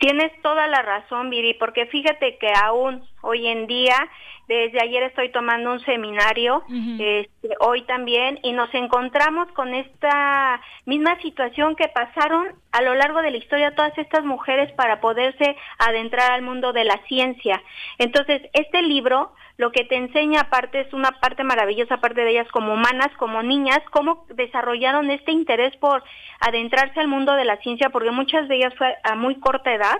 [0.00, 3.96] Tienes toda la razón, Viri, porque fíjate que aún hoy en día,
[4.48, 6.64] desde ayer estoy tomando un seminario,
[6.98, 13.20] este, hoy también, y nos encontramos con esta misma situación que pasaron a lo largo
[13.20, 17.62] de la historia todas estas mujeres para poderse adentrar al mundo de la ciencia.
[17.98, 22.48] Entonces, este libro lo que te enseña aparte es una parte maravillosa, aparte de ellas
[22.50, 26.02] como humanas, como niñas, cómo desarrollaron este interés por
[26.40, 29.98] adentrarse al mundo de la ciencia, porque muchas de ellas fue a muy corta edad.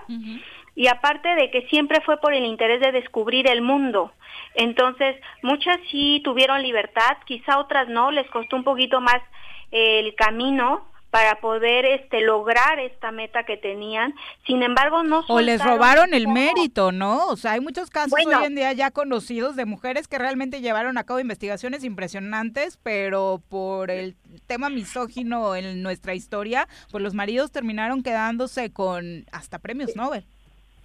[0.73, 4.11] Y aparte de que siempre fue por el interés de descubrir el mundo.
[4.55, 9.21] Entonces, muchas sí tuvieron libertad, quizá otras no, les costó un poquito más
[9.69, 14.15] el camino para poder este lograr esta meta que tenían.
[14.47, 17.27] Sin embargo, no O les robaron el mérito, ¿no?
[17.27, 18.39] O sea, hay muchos casos Bueno.
[18.39, 23.41] hoy en día ya conocidos de mujeres que realmente llevaron a cabo investigaciones impresionantes, pero
[23.49, 24.15] por el
[24.47, 30.23] tema misógino en nuestra historia, pues los maridos terminaron quedándose con hasta premios Nobel.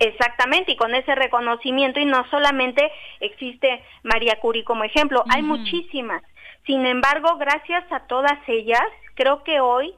[0.00, 2.90] Exactamente, y con ese reconocimiento, y no solamente
[3.20, 6.22] existe María Curie como ejemplo, hay muchísimas.
[6.66, 8.84] Sin embargo, gracias a todas ellas,
[9.14, 9.94] creo que hoy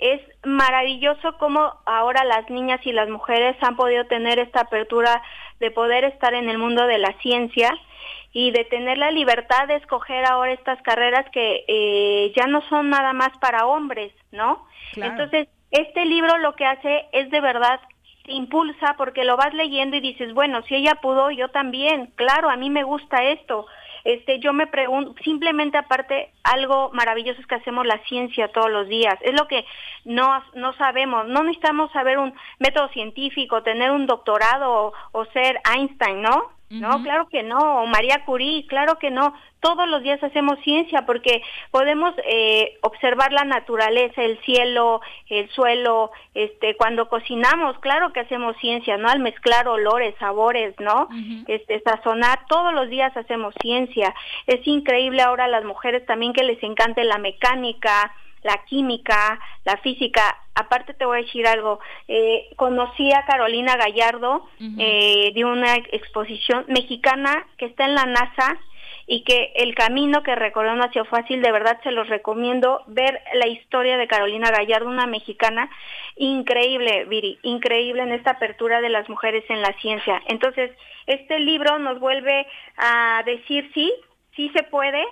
[0.00, 5.22] es maravilloso cómo ahora las niñas y las mujeres han podido tener esta apertura
[5.60, 7.70] de poder estar en el mundo de la ciencia
[8.32, 12.88] y de tener la libertad de escoger ahora estas carreras que eh, ya no son
[12.90, 14.66] nada más para hombres, ¿no?
[14.96, 17.80] Entonces, este libro lo que hace es de verdad
[18.24, 22.50] te impulsa porque lo vas leyendo y dices, bueno, si ella pudo, yo también, claro,
[22.50, 23.66] a mí me gusta esto.
[24.04, 28.88] Este, yo me pregunto, simplemente aparte, algo maravilloso es que hacemos la ciencia todos los
[28.88, 29.14] días.
[29.22, 29.64] Es lo que
[30.04, 31.26] no, no sabemos.
[31.28, 36.59] No necesitamos saber un método científico, tener un doctorado o, o ser Einstein, ¿no?
[36.70, 39.34] No, claro que no, o María Curie, claro que no.
[39.58, 41.42] Todos los días hacemos ciencia porque
[41.72, 48.56] podemos eh, observar la naturaleza, el cielo, el suelo, este, cuando cocinamos, claro que hacemos
[48.58, 49.08] ciencia, ¿no?
[49.08, 51.08] Al mezclar olores, sabores, ¿no?
[51.48, 54.14] Este, sazonar, todos los días hacemos ciencia.
[54.46, 60.36] Es increíble ahora las mujeres también que les encante la mecánica, la química, la física.
[60.54, 64.48] Aparte te voy a decir algo, eh, conocí a Carolina Gallardo
[64.78, 68.58] eh, de una exposición mexicana que está en la NASA
[69.06, 72.82] y que el camino que recorrió no ha sido fácil, de verdad se los recomiendo
[72.86, 75.68] ver la historia de Carolina Gallardo, una mexicana
[76.16, 80.22] increíble, Viri, increíble en esta apertura de las mujeres en la ciencia.
[80.28, 80.70] Entonces,
[81.06, 82.46] este libro nos vuelve
[82.76, 83.92] a decir sí,
[84.36, 85.04] sí se puede,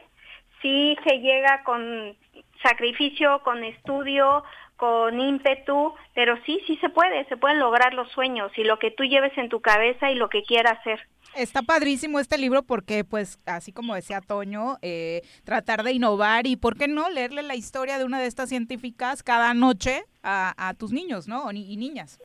[0.63, 2.17] sí se llega con
[2.63, 4.45] sacrificio, con estudio,
[4.77, 8.93] con ímpetu, pero sí, sí se puede, se pueden lograr los sueños y lo que
[8.93, 11.01] tú lleves en tu cabeza y lo que quieras hacer.
[11.35, 16.57] Está padrísimo este libro porque, pues, así como decía Toño, eh, tratar de innovar y,
[16.57, 20.75] ¿por qué no leerle la historia de una de estas científicas cada noche a, a
[20.75, 21.51] tus niños, ¿no?
[21.53, 22.21] Y niñas.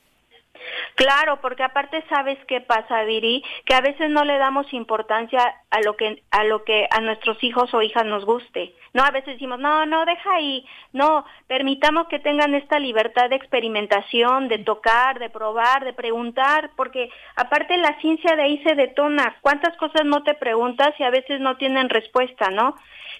[0.96, 5.82] Claro, porque aparte sabes qué pasa, Viri, que a veces no le damos importancia a
[5.82, 8.74] lo que a lo que a nuestros hijos o hijas nos guste.
[8.94, 13.36] No, a veces decimos, "No, no, deja ahí." No, permitamos que tengan esta libertad de
[13.36, 19.36] experimentación, de tocar, de probar, de preguntar, porque aparte la ciencia de ahí se detona.
[19.42, 22.76] ¿Cuántas cosas no te preguntas y a veces no tienen respuesta, no?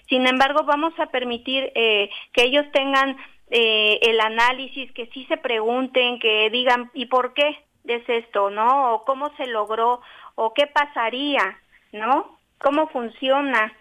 [0.08, 3.16] Sin embargo, vamos a permitir eh, que ellos tengan
[3.50, 8.94] eh, el análisis, que sí se pregunten, que digan, ¿y por qué es esto, no?
[8.94, 10.00] O cómo se logró,
[10.34, 11.58] o qué pasaría,
[11.92, 12.38] ¿no?
[12.58, 13.72] ¿Cómo funciona?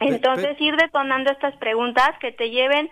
[0.00, 2.90] Entonces, ir detonando estas preguntas que te lleven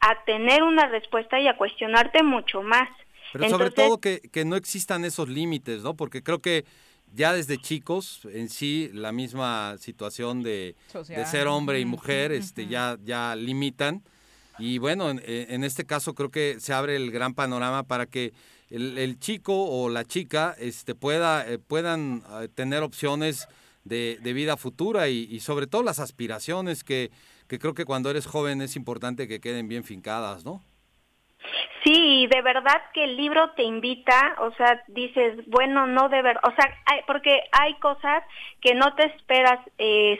[0.00, 2.88] a tener una respuesta y a cuestionarte mucho más.
[3.32, 5.94] Pero sobre todo que, que no existan esos límites, ¿no?
[5.94, 6.64] Porque creo que
[7.12, 10.76] ya desde chicos en sí la misma situación de,
[11.08, 14.02] de ser hombre y mujer este ya ya limitan
[14.58, 18.32] y bueno, eh, en, este caso creo que se abre el gran panorama para que
[18.70, 23.48] el, chico o la chica este, pueda, eh, puedan eh, tener opciones
[23.84, 27.10] de, vida futura y, sobre todo las aspiraciones que,
[27.48, 30.62] que creo que cuando eres joven es importante que queden bien fincadas, ¿no?
[31.84, 36.42] Sí, de verdad que el libro te invita, o sea, dices, bueno, no de verdad,
[36.44, 36.74] o sea,
[37.06, 38.24] porque hay cosas
[38.60, 39.60] que no te esperas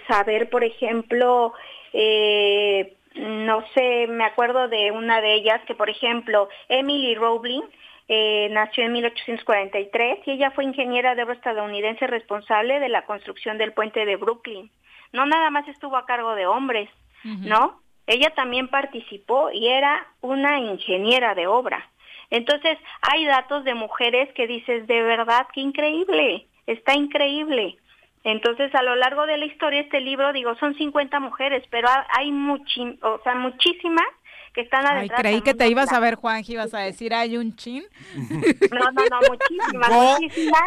[0.06, 1.52] saber, por ejemplo,
[1.98, 7.62] eh, no sé, me acuerdo de una de ellas que, por ejemplo, Emily Rowling
[8.08, 13.58] eh, nació en 1843 y ella fue ingeniera de obra estadounidense responsable de la construcción
[13.58, 14.70] del puente de Brooklyn.
[15.12, 16.88] No nada más estuvo a cargo de hombres,
[17.24, 17.80] ¿no?
[18.06, 21.90] Ella también participó y era una ingeniera de obra.
[22.30, 27.78] Entonces, hay datos de mujeres que dices, de verdad, qué increíble, está increíble.
[28.26, 32.32] Entonces, a lo largo de la historia, este libro, digo, son 50 mujeres, pero hay
[32.32, 34.04] muchi o sea, muchísimas
[34.52, 35.24] que están adentradas.
[35.24, 37.84] Ay, creí que te ibas a ver, Juan, que ibas a decir, hay un chin.
[38.72, 40.62] No, no, no, muchísimas, muchísimas.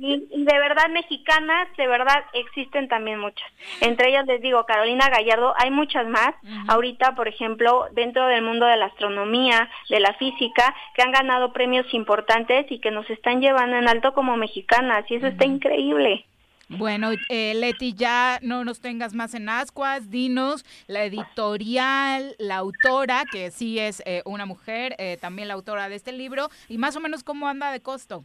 [0.00, 3.48] Y, de verdad, mexicanas, de verdad, existen también muchas.
[3.80, 6.34] Entre ellas, les digo, Carolina Gallardo, hay muchas más.
[6.66, 11.52] Ahorita, por ejemplo, dentro del mundo de la astronomía, de la física, que han ganado
[11.52, 16.26] premios importantes y que nos están llevando en alto como mexicanas, y eso está increíble.
[16.68, 23.24] Bueno, eh, Leti, ya no nos tengas más en ascuas, dinos la editorial, la autora,
[23.32, 26.94] que sí es eh, una mujer, eh, también la autora de este libro, y más
[26.94, 28.22] o menos cómo anda de costo.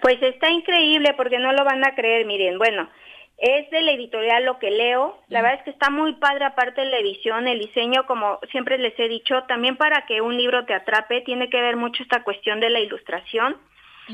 [0.00, 2.88] Pues está increíble porque no lo van a creer, miren, bueno,
[3.36, 5.18] es de la editorial lo que leo.
[5.28, 8.78] La verdad es que está muy padre aparte de la edición, el diseño, como siempre
[8.78, 12.22] les he dicho, también para que un libro te atrape, tiene que ver mucho esta
[12.22, 13.58] cuestión de la ilustración.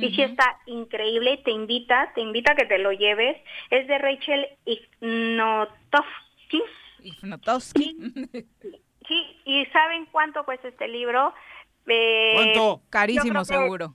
[0.01, 3.37] Y sí está increíble, te invita, te invita a que te lo lleves.
[3.71, 6.63] Es de Rachel Ignotowski.
[7.03, 7.97] Ignotowski.
[9.09, 11.33] Sí, ¿y saben cuánto cuesta este libro?
[11.87, 12.83] Eh, ¿Cuánto?
[12.91, 13.95] Carísimo seguro.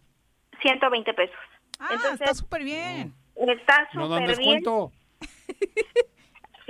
[0.61, 1.36] 120 pesos.
[1.80, 3.14] Ah, está súper bien.
[3.36, 4.64] Está súper bien.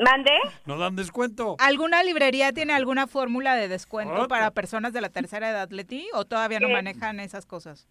[0.01, 0.31] ¿Mande?
[0.65, 1.55] ¿No dan descuento?
[1.59, 4.27] ¿Alguna librería tiene alguna fórmula de descuento Otra.
[4.27, 6.07] para personas de la tercera edad, Leti?
[6.13, 7.87] ¿O todavía no Eh, manejan esas cosas?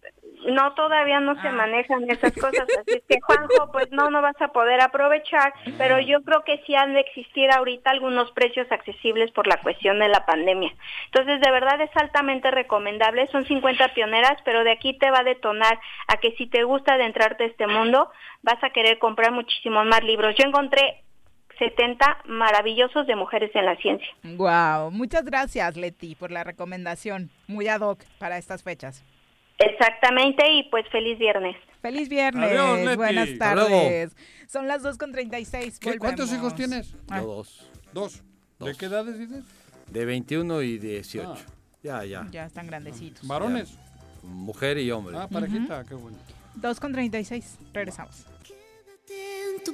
[0.47, 1.41] No, todavía no Ah.
[1.41, 2.33] se manejan esas
[2.65, 6.43] cosas, así es que Juanjo, pues no, no vas a poder aprovechar, pero yo creo
[6.43, 10.73] que sí han de existir ahorita algunos precios accesibles por la cuestión de la pandemia.
[11.05, 15.23] Entonces, de verdad es altamente recomendable, son 50 pioneras, pero de aquí te va a
[15.23, 18.09] detonar a que si te gusta adentrarte a este mundo,
[18.41, 20.35] vas a querer comprar muchísimos más libros.
[20.35, 21.03] Yo encontré
[21.61, 24.07] 70 maravillosos de mujeres en la ciencia.
[24.23, 27.29] Wow, muchas gracias, Leti, por la recomendación.
[27.47, 29.03] Muy ad hoc para estas fechas.
[29.59, 31.55] Exactamente, y pues feliz viernes.
[31.83, 32.49] Feliz viernes.
[32.51, 32.95] Adiós, Leti.
[32.97, 34.15] Buenas tardes.
[34.47, 35.77] Son las 2.36.
[35.79, 36.95] ¿Qué- ¿Cuántos hijos tienes?
[37.09, 37.69] Ah, Yo dos.
[37.93, 38.23] Dos.
[38.59, 38.77] ¿De Dos.
[38.77, 39.45] qué edades dices?
[39.87, 41.31] De 21 y 18.
[41.35, 41.37] Ah.
[41.83, 42.27] Ya, ya.
[42.31, 43.27] Ya están grandecitos.
[43.27, 43.77] ¿Varones?
[44.23, 45.15] Mujer y hombre.
[45.17, 46.17] Ah, parejita, qué bueno.
[46.59, 47.57] 2.36.
[47.73, 48.25] Regresamos.
[49.09, 49.73] en tu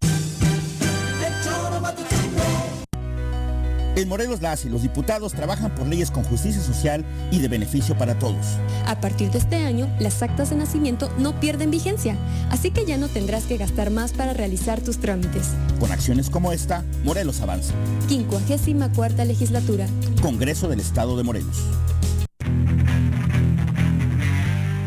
[3.95, 7.97] En Morelos las y los diputados trabajan por leyes con justicia social y de beneficio
[7.97, 8.45] para todos.
[8.85, 12.15] A partir de este año, las actas de nacimiento no pierden vigencia,
[12.49, 15.49] así que ya no tendrás que gastar más para realizar tus trámites.
[15.79, 17.73] Con acciones como esta, Morelos avanza.
[18.07, 19.87] 54 legislatura.
[20.21, 21.57] Congreso del Estado de Morelos.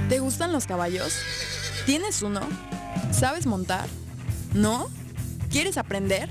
[0.09, 1.15] ¿Te gustan los caballos?
[1.85, 2.41] ¿Tienes uno?
[3.11, 3.87] ¿Sabes montar?
[4.55, 4.87] ¿No?
[5.51, 6.31] ¿Quieres aprender?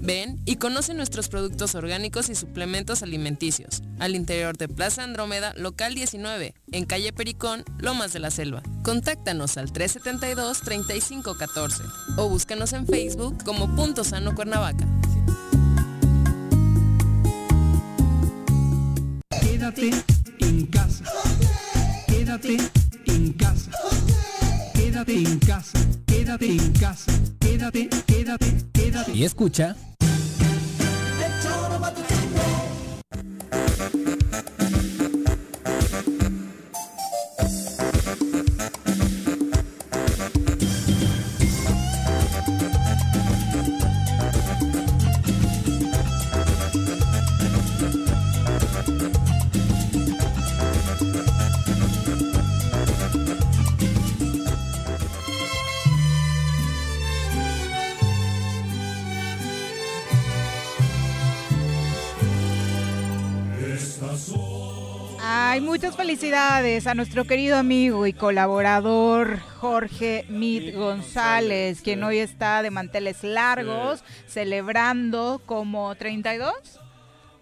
[0.00, 5.94] Ven y conoce nuestros productos orgánicos y suplementos alimenticios al interior de Plaza Andrómeda, local
[5.94, 8.62] 19, en calle Pericón, Lomas de la Selva.
[8.82, 11.82] Contáctanos al 372-3514
[12.16, 14.86] o búscanos en Facebook como Punto Sano Cuernavaca.
[19.40, 19.90] Quédate
[20.38, 21.04] en casa.
[22.06, 22.56] Quédate
[23.06, 23.70] en casa.
[24.74, 25.78] Quédate en casa.
[26.06, 27.12] Quédate en casa.
[27.40, 29.12] Quédate, quédate, quédate.
[29.12, 29.74] Y escucha.
[31.78, 32.17] Toma do
[65.58, 72.62] Ay, muchas felicidades a nuestro querido amigo y colaborador Jorge Mit González, quien hoy está
[72.62, 76.52] de manteles largos, celebrando como 32.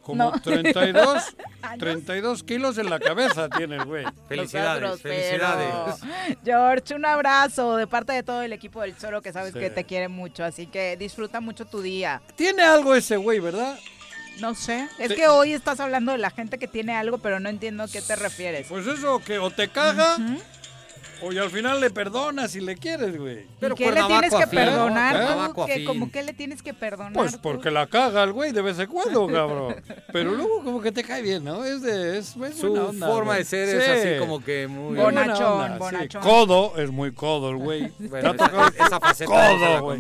[0.01, 0.33] Como No.
[0.41, 1.37] 32,
[1.79, 4.07] 32 kilos en la cabeza tiene el güey.
[4.31, 5.97] Felicidades, felicidades.
[6.45, 9.59] George, un abrazo de parte de todo el equipo del Choro que sabes Sí.
[9.59, 12.23] que te quiere mucho, así que disfruta mucho tu día.
[12.35, 13.79] Tiene algo ese güey, ¿verdad?
[14.41, 17.41] No sé, es Te- que hoy estás hablando de la gente que tiene algo, pero
[17.41, 18.67] no entiendo a qué te refieres.
[18.69, 20.17] Pues eso, que o te caga
[21.23, 23.39] Oye, al final le perdonas si le quieres, güey.
[23.63, 25.15] ¿Y qué le tienes que perdonar?
[25.15, 25.23] tú?
[25.55, 25.85] Cuernavaca ¿Qué-.
[25.87, 27.15] ¿Cómo que le tienes que perdonar?
[27.15, 27.39] Pues tú?
[27.41, 29.77] porque la caga el güey de vez en cuando, cabrón.
[30.13, 31.65] Pero luego como que te cae bien, ¿no?
[31.65, 33.39] Es de es, es Su buena onda, forma güey.
[33.39, 33.91] de ser es Sí.
[34.11, 34.95] así como que muy...
[34.99, 35.79] Bonachón, sí.
[35.79, 36.23] bonachón.
[36.23, 37.85] Codo, es muy codo el güey.
[37.99, 39.99] Esa- esa faceta no se la Codo, güey.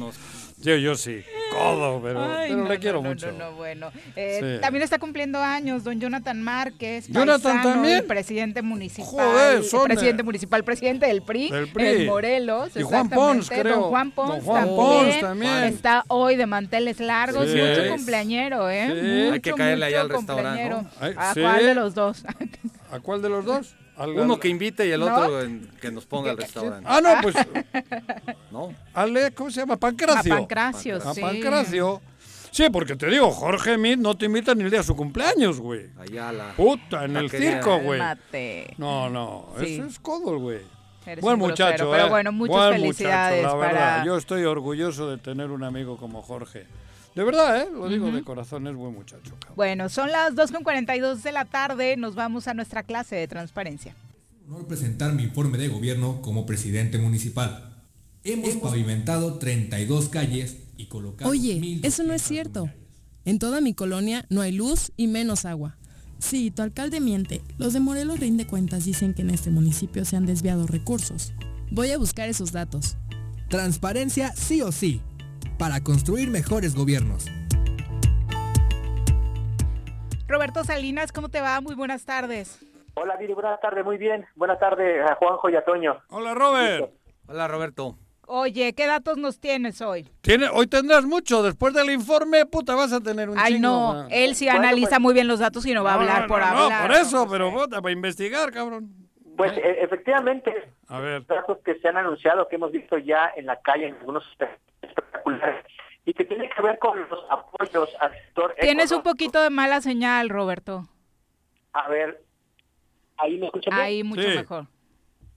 [0.66, 1.22] Yo, yo sí.
[1.52, 3.30] Codo, pero, Ay, pero no, le quiero no, mucho.
[3.30, 3.90] no, no, bueno.
[4.16, 4.60] Eh, Sí.
[4.60, 7.98] También está cumpliendo años don Jonathan Márquez, Jonathan paisano también.
[7.98, 9.08] y presidente municipal.
[9.08, 11.86] Joder, son, presidente eh, municipal, presidente del PRI, Del PRI.
[11.86, 12.76] en Morelos.
[12.76, 13.62] Y Juan Pons, exactamente.
[13.70, 13.80] creo.
[13.80, 15.54] Don Juan Pons, Don Juan también, Pons también.
[15.64, 17.56] Está hoy de manteles largos, Sí.
[17.56, 18.86] mucho cumpleañero, ¿eh?
[18.88, 19.22] Sí.
[19.22, 20.86] Mucho, Hay que caerle allá al restaurante,
[21.16, 21.40] ¿A sí.
[21.42, 22.24] cuál de los dos?
[22.90, 23.76] ¿A cuál de los dos?
[23.96, 25.06] Al- Uno que invite y el ¿No?
[25.16, 26.86] otro en- que nos ponga al restaurante.
[26.88, 27.34] Ah, no, pues.
[28.50, 28.72] ¿No?
[28.94, 29.76] Ale, ¿cómo se llama?
[29.76, 30.34] Pancracio.
[30.34, 31.20] A Pancracio, A sí.
[31.20, 32.02] Pancracio.
[32.50, 35.60] Sí, porque te digo, Jorge Mit no te invita ni el día de su cumpleaños,
[35.60, 35.86] güey.
[35.98, 36.52] Allá la...
[36.56, 38.00] Puta, en el circo, güey.
[38.78, 39.74] No, no, Sí.
[39.74, 40.60] eso es codo, güey.
[41.04, 42.10] Eres Buen un grosero, muchacho, pero eh.
[42.10, 44.04] bueno, muchas Buen felicidades muchacho, la para- verdad.
[44.06, 46.66] Yo estoy orgulloso de tener un amigo como Jorge.
[47.16, 47.68] De verdad, ¿eh?
[47.72, 49.34] Lo digo de corazón, es buen muchacho.
[49.40, 49.56] cabrón.
[49.56, 53.94] Bueno, son las 2.42 de la tarde, nos vamos a nuestra clase de transparencia.
[54.46, 57.74] honor presentar mi informe de gobierno como presidente municipal.
[58.22, 62.70] Hemos pavimentado 32 calles y colocado Oye, eso no es cierto.
[63.24, 65.78] En toda mi colonia no hay luz y menos agua.
[66.18, 67.40] Sí, tu alcalde miente.
[67.56, 71.32] Los de Morelos Rinde Cuentas dicen que en este municipio se han desviado recursos.
[71.70, 72.98] Voy a buscar esos datos.
[73.48, 75.00] Transparencia sí o sí,
[75.58, 77.26] para construir mejores gobiernos.
[80.28, 81.60] Roberto Salinas, ¿cómo te va?
[81.60, 82.58] Muy buenas tardes.
[82.94, 84.26] Hola Viri, buenas tardes, muy bien.
[84.34, 85.96] Buenas tardes a Juanjo y a Toño.
[86.08, 86.90] Hola, Robert.
[87.28, 87.96] Hola, Roberto.
[88.28, 90.08] Oye, ¿qué datos nos tienes hoy?
[90.20, 91.44] Tiene, hoy tendrás mucho.
[91.44, 94.08] Después del informe, puta, vas a tener un Ay, chingo, no, man.
[94.10, 96.26] él sí Bueno, analiza pues- muy bien los datos y no va a hablar no,
[96.28, 99.05] por no, no, por eso, pero puta, para investigar, cabrón.
[99.36, 101.26] Pues e- efectivamente, A ver.
[101.26, 104.24] datos que se han anunciado, que hemos visto ya en la calle en algunos
[104.80, 105.64] espectaculares,
[106.04, 109.80] y que tiene que ver con los apoyos al sector Tienes un poquito de mala
[109.80, 110.84] señal, Roberto.
[111.72, 112.22] A ver,
[113.18, 113.86] ahí me escuchan bien?
[113.86, 114.36] Ahí mucho Sí.
[114.36, 114.66] mejor.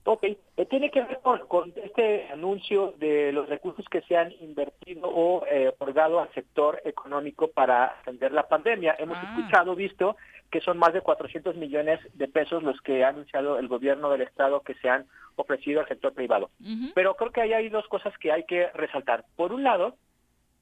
[0.05, 4.31] Ok, eh, tiene que ver con, con este anuncio de los recursos que se han
[4.39, 8.95] invertido o eh, otorgado al sector económico para atender la pandemia.
[8.97, 9.35] Hemos Ah.
[9.35, 10.15] escuchado, visto
[10.51, 14.21] que son más de 400 millones de pesos los que ha anunciado el gobierno del
[14.21, 15.05] estado que se han
[15.35, 16.49] ofrecido al sector privado.
[16.93, 19.25] Pero creo que ahí hay dos cosas que hay que resaltar.
[19.35, 19.95] Por un lado,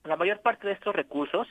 [0.04, 1.48] la mayor parte de estos recursos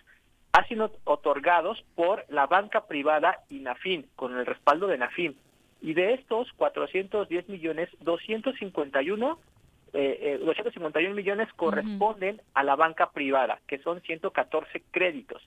[0.53, 5.37] han sido otorgados por la banca privada INAFIN, con el respaldo de NAFIN.
[5.83, 9.39] Y de estos 410 millones, 251,
[9.93, 15.43] eh, eh, 251 millones corresponden a la banca privada, que son 114 créditos.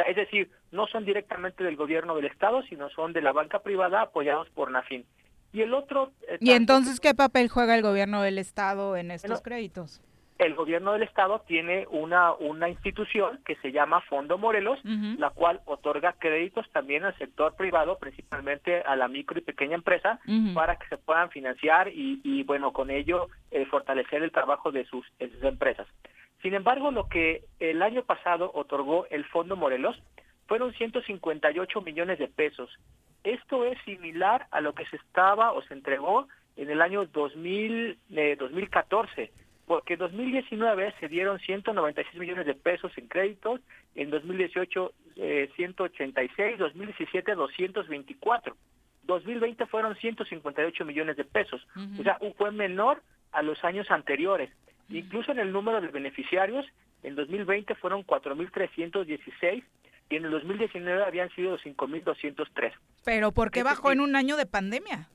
[0.00, 3.60] Sea, es decir, no son directamente del gobierno del Estado, sino son de la banca
[3.60, 5.04] privada apoyados por NAFIN.
[5.52, 6.12] Y el otro...
[6.28, 10.00] eh, ¿Y entonces qué papel juega el gobierno del estado en estos Bueno, créditos?
[10.38, 14.78] el gobierno del estado tiene una, una institución que se llama Fondo Morelos,
[15.18, 20.18] la cual otorga créditos también al sector privado, principalmente a la micro y pequeña empresa,
[20.54, 24.86] para que se puedan financiar y, y, bueno, con ello eh, fortalecer el trabajo de
[24.86, 25.86] sus, de sus empresas.
[26.42, 30.00] Sin embargo, lo que el año pasado otorgó el Fondo Morelos
[30.46, 32.70] fueron 158 millones de pesos.
[33.22, 36.26] Esto es similar a lo que se estaba o se entregó
[36.56, 39.30] en el año 2000, eh, 2014,
[39.66, 43.60] porque en 2019 se dieron 196 millones de pesos en créditos,
[43.94, 48.56] en 2018 eh, 186, 2017 224,
[49.04, 51.66] 2020 fueron 158 millones de pesos,
[51.98, 53.02] o sea, fue menor
[53.32, 54.50] a los años anteriores.
[54.90, 56.66] Incluso en el número de beneficiarios,
[57.02, 59.64] en 2020 fueron 4.316
[60.10, 62.72] y en el 2019 habían sido 5.203.
[63.04, 65.08] Pero ¿por qué bajó en un año de pandemia?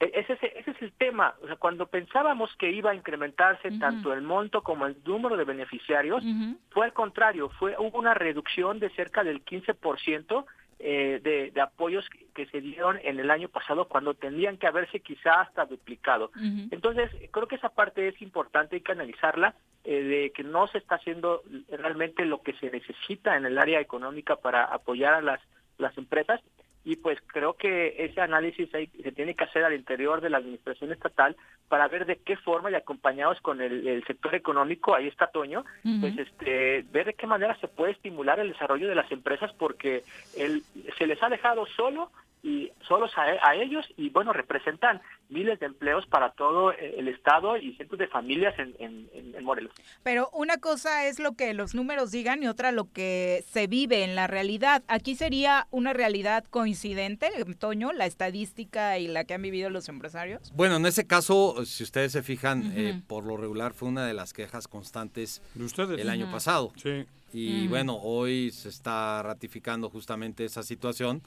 [0.00, 1.34] E- Ese, es- ese es el tema.
[1.42, 5.44] O sea, cuando pensábamos que iba a incrementarse tanto el monto como el número de
[5.44, 6.24] beneficiarios,
[6.70, 10.44] fue al contrario, fue hubo una reducción de cerca del 15%
[10.84, 14.66] eh, de, de apoyos que, que se dieron en el año pasado cuando tendrían que
[14.66, 16.32] haberse quizá hasta duplicado.
[16.72, 19.54] Entonces, creo que esa parte es importante, hay que analizarla,
[19.84, 23.80] eh, de que no se está haciendo realmente lo que se necesita en el área
[23.80, 25.40] económica para apoyar a las,
[25.78, 26.40] las empresas
[26.84, 30.38] y pues creo que ese análisis hay- se tiene que hacer al interior de la
[30.38, 31.36] administración estatal
[31.68, 35.64] para ver de qué forma y acompañados con el, el sector económico, ahí está Toño,
[36.00, 40.02] pues este ver de qué manera se puede estimular el desarrollo de las empresas porque
[40.36, 40.62] el,
[40.98, 42.10] se les ha dejado solo
[42.42, 47.06] y solos a, a ellos y bueno, representan miles de empleos para todo eh, el
[47.08, 49.72] estado y cientos de familias en, en- Morelos.
[50.04, 54.04] Pero una cosa es lo que los números digan y otra lo que se vive
[54.04, 54.84] en la realidad.
[54.86, 57.28] Aquí sería una realidad coincidente,
[57.58, 60.52] Toño, la estadística y la que han vivido los empresarios.
[60.54, 64.14] Bueno, en ese caso, si ustedes se fijan, eh, por lo regular fue una de
[64.14, 65.98] las quejas constantes ustedes?
[66.00, 66.72] el año pasado.
[66.76, 67.04] Sí.
[67.32, 71.22] Y bueno, hoy se está ratificando justamente esa situación,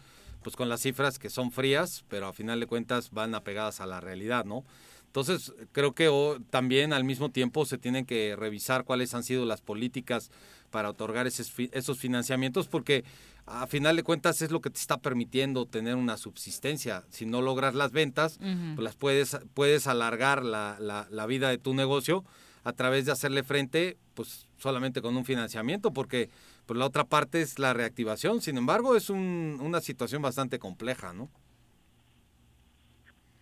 [0.45, 3.87] pues con las cifras que son frías, pero a final de cuentas van apegadas a
[3.87, 4.63] la realidad, ¿no?
[5.07, 9.43] Entonces, creo que oh, también al mismo tiempo se tienen que revisar cuáles han sido
[9.45, 10.29] las políticas
[10.69, 13.03] para otorgar esos, esos financiamientos, porque
[13.47, 17.05] a final de cuentas es lo que te está permitiendo tener una subsistencia.
[17.09, 18.37] Si no logras las ventas,
[18.75, 22.23] pues las puedes, puedes alargar la, la- la vida de tu negocio
[22.63, 26.29] a través de hacerle frente, pues solamente con un financiamiento, porque
[26.65, 28.41] pues la otra parte es la reactivación.
[28.41, 31.29] Sin embargo, es un- una situación bastante compleja, ¿no?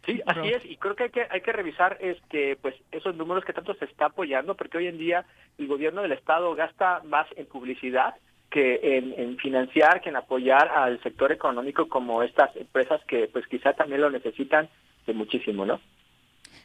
[0.05, 3.45] Sí, así es, y creo que hay que hay que revisar este pues esos números
[3.45, 5.25] que tanto se está apoyando, porque hoy en día
[5.57, 8.13] el gobierno del estado gasta más en publicidad
[8.51, 13.47] que en, en financiar, que en apoyar al sector económico como estas empresas que pues
[13.47, 14.69] quizá también lo necesitan
[15.07, 15.79] de muchísimo, ¿no?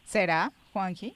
[0.05, 1.15] ¿Será, Juanji,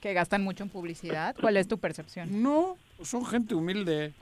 [0.00, 1.36] que gastan mucho en publicidad?
[1.40, 2.42] ¿Cuál es tu percepción?
[2.42, 4.12] No, son gente humilde.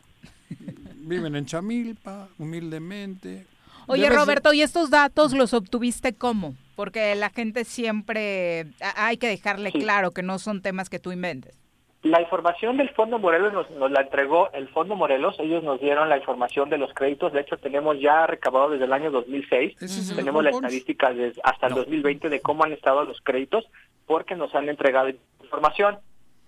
[0.96, 3.46] Viven en Chamilpa, humildemente.
[3.86, 6.54] Oye, Debes Roberto, ¿y estos datos los obtuviste cómo?
[6.76, 8.66] Porque la gente siempre
[8.96, 11.60] hay que dejarle claro que no son temas que tú inventes.
[12.02, 16.08] La información del Fondo Morelos nos, nos la entregó el Fondo Morelos, ellos nos dieron
[16.08, 20.16] la información de los créditos, de hecho tenemos ya recabado desde el año 2006, es
[20.16, 23.66] tenemos la estadística desde hasta el 2020 de cómo han estado los créditos,
[24.06, 25.10] porque nos han entregado
[25.42, 25.98] información.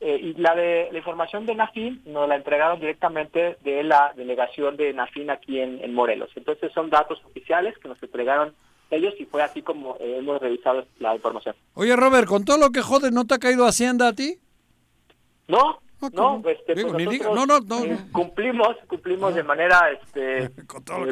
[0.04, 4.76] Eh, y la de la información de Nafin nos la entregaron directamente de la delegación
[4.76, 6.28] de Nafin aquí en, en Morelos.
[6.34, 8.52] Entonces son datos oficiales que nos entregaron
[8.90, 11.54] ellos y fue así como eh, hemos revisado la información.
[11.74, 14.40] Oye, Robert, con todo lo que jodes, ¿no te ha caído Hacienda a ti?
[15.46, 16.48] No, no, ¿cómo?
[16.48, 20.50] este, Digo, pues nosotros, no, no, no, eh, cumplimos, cumplimos de manera este, eh,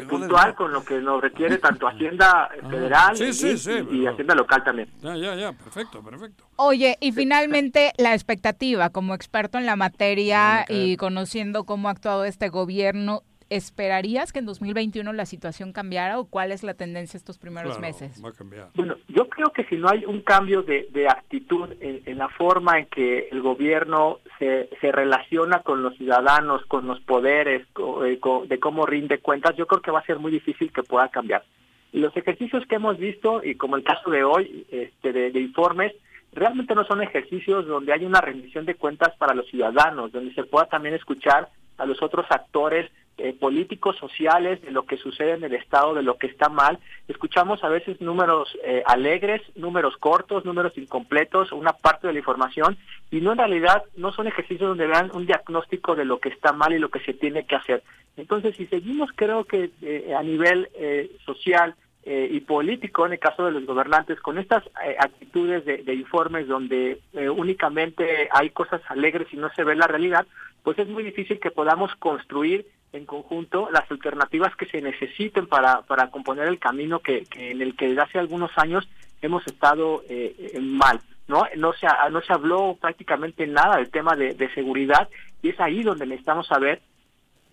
[0.09, 4.35] puntual con lo que nos requiere tanto Hacienda federal Sí, y, sí, sí, y- Hacienda
[4.35, 4.89] local también.
[5.01, 6.43] Ya, ya, ya, perfecto, perfecto.
[6.57, 12.25] Oye, y finalmente la expectativa, como experto en la materia y conociendo cómo ha actuado
[12.25, 17.37] este gobierno, ¿esperarías que en 2021 la situación cambiara o cuál es la tendencia estos
[17.37, 18.23] primeros Claro, meses?
[18.23, 18.69] Va a cambiar.
[18.75, 22.29] Bueno, yo creo que si no hay un cambio de, de actitud en, en la
[22.29, 28.05] forma en que el gobierno se, se relaciona con los ciudadanos, con los poderes, co-
[28.05, 30.83] eh, co- de cómo rinde cuentas, yo creo que va a ser muy difícil que
[30.83, 31.43] pueda cambiar.
[31.91, 35.39] Y los ejercicios que hemos visto, y como el caso de hoy, este, de, de
[35.41, 35.91] informes,
[36.31, 40.45] realmente no son ejercicios donde hay una rendición de cuentas para los ciudadanos, donde se
[40.45, 42.89] pueda también escuchar a los otros actores
[43.21, 46.79] eh, políticos, sociales, de lo que sucede en el Estado, de lo que está mal.
[47.07, 52.77] Escuchamos a veces números eh, alegres, números cortos, números incompletos, una parte de la información,
[53.11, 56.51] y no en realidad no son ejercicios donde dan un diagnóstico de lo que está
[56.53, 57.83] mal y lo que se tiene que hacer.
[58.17, 63.19] Entonces, si seguimos, creo que eh, a nivel eh, social, eh, y político en el
[63.19, 68.49] caso de los gobernantes con estas eh, actitudes de, de informes donde eh, únicamente hay
[68.49, 70.25] cosas alegres y no se ve la realidad,
[70.63, 75.81] pues es muy difícil que podamos construir en conjunto las alternativas que se necesiten para,
[75.83, 78.87] para componer el camino que, que en el que desde hace algunos años
[79.21, 80.99] hemos estado eh, mal.
[81.27, 81.45] ¿no?
[81.55, 85.07] No, se, no se habló prácticamente nada del tema de, seguridad
[85.41, 86.81] y es ahí donde necesitamos saber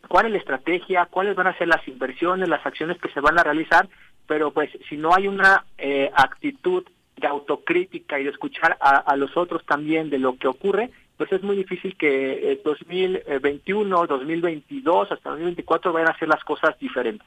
[0.09, 3.39] cuál es la estrategia, cuáles van a ser las inversiones, las acciones que se van
[3.39, 3.89] a realizar,
[4.27, 6.85] pero pues si no hay una eh, actitud
[7.17, 11.43] de autocrítica y de escuchar a los otros también de lo que ocurre, pues es
[11.43, 17.27] muy difícil que eh, 2021, 2022, hasta 2024 vayan a hacer las cosas diferentes.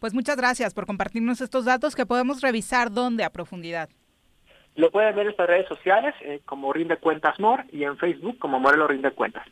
[0.00, 3.90] Pues muchas gracias por compartirnos estos datos que podemos revisar dónde a profundidad.
[4.76, 8.38] Lo pueden ver en nuestras redes sociales eh, como Rinde Cuentas More y en Facebook
[8.38, 9.46] como Morelos Rinde Cuentas.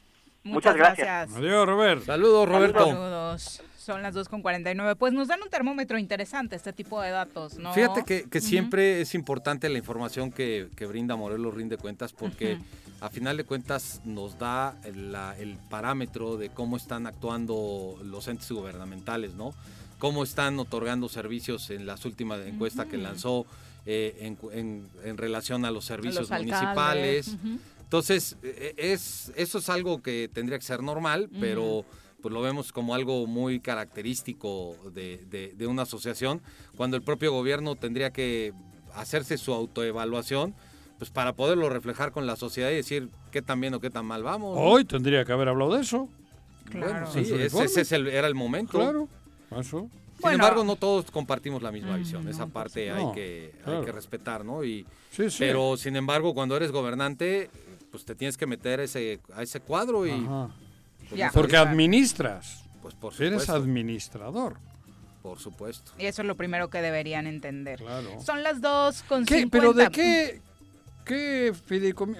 [0.45, 1.33] Muchas, gracias.
[1.35, 2.05] Adiós, Robert.
[2.05, 2.87] Saludos, Roberto.
[2.87, 3.63] Saludos.
[3.79, 4.97] Son las 2.49.
[4.97, 7.73] Pues nos dan un termómetro interesante este tipo de datos, ¿no?
[7.75, 12.59] Fíjate que, siempre es importante la información que, que brinda Morelos Rinde Cuentas porque
[13.03, 18.27] a final de cuentas nos da el, la- el parámetro de cómo están actuando los
[18.29, 19.53] entes gubernamentales, ¿no?
[19.99, 23.45] Cómo están otorgando servicios en las últimas encuestas que lanzó
[23.87, 27.37] eh, en, cu- en- en relación a los servicios municipales.
[27.99, 31.85] Entonces, eh, es, eso es algo que tendría que ser normal, pero
[32.21, 36.43] pues lo vemos como algo muy característico de, de- de una asociación,
[36.77, 38.53] cuando el propio gobierno tendría que
[38.97, 40.57] hacerse su autoevaluación,
[40.99, 44.07] pues para poderlo reflejar con la sociedad y decir qué tan bien o qué tan
[44.07, 44.57] mal vamos.
[44.61, 46.09] Hoy tendría que haber hablado de eso.
[46.73, 48.77] Bueno, En sí, ese, es el- era el momento.
[48.77, 49.09] Claro,
[49.57, 49.89] eso.
[50.21, 50.35] Bueno.
[50.37, 52.25] embargo, no todos compartimos la misma visión.
[52.25, 53.85] Mm, Esa parte no, hay, que, hay claro.
[53.85, 54.65] que respetar, ¿no?
[54.65, 55.37] Y, Sí, sí.
[55.39, 57.49] Pero, sin embargo, cuando eres gobernante,
[57.95, 60.11] pues te tienes que meter ese, a ese cuadro y...
[60.11, 60.51] Ajá.
[61.09, 61.31] pues, Ya.
[61.33, 62.65] Porque administras.
[62.83, 63.55] Pues por Eres supuesto.
[63.55, 64.57] administrador.
[65.23, 65.93] Por supuesto.
[65.97, 67.79] Y eso es lo primero que deberían entender.
[67.79, 68.21] Claro.
[68.21, 69.43] Son las dos con ¿Qué?
[69.43, 69.51] 50.
[69.59, 70.41] ¿Pero de qué,
[71.05, 71.53] qué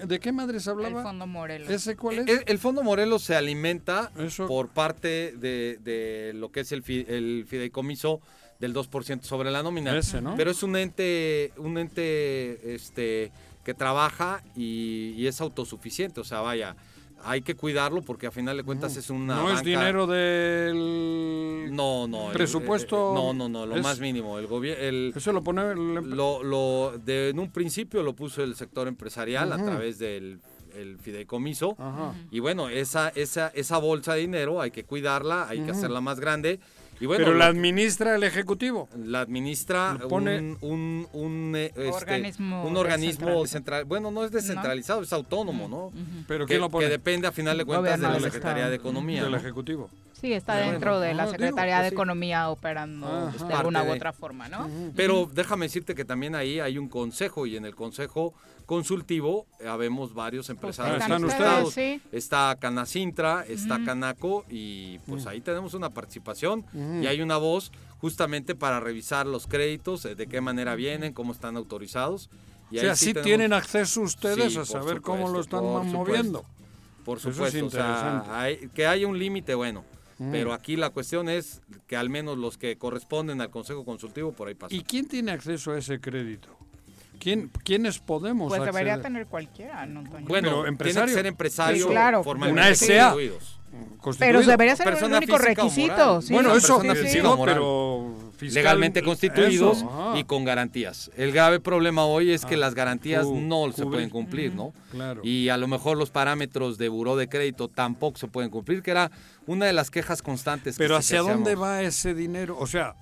[0.07, 1.03] ¿De qué madres El hablaba?
[1.03, 1.69] Fondo Morelos.
[1.69, 2.27] ¿Ese cuál es?
[2.29, 4.47] El, el Fondo Morelos se alimenta Eso.
[4.47, 8.21] por parte de, de lo que es el, fi- el fideicomiso
[8.59, 9.95] del 2% sobre la nómina.
[9.97, 10.35] Ese, ¿no?
[10.37, 13.31] Pero es un ente, un ente este,
[13.65, 16.21] que trabaja y, y es autosuficiente.
[16.21, 16.77] O sea, vaya,
[17.23, 22.07] hay que cuidarlo porque a final de cuentas es una no es dinero del No,
[22.07, 22.27] no.
[22.27, 23.11] el- presupuesto.
[23.11, 24.37] eh, no, no, no, lo es- más mínimo.
[24.39, 24.83] El gobierno...
[25.17, 29.51] Eso lo pone el- Lo, lo, de, en un principio lo puso el sector empresarial
[29.51, 30.39] a través del
[30.75, 31.77] el fideicomiso.
[31.79, 32.13] Ajá.
[32.31, 36.19] Y bueno, esa, esa, esa bolsa de dinero hay que cuidarla, hay que hacerla más
[36.19, 36.59] grande.
[36.99, 38.87] Y bueno, Pero la administra el ejecutivo.
[38.97, 43.87] la administra pone- un, un, un, este, Organismo un organismo descentralizado.
[43.87, 45.91] Bueno, no es descentralizado, es autónomo, ¿no?
[46.27, 46.85] Pero que, ¿quién lo pone?
[46.85, 48.69] que depende a final de cuentas Gobierno de la Secretaría Estado.
[48.69, 49.23] de Economía.
[49.23, 49.37] Del ¿no?
[49.37, 49.89] ejecutivo.
[50.21, 51.95] Sí, está Bueno, dentro de la Secretaría pues de sí.
[51.95, 53.45] Economía operando Ajá.
[53.45, 54.69] de alguna u otra forma, ¿no?
[54.95, 58.33] Pero déjame decirte que también ahí hay un consejo y en el consejo
[58.65, 62.01] consultivo eh, habemos varios empresarios están ustedes, sí.
[62.11, 63.83] Está Canacintra, está.
[63.83, 65.27] Canaco y pues Mm.
[65.27, 66.65] ahí tenemos una participación
[67.01, 71.31] y hay una voz justamente para revisar los créditos, eh, de qué manera vienen, cómo
[71.31, 72.29] están autorizados.
[72.71, 75.61] Y o ahí sea, sí tenemos- tienen acceso ustedes Sí, a saber cómo lo están
[75.61, 76.39] por moviendo.
[76.39, 76.45] supuesto.
[77.05, 79.83] Por es supuesto, o sea, hay- que haya un límite, bueno.
[80.17, 80.31] Mm.
[80.31, 84.47] Pero aquí la cuestión es que al menos los que corresponden al Consejo Consultivo por
[84.47, 84.77] ahí pasan.
[84.77, 86.54] ¿Y quién tiene acceso a ese crédito?
[87.19, 90.25] ¿Quién, ¿Quiénes podemos Pues debería tener cualquiera, ¿no, Toño?
[90.27, 91.07] Bueno, Pero tiene empresario.
[91.07, 92.23] que ser empresario Sí, claro.
[92.23, 93.09] formalmente Una SA.
[93.11, 93.59] constituidos.
[93.71, 94.41] Pero Constituido.
[94.43, 95.95] debería ser el persona único física o requisito.
[95.97, 96.21] moral.
[96.23, 96.95] sí, bueno, sí, eso sí, sí.
[96.95, 97.55] física digo, o moral.
[97.55, 100.17] pero fiscal- legalmente constituidos Eso, ajá.
[100.19, 101.11] y con garantías.
[101.17, 103.89] El grave problema hoy es que Ah, las garantías cu- no se cubrir.
[103.91, 104.73] pueden cumplir, ¿no?
[104.91, 105.19] Claro.
[105.25, 108.91] Y a lo mejor los parámetros de buró de crédito tampoco se pueden cumplir, que
[108.91, 109.11] era
[109.45, 110.77] una de las quejas constantes.
[110.77, 112.55] que Pero ¿hacia dónde va ese dinero?
[112.57, 112.93] O sea,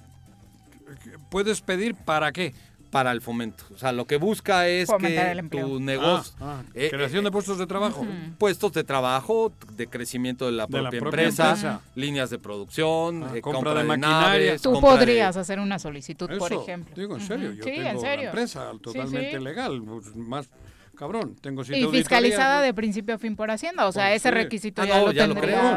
[1.29, 2.53] ¿puedes pedir para qué?
[2.93, 3.63] Para el fomento.
[3.73, 6.31] O sea, lo que busca es Fomentar que tu negocio...
[6.39, 8.05] Ah, ah, eh, creación eh, de puestos de trabajo.
[8.37, 11.81] puestos de trabajo, de crecimiento de la De la propia, empresa, empresa.
[11.95, 14.45] líneas de producción, Ah, eh, compra compra, de de, maquinaria.
[14.47, 16.93] naves, Tú de- podrías hacer una solicitud, por ejemplo.
[16.95, 18.23] Digo, en serio, yo sí, tengo en serio.
[18.25, 19.43] la empresa Sí, totalmente sí.
[19.43, 20.47] legal, pues, más
[20.97, 24.29] cabrón, tengo siete Y fiscalizada de principio a fin por Hacienda, o sea, Pues ese
[24.29, 24.35] sí.
[24.35, 25.33] requisito Ah, ya no, lo ya lo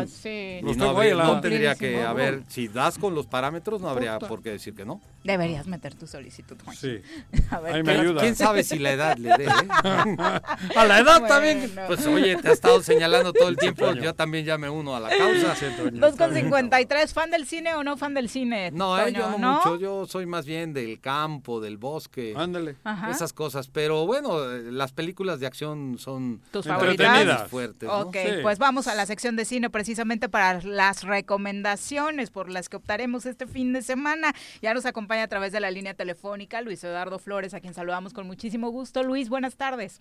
[0.06, 0.60] sí.
[0.76, 2.08] No, habría- no tendría que Cumplidísimo.
[2.08, 4.28] haber, si das con los parámetros, no habría Puta.
[4.28, 5.00] por qué decir que no.
[5.24, 6.76] Deberías meter tu solicitud, Juan.
[6.76, 7.00] Sí.
[7.50, 8.20] A ver, Ahí me ¿qué- ayuda.
[8.20, 9.44] ¿Quién sabe si la edad le dé?
[9.44, 9.48] eh?
[10.76, 11.26] A la edad Bueno.
[11.28, 11.72] también.
[11.86, 15.00] Pues oye, te ha estado señalando todo el tiempo, yo también ya me uno a
[15.00, 15.54] la causa.
[15.56, 16.44] Sí, Toño, Dos está con bien.
[16.46, 18.70] 53, ¿fan del cine o no fan del cine?
[18.72, 22.76] No, eh, yo no, mucho, yo soy más bien del campo, del bosque, Ándale.
[23.10, 23.68] Esas cosas.
[23.68, 27.26] Pero bueno, eh, las películas de acción son ¿Tus favoritas?
[27.26, 27.88] más fuertes.
[27.88, 28.00] ¿no?
[28.00, 28.32] Ok, Sí.
[28.42, 33.26] pues vamos a la sección de cine precisamente para las recomendaciones por las que optaremos
[33.26, 34.34] este fin de semana.
[34.62, 38.12] Ya nos acompaña a través de la línea telefónica Luis Eduardo Flores, a quien saludamos
[38.12, 39.02] con muchísimo gusto.
[39.02, 40.00] Luis, buenas tardes.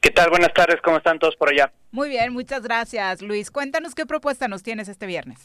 [0.00, 0.30] ¿Qué tal?
[0.30, 1.72] Buenas tardes, ¿cómo están todos por allá?
[1.92, 3.22] Muy bien, muchas gracias.
[3.22, 5.38] Luis, cuéntanos qué propuesta nos tienes este viernes.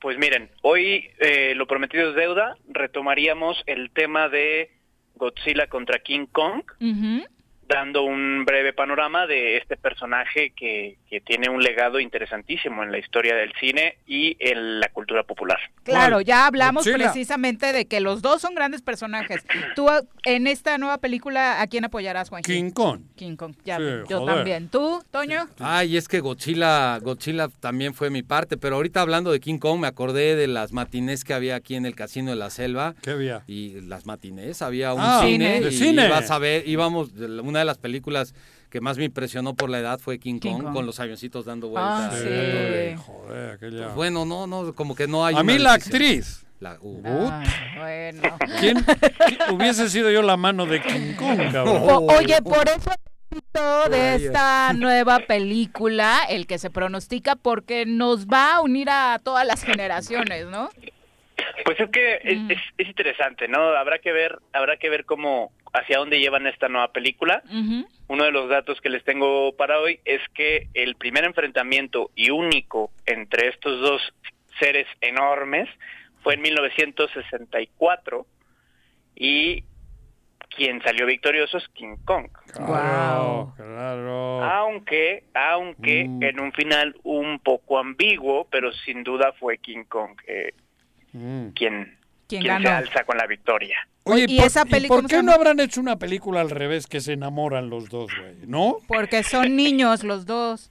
[0.00, 4.70] Pues miren, hoy eh, lo prometido es deuda, retomaríamos el tema de
[5.16, 7.24] Godzilla contra King Kong, Ujú.
[7.68, 12.98] Dando un breve panorama de este personaje que, que tiene un legado interesantísimo en la
[12.98, 15.58] historia del cine y en la cultura popular.
[15.82, 17.04] Claro, ya hablamos Godzilla.
[17.12, 19.44] precisamente de que los dos son grandes personajes.
[19.76, 22.42] Tú a- en esta nueva película, ¿a quién apoyarás, Juan?
[22.42, 23.00] King Kong.
[23.16, 24.34] King Kong, ya, Sí, yo joder.
[24.36, 24.68] también.
[24.68, 25.48] ¿Tú, Toño?
[25.58, 29.80] Ay, es que Godzilla, Godzilla también fue mi parte, pero ahorita hablando de King Kong
[29.80, 32.94] me acordé de las matinés que había aquí en el Casino de la Selva.
[33.02, 33.42] ¿Qué había?
[33.46, 36.06] Y las matinés, había un Ah, cine, de y cine.
[36.06, 38.34] ibas a ver, íbamos, una de las películas
[38.70, 40.74] que más me impresionó por la edad fue King, King Kong, Kong.
[40.74, 42.20] con los avioncitos dando Ah, vueltas.
[42.20, 42.26] sí.
[42.28, 43.84] Eh, Joder, aquella.
[43.84, 45.94] Pues bueno, no, no, como que no hay a una mí la decisión.
[46.02, 46.42] actriz.
[46.58, 47.42] La- uh, Ah,
[47.76, 48.22] bueno.
[48.60, 48.76] ¿Quién,
[49.28, 51.82] quién- hubiese sido yo la mano de King Kong, cabrón?
[51.88, 52.90] O- oye, por eso
[53.90, 59.46] de esta nueva película, el que se pronostica, porque nos va a unir a todas
[59.46, 60.70] las generaciones, ¿no?
[61.64, 62.50] Pues es que es, Mm.
[62.52, 63.58] es- es interesante, ¿no?
[63.60, 67.42] Habrá que ver, habrá que ver cómo, hacia dónde llevan esta nueva película.
[68.08, 72.30] Uno de los datos que les tengo para hoy es que el primer enfrentamiento y
[72.30, 74.00] único entre estos dos
[74.58, 75.68] seres enormes
[76.22, 78.26] fue en 1964
[79.14, 79.64] y
[80.56, 82.28] quien salió victorioso es King Kong.
[82.54, 84.42] Claro, claro.
[84.44, 86.22] Aunque, aunque Mm.
[86.22, 90.52] en un final un poco ambiguo, pero sin duda fue King Kong eh,
[91.16, 91.52] Mm.
[91.54, 91.96] quien
[92.28, 93.88] ¿Quién se alza con la victoria.
[94.02, 97.00] Oye, ¿Y ¿por, esa y por qué no habrán hecho una película al revés que
[97.00, 98.34] se enamoran los dos, güey?
[98.46, 98.78] ¿No?
[98.86, 100.70] Porque son niños los dos.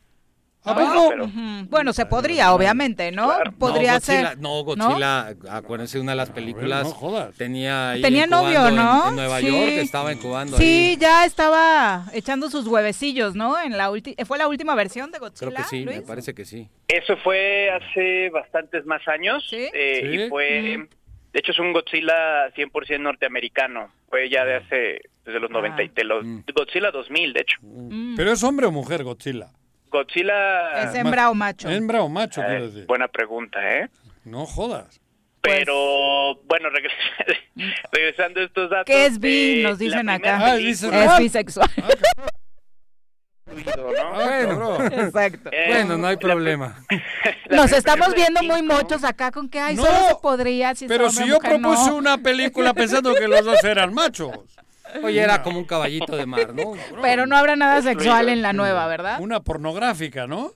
[0.66, 0.94] ¿A ¿no?
[0.94, 1.24] poco?
[1.26, 1.68] Ujú.
[1.70, 3.32] Bueno, se podría, obviamente, ¿no?
[3.60, 4.40] Podría no, Godzilla, ser.
[4.40, 7.36] No, Godzilla, acuérdense, una de las películas no jodas.
[7.36, 9.10] tenía ahí Tenía novio, incubando en- ¿no?
[9.10, 9.48] En, Nueva Sí.
[9.48, 10.98] York, estaba incubando Sí, ahí.
[10.98, 13.60] ya estaba echando sus huevecillos, ¿no?
[13.62, 15.52] En la ulti- ¿Fue la última versión de Godzilla?
[15.52, 16.08] Creo que sí, me Luis?
[16.08, 16.68] parece que sí.
[16.88, 20.24] Eso fue hace bastantes más años eh, Sí.
[20.26, 20.88] y fue,
[21.34, 25.90] de hecho es un Godzilla 100% norteamericano, fue ya de hace, desde los 90, y
[25.90, 26.26] de los,
[26.56, 27.58] Godzilla 2000 de hecho.
[28.16, 29.48] ¿Pero es hombre o mujer Godzilla?
[29.92, 30.84] Godzilla...
[30.84, 31.70] ¿Es hembra o macho?
[31.70, 32.86] Hembra o macho, Eh, quiero decir.
[32.88, 33.90] buena pregunta, ¿eh?
[34.24, 35.00] No jodas.
[35.42, 38.86] Pero, bueno, regres- regresando a estos datos...
[38.88, 39.62] ¿Qué es bi?
[39.64, 40.56] Nos dicen acá.
[40.58, 41.70] película- es bisexual.
[44.48, 44.84] ¿no?
[44.86, 45.50] Exacto.
[45.54, 46.84] Eh, Bueno, no hay problema.
[47.50, 51.10] Nos estamos viendo muy mochos acá con que, ay, No, solo se podría si Pero
[51.12, 51.96] si yo propuse no.
[51.98, 54.32] una película pensando que los dos eran machos.
[55.04, 56.74] Oye, era como un caballito de mar, ¿no?
[57.02, 59.20] Pero no habrá nada sexual en la nueva, ¿verdad?
[59.22, 60.52] Una pornográfica, ¿no?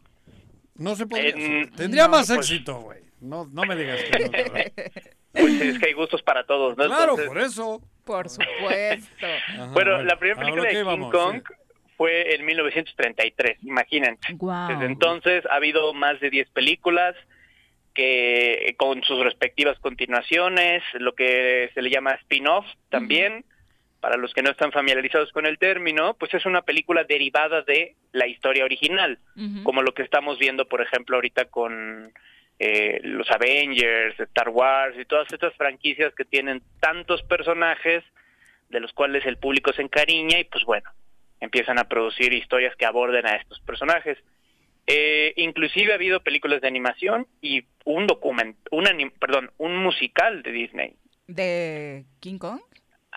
[0.75, 1.29] No se podría.
[1.35, 2.99] En- Tendría no, más pues- éxito, güey.
[3.21, 4.31] No, no me digas que no.
[5.31, 6.85] Pues es que hay gustos para todos, ¿no?
[6.85, 7.81] Claro, Entonces- por eso.
[8.03, 9.27] Por supuesto.
[9.55, 11.43] bueno, bueno, la primera película de King íbamos, Kong
[11.95, 14.33] fue en 1933, imagínense.
[14.33, 14.69] Guau.
[14.69, 17.15] Desde entonces ha habido más de 10 películas
[17.93, 23.45] que con sus respectivas continuaciones, lo que se le llama spin-off también.
[23.99, 27.95] Para los que no están familiarizados con el término, pues es una película derivada de
[28.13, 29.19] la historia original,
[29.63, 32.13] como lo que estamos viendo, por ejemplo, ahorita con
[32.59, 38.03] eh, los Avengers, Star Wars y todas estas franquicias que tienen tantos personajes
[38.69, 40.89] de los cuales el público se encariña y pues bueno,
[41.41, 44.17] empiezan a producir historias que aborden a estos personajes.
[44.88, 50.41] Eh, inclusive ha habido películas de animación y un document, un anim- perdón, un musical
[50.41, 50.95] de Disney.
[51.27, 52.59] ¿De King Kong?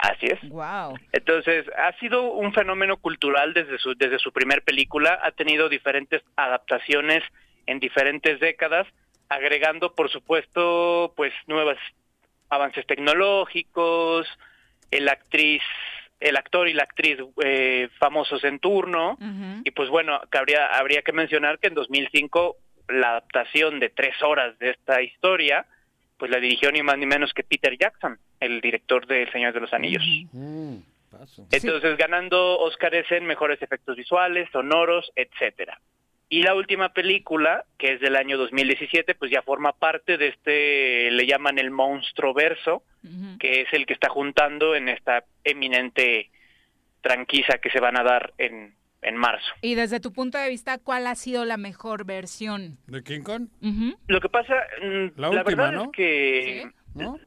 [0.02, 0.48] Así es.
[0.48, 0.98] Wow.
[1.12, 6.22] Entonces, ha sido un fenómeno cultural desde su, desde su primer película, ha tenido diferentes
[6.34, 7.22] adaptaciones
[7.66, 8.88] en diferentes décadas,
[9.28, 11.78] agregando, por supuesto, pues nuevos
[12.48, 14.26] avances tecnológicos,
[14.90, 15.62] el actriz,
[16.18, 19.16] el actor y la actriz eh, famosos en turno,
[19.64, 22.56] y pues bueno, que habría, habría que mencionar que en 2005
[22.88, 25.64] la adaptación de tres horas de esta historia,
[26.22, 29.52] pues la dirigió ni más ni menos que Peter Jackson, el director de El Señor
[29.52, 30.04] de los Anillos.
[31.50, 35.80] Entonces, ganando Óscares en mejores efectos visuales, sonoros, etcétera.
[36.28, 41.10] Y la última película, que es del año 2017, pues ya forma parte de este,
[41.10, 42.84] le llaman el monstruo verso,
[43.40, 46.30] que es el que está juntando en esta eminente
[47.00, 49.52] tranquiza que se van a dar en, en marzo.
[49.60, 52.78] Y desde tu punto de vista, ¿cuál ha sido la mejor versión?
[52.86, 53.48] ¿De King Kong?
[54.06, 55.82] Lo que pasa, mm, La la, última, verdad ¿no?
[55.84, 56.70] es que,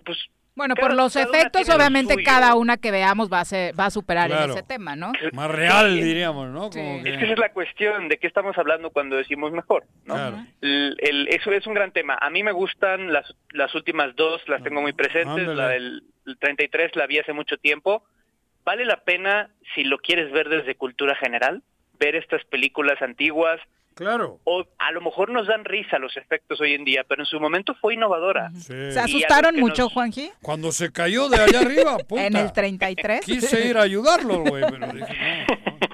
[0.05, 0.17] pues,
[0.55, 3.87] Bueno, cada- por los efectos, lo obviamente cada una que veamos va a, ser, va
[3.87, 4.53] a superar en Claro.
[4.53, 5.11] ese tema, ¿no?
[5.33, 6.01] Más real, Sí.
[6.01, 6.71] diríamos, ¿no?
[6.71, 6.79] Sí.
[6.79, 10.13] Como Es que- esa es la cuestión de qué estamos hablando cuando decimos mejor, ¿no?
[10.13, 10.45] Claro.
[10.61, 12.17] El- el- eso es un gran tema.
[12.21, 15.27] A mí me gustan las, las últimas dos, las tengo muy presentes.
[15.39, 15.55] Ándale.
[15.55, 18.05] La del el 33 la vi hace mucho tiempo.
[18.65, 21.61] Vale la pena, si lo quieres ver desde cultura general,
[21.99, 23.61] ver estas películas antiguas.
[23.93, 24.39] Claro.
[24.43, 27.39] O a lo mejor nos dan risa los efectos hoy en día, pero en su
[27.39, 28.51] momento fue innovadora.
[28.51, 28.91] Sí.
[28.91, 30.31] ¿Se asustaron mucho, Juanji?
[30.41, 32.25] Cuando se cayó de allá arriba, puta.
[32.25, 33.21] En el 33.
[33.21, 35.79] Quise ir a ayudarlo, güey, pero dije, no, no.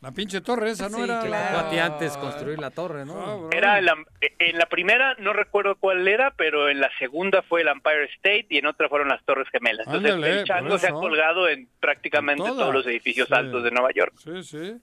[0.00, 1.20] La pinche torre esa no Sí, era.
[1.20, 1.30] claro.
[1.30, 3.14] la- Fue a ti antes construir la torre, Ah, ¿no?
[3.40, 3.50] bro.
[3.52, 7.68] Era la- en la primera, no recuerdo cuál era, pero en la segunda fue el
[7.68, 9.86] Empire State y en otra fueron las Torres Gemelas.
[9.88, 13.34] Entonces Ándale, el chango se ha colgado en prácticamente En todos los edificios Sí.
[13.34, 14.12] altos de Nueva York.
[14.22, 14.76] Sí, sí.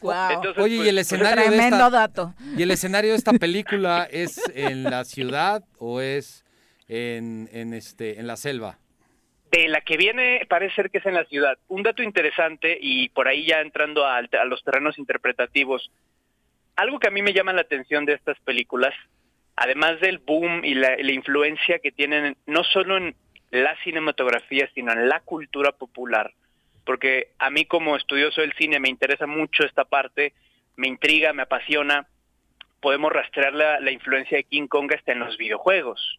[0.00, 0.12] Wow.
[0.30, 2.34] Entonces, Oye, pues, ¿y el pues, escenario de Tremendo esta, dato.
[2.56, 6.44] ¿Y el escenario de esta película es en la ciudad o es
[6.88, 8.78] en, en este en la selva?
[9.50, 11.58] De la que viene parece ser que es en la ciudad.
[11.68, 15.90] Un dato interesante y por ahí ya entrando a, los terrenos interpretativos,
[16.76, 18.94] algo que a mí me llama la atención de estas películas,
[19.56, 23.14] además del boom y la, la influencia que tienen no solo en
[23.50, 26.32] la cinematografía, sino en la cultura popular,
[26.84, 30.34] porque a mí como estudioso del cine me interesa mucho esta parte,
[30.76, 32.06] me intriga, me apasiona,
[32.80, 36.18] podemos rastrear la, la influencia de King Kong hasta en los videojuegos.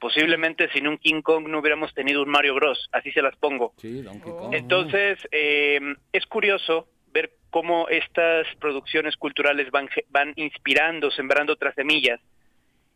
[0.00, 3.72] Posiblemente sin un King Kong no hubiéramos tenido un Mario Bros, así se las pongo.
[3.78, 4.54] Sí, Donkey Kong.
[4.54, 5.80] Entonces, eh,
[6.12, 12.20] es curioso ver cómo estas producciones culturales van, van inspirando, sembrando otras semillas.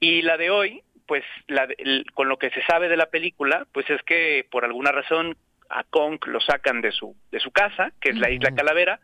[0.00, 3.06] Y la de hoy, pues la de- el- con lo que se sabe de la
[3.06, 5.36] película, pues es que por alguna razón
[5.70, 9.00] a Kong lo sacan de su, de su casa, que es la isla Calavera,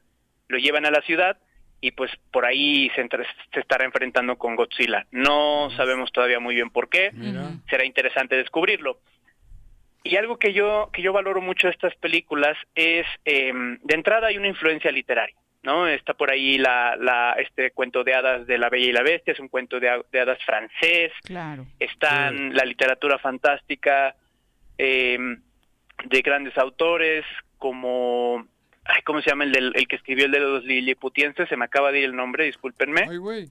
[0.49, 1.39] lo llevan a la ciudad
[1.81, 5.07] y pues por ahí se, entre- se estará enfrentando con Godzilla.
[5.11, 7.11] No sabemos todavía muy bien por qué,
[7.69, 8.99] será interesante descubrirlo.
[10.03, 14.27] Y algo que yo que yo valoro mucho de estas películas es eh, de entrada
[14.29, 15.87] hay una influencia literaria, ¿no?
[15.89, 19.33] Está por ahí la, la este cuento de hadas de la Bella y la Bestia,
[19.33, 21.65] es un cuento de, ha- de hadas francés, Claro.
[21.81, 24.15] están la literatura fantástica
[24.77, 25.19] eh,
[26.05, 27.25] de grandes autores
[27.57, 28.47] como
[28.85, 31.49] ay, ¿cómo se llama el del el que escribió el de los liliputienses?
[31.49, 33.07] Se me acaba de ir el nombre, discúlpenme.
[33.09, 33.49] Ay, güey.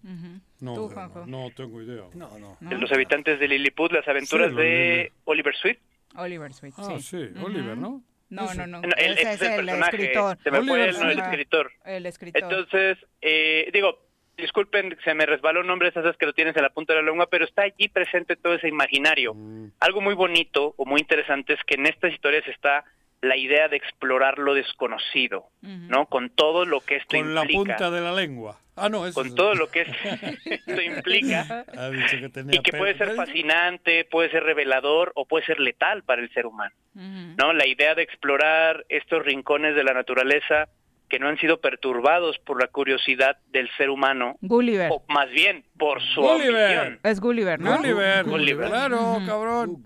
[0.60, 1.26] No, Tú, no, Juanjo.
[1.27, 2.03] no tengo idea.
[2.14, 2.57] No, no.
[2.61, 5.80] De los habitantes de Lilliput, las aventuras Sí, de Oliver Sweet.
[6.15, 8.01] Oliver Sweet, Ah, sí, Oliver, ¿no?
[8.30, 8.81] No, no, no.
[8.81, 9.95] No, el- Ese es el el personaje.
[9.97, 10.38] escritor.
[10.43, 11.72] Se me fue Oliver el, no, el escritor.
[11.85, 12.41] El escritor.
[12.43, 13.99] Entonces, eh, digo,
[14.38, 17.01] disculpen, se me resbaló el nombre de esas que lo tienes en la punta de
[17.01, 19.34] la lengua, pero está allí presente todo ese imaginario.
[19.35, 19.72] Mm.
[19.80, 22.84] Algo muy bonito o muy interesante es que en estas historias está
[23.24, 26.06] la idea de explorar lo desconocido, ¿no?
[26.08, 27.58] Con todo lo que esto Con la implica.
[27.60, 28.60] punta de la lengua.
[28.76, 31.64] Ah, no, eso Con todo lo que es- esto implica.
[31.78, 35.60] Ha dicho que tenía Y que puede ser fascinante, puede ser revelador o puede ser
[35.60, 36.76] letal para el ser humano.
[36.95, 37.54] ¿no?
[37.54, 40.68] La idea de explorar estos rincones de la naturaleza
[41.09, 44.89] que no han sido perturbados por la curiosidad del ser humano, Gulliver.
[44.91, 46.77] o más bien por su Gulliver.
[46.80, 46.99] ambición.
[47.03, 47.77] Es Gulliver, ¿no?
[47.77, 48.67] Gulliver, Gulliver.
[48.67, 49.84] claro, cabrón.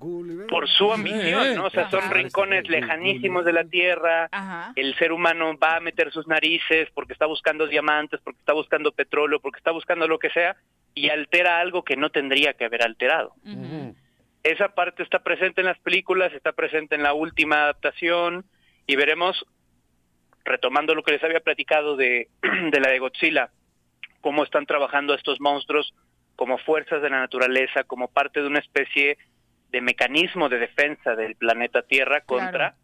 [0.48, 1.66] Por su ambición, ¿no?
[1.66, 2.14] O sea, son Ajá.
[2.14, 4.30] rincones lejanísimos de la Tierra.
[4.32, 4.72] Ajá.
[4.78, 8.92] El ser humano va a meter sus narices porque está buscando diamantes, porque está buscando
[8.94, 10.56] petróleo, porque está buscando lo que sea,
[10.96, 13.34] y altera algo que no tendría que haber alterado.
[14.44, 18.46] Esa parte está presente en las películas, está presente en la última adaptación
[18.86, 19.46] y veremos,
[20.48, 22.30] retomando lo que les había platicado de,
[22.72, 23.50] de la de Godzilla,
[24.22, 25.94] cómo están trabajando estos monstruos
[26.36, 29.18] como fuerzas de la naturaleza, como parte de una especie
[29.72, 32.76] de mecanismo de defensa del planeta Tierra contra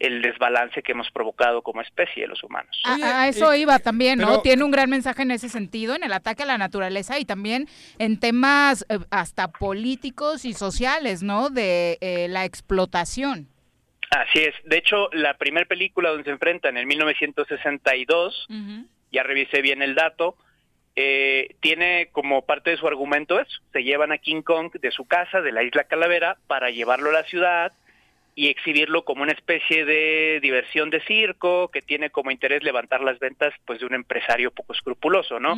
[0.00, 2.76] el desbalance que hemos provocado como especie los humanos.
[2.84, 4.26] A, a eso iba también, ¿no?
[4.26, 7.24] pero- Tiene un gran mensaje en ese sentido, en el ataque a la naturaleza y
[7.24, 7.68] también
[7.98, 11.48] en temas eh, hasta políticos y sociales, ¿no?
[11.48, 13.48] De eh, la explotación.
[14.10, 14.54] Así es.
[14.64, 18.46] De hecho, la primera película donde se enfrentan en 1962,
[19.10, 20.36] ya revisé bien el dato,
[20.96, 23.60] eh, tiene como parte de su argumento eso.
[23.72, 27.14] Se llevan a King Kong de su casa, de la isla Calavera, para llevarlo a
[27.14, 27.72] la ciudad
[28.36, 33.18] y exhibirlo como una especie de diversión de circo que tiene como interés levantar las
[33.18, 35.56] ventas pues de un empresario poco escrupuloso, ¿no?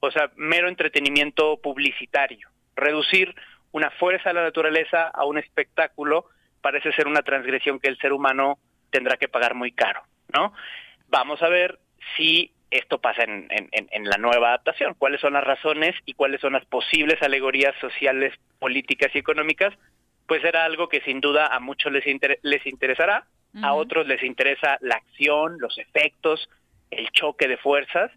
[0.00, 2.48] O sea, mero entretenimiento publicitario.
[2.76, 3.34] Reducir
[3.72, 6.26] una fuerza a la naturaleza a un espectáculo
[6.60, 8.58] parece ser una transgresión que el ser humano
[8.90, 10.52] tendrá que pagar muy caro, ¿no?
[11.08, 11.78] Vamos a ver
[12.16, 16.14] si esto pasa en, en- en- en la nueva adaptación, cuáles son las razones y
[16.14, 19.74] cuáles son las posibles alegorías sociales, políticas y económicas,
[20.26, 23.26] pues será algo que sin duda a muchos les, inter- les interesará,
[23.64, 26.48] a otros les interesa la acción, los efectos,
[26.92, 28.12] el choque de fuerzas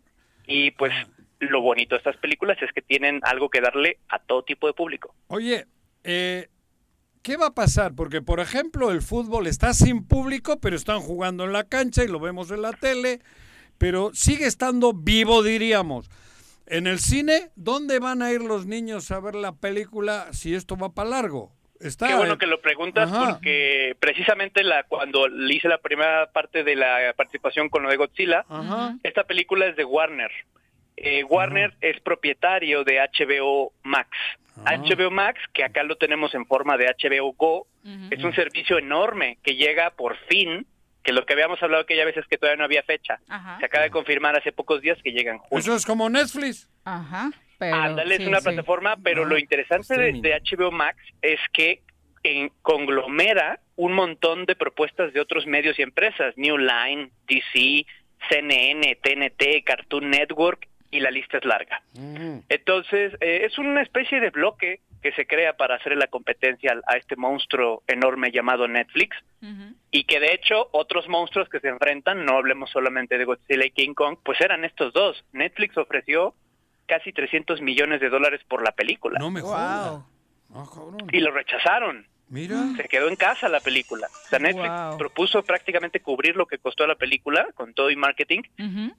[0.45, 0.93] y pues
[1.39, 4.73] lo bonito de estas películas es que tienen algo que darle a todo tipo de
[4.73, 5.15] público.
[5.27, 5.65] Oye,
[6.03, 6.47] eh,
[7.23, 7.95] ¿qué va a pasar?
[7.95, 12.07] Porque, por ejemplo, el fútbol está sin público, pero están jugando en la cancha y
[12.07, 13.21] lo vemos en la tele,
[13.77, 16.09] pero sigue estando vivo, diríamos.
[16.67, 20.77] En el cine, ¿dónde van a ir los niños a ver la película si esto
[20.77, 21.51] va para largo?
[21.79, 23.31] Está Qué bueno en- que lo preguntas Ajá.
[23.31, 27.97] porque precisamente la cuando le hice la primera parte de la participación con lo de
[27.97, 28.95] Godzilla, Ajá.
[29.03, 30.31] esta película es de Warner.
[30.97, 34.09] Eh, Warner es propietario de HBO Max.
[34.65, 37.67] HBO Max, que acá lo tenemos en forma de HBO Go,
[38.11, 40.67] es un servicio enorme que llega por fin,
[41.03, 43.19] que lo que habíamos hablado aquella vez es que todavía no había fecha.
[43.59, 45.59] Se acaba de confirmar hace pocos días que llegan junio.
[45.59, 46.69] Eso es como Netflix.
[46.85, 47.31] Ajá.
[47.59, 48.43] Ándale, sí, es una sí.
[48.45, 51.81] plataforma, pero lo interesante de, de HBO Max es que
[52.23, 57.85] en- conglomera un montón de propuestas de otros medios y empresas, New Line, DC,
[58.29, 61.81] CNN, TNT, Cartoon Network, y la lista es larga.
[62.49, 66.83] Entonces, eh, es una especie de bloque que se crea para hacer la competencia al-
[66.87, 69.17] a este monstruo enorme llamado Netflix
[69.91, 73.71] y que de hecho otros monstruos que se enfrentan, no hablemos solamente de Godzilla y
[73.71, 75.23] King Kong, pues eran estos dos.
[75.33, 76.33] Netflix ofreció
[76.85, 79.19] casi 300 millones de dólares por la película.
[79.19, 79.59] No me jodas.
[80.53, 80.65] Ah,
[81.11, 82.07] Y lo rechazaron.
[82.33, 82.73] Mira.
[82.75, 84.07] Se quedó en casa la película.
[84.11, 84.97] O sea, Netflix Wow.
[84.97, 88.41] propuso prácticamente cubrir lo que costó la película con todo y marketing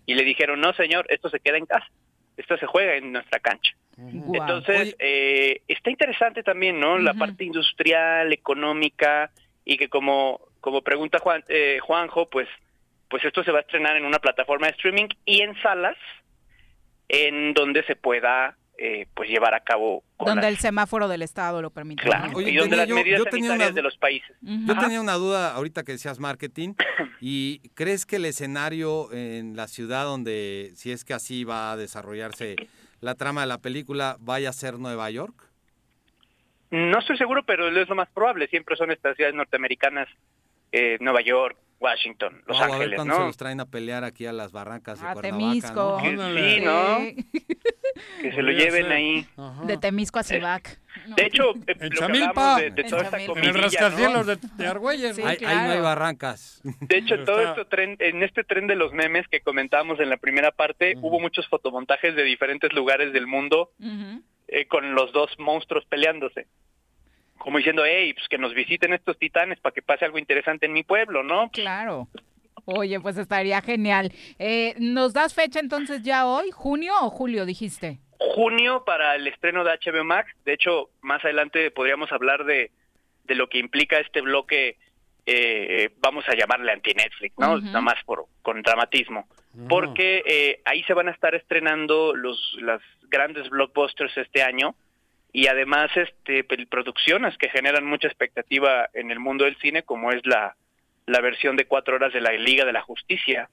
[0.06, 1.89] y le dijeron, no señor, esto se queda en casa.
[2.36, 3.73] Esto se juega en nuestra cancha.
[3.97, 6.98] Entonces, eh, está interesante también, ¿no?
[6.98, 9.31] La parte industrial, económica,
[9.65, 12.48] y que como, como pregunta Juan, eh, Juanjo, pues,
[13.09, 15.97] pues esto se va a estrenar en una plataforma de streaming y en salas
[17.09, 21.23] en donde se pueda eh, pues llevar a cabo con Donde las- el semáforo del
[21.23, 22.03] Estado lo permite.
[22.03, 22.41] Claro, ¿no?
[22.41, 24.37] y donde tenía las yo- medidas yo tenía sanitarias una- de los países.
[24.41, 26.75] Yo tenía una duda ahorita que decías marketing.
[27.21, 31.77] ¿Y crees que el escenario en la ciudad donde, si es que así va a
[31.77, 32.57] desarrollarse
[33.01, 35.35] la trama de la película, vaya a ser Nueva York?
[36.71, 38.49] No estoy seguro, pero es lo más probable.
[38.49, 40.09] Siempre son estas ciudades norteamericanas,
[40.73, 43.27] eh, Nueva York, Washington, Los Vamos a ver Ángeles, cuándo se ¿no?
[43.27, 45.98] los traen a pelear aquí a las barrancas de A Cuernavaca, Temisco.
[46.02, 46.02] ¿no?
[46.02, 46.98] Que sí, ¿no?
[48.23, 49.27] Que se lo lleven ahí.
[49.66, 50.81] De Temisco a Cibac.
[51.16, 52.55] De hecho, eh, En lo que Chamilpa.
[52.55, 53.39] hablamos de, de En toda esta Chamilpa.
[53.39, 54.35] En el comidilla, rascacielos ¿no?
[54.36, 55.16] de, de Argüelles.
[55.16, 55.23] Sí.
[55.23, 55.82] Ahí, ahí no hay claro.
[55.82, 56.61] barrancas.
[56.65, 60.09] De hecho, todo está- esto tren, en este tren de los memes que comentábamos en
[60.11, 64.23] la primera parte, hubo muchos fotomontajes de diferentes lugares del mundo Ujú.
[64.48, 66.47] eh, con los dos monstruos peleándose.
[67.39, 70.73] Como diciendo, hey, pues que nos visiten estos titanes para que pase algo interesante en
[70.73, 71.51] mi pueblo, ¿no?
[71.51, 72.09] Claro.
[72.65, 74.12] Oye, pues estaría genial.
[74.39, 76.51] Eh, ¿Nos das fecha entonces ya hoy?
[76.51, 77.98] ¿Junio o julio dijiste?
[78.35, 80.31] junio para el estreno de HBO Max.
[80.44, 82.70] De hecho, más adelante podríamos hablar de,
[83.24, 84.77] de lo que implica este bloque,
[85.27, 87.55] eh, vamos a llamarle anti-Netflix, ¿no?
[87.55, 87.66] Ujú.
[87.66, 89.28] Nada más por, con dramatismo.
[89.69, 94.74] Porque eh, ahí se van a estar estrenando los las grandes blockbusters este año
[95.35, 100.24] y además este producciones que generan mucha expectativa en el mundo del cine, como es
[100.24, 100.55] la,
[101.06, 103.51] la versión de cuatro horas de la Liga de la Justicia,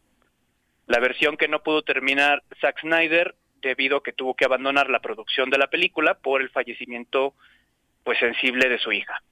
[0.85, 3.33] la versión que no pudo terminar Zack Snyder
[3.63, 7.33] debido a que tuvo que abandonar la producción de la película por el fallecimiento
[8.03, 9.23] pues sensible de su hija.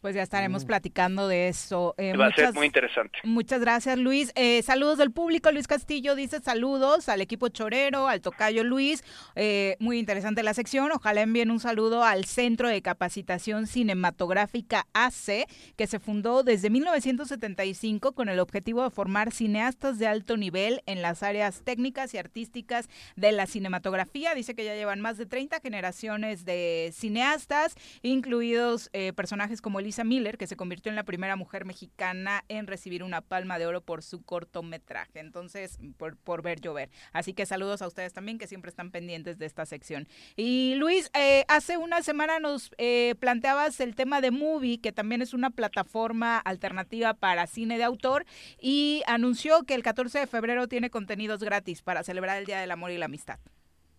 [0.00, 1.94] Pues ya estaremos platicando de eso.
[1.98, 3.18] Eh, Va a ser muchas- muy interesante.
[3.24, 4.32] Muchas gracias, Luis.
[4.34, 5.50] Eh, saludos del público.
[5.52, 9.04] Luis Castillo dice saludos al equipo chorero, al tocayo Luis.
[9.36, 10.90] Eh, muy interesante la sección.
[10.92, 18.12] Ojalá envíen un saludo al Centro de Capacitación Cinematográfica AC, que se fundó desde 1975
[18.12, 22.88] con el objetivo de formar cineastas de alto nivel en las áreas técnicas y artísticas
[23.16, 24.34] de la cinematografía.
[24.34, 29.12] Dice que ya llevan más de 30 generaciones de cineastas, incluidos eh,
[29.60, 33.20] personajes como Elisa Miller, que se convirtió en la primera mujer mexicana en recibir una
[33.20, 35.20] palma de oro por su cortometraje.
[35.20, 36.88] Entonces, por, por ver llover.
[37.12, 40.06] Así que saludos a ustedes también, que siempre están pendientes de esta sección.
[40.36, 45.22] Y Luis, eh, hace una semana nos eh, planteabas el tema de Movie, que también
[45.22, 48.24] es una plataforma alternativa para cine de autor,
[48.60, 52.70] y anunció que el 14 de febrero tiene contenidos gratis para celebrar el Día del
[52.70, 53.38] Amor y la Amistad.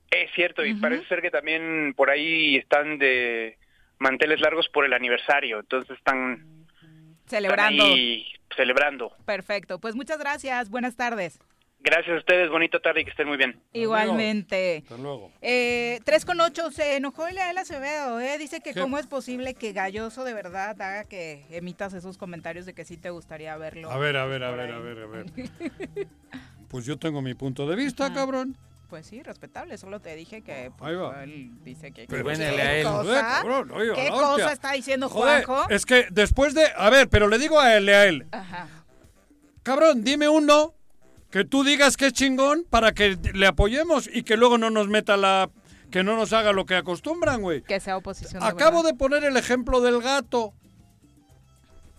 [0.09, 3.57] Es cierto, y parece ser que también por ahí están de
[4.01, 6.65] manteles largos por el aniversario, entonces están,
[7.27, 7.83] Celebrando.
[7.83, 8.25] están ahí
[8.55, 9.15] celebrando.
[9.25, 9.79] Perfecto.
[9.79, 10.69] Pues muchas gracias.
[10.69, 11.39] Buenas tardes.
[11.83, 13.59] Gracias a ustedes, bonita tarde y que estén muy bien.
[13.73, 14.83] Igualmente.
[14.83, 15.31] Hasta luego.
[15.41, 18.37] Eh, 3 con 8, se enojó Leal Acevedo, ¿eh?
[18.37, 18.79] Dice que ¿Qué?
[18.79, 22.97] cómo es posible que Galloso de verdad haga que emitas esos comentarios de que sí
[22.97, 23.89] te gustaría verlo.
[23.89, 25.25] A ver, a ver, a ver, a ver, a ver.
[26.69, 28.55] Pues yo tengo mi punto de vista, cabrón.
[28.91, 30.93] Pues sí, respetable, solo te dije que pues,
[31.23, 32.07] él dice que...
[32.09, 32.85] Pero ¿Qué vénele a él.
[32.85, 33.41] cosa?
[33.41, 35.69] Joder, oye, ¿Qué cosa está diciendo Joder, Juanjo?
[35.69, 36.65] es que después de...
[36.75, 38.27] A ver, pero le digo a él, a él.
[38.31, 38.67] Ajá.
[39.63, 40.73] Cabrón, dime uno
[41.29, 44.89] que tú digas que es chingón para que le apoyemos y que luego no nos
[44.89, 45.49] meta la...
[45.89, 47.61] Que no nos haga lo que acostumbran, güey.
[47.61, 48.43] Que sea oposición.
[48.43, 48.91] Acabo verdad.
[48.91, 50.53] de poner el ejemplo del gato.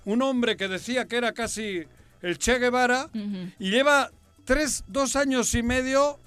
[0.04, 1.84] Un hombre que decía que era casi
[2.20, 3.08] el Che Guevara
[3.58, 4.10] y lleva
[4.44, 6.20] tres, dos años y medio,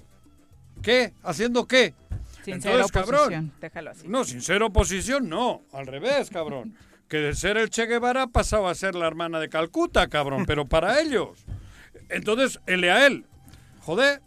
[0.86, 1.12] ¿qué?
[1.24, 1.94] ¿Haciendo qué?
[2.44, 4.06] Sin ser Entonces, cabrón, oposición, déjalo así.
[4.08, 5.62] no, sin ser oposición, no.
[5.72, 6.76] Al revés, cabrón.
[7.08, 10.44] Que de ser el Che Guevara pasaba a ser la hermana de Calcuta, cabrón.
[10.46, 11.44] Pero para ellos.
[12.08, 13.26] Entonces, él a él.
[13.80, 14.22] Joder,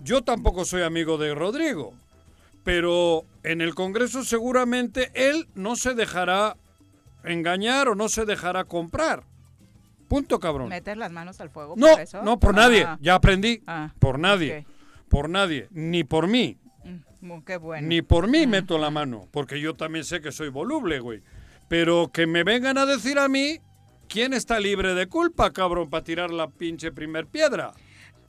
[0.00, 1.92] yo tampoco soy amigo de Rodrigo.
[2.62, 6.56] Pero en el Congreso seguramente él no se dejará
[7.24, 9.24] engañar o no se dejará comprar.
[10.08, 10.68] Punto, cabrón.
[10.68, 12.22] ¿Meter las manos al fuego No, por eso?
[12.22, 12.84] no, por nadie.
[12.84, 13.60] Ah, Ya aprendí.
[13.66, 14.66] Ah, por nadie.
[15.08, 15.68] Por nadie.
[15.70, 16.58] Ni por mí.
[17.20, 17.86] mm, Qué bueno.
[17.88, 21.22] Ni por mí meto la mano, porque yo también sé que soy voluble, güey.
[21.68, 23.58] Pero que me vengan a decir a mí
[24.08, 27.72] quién está libre de culpa, cabrón, para tirar la pinche primer piedra.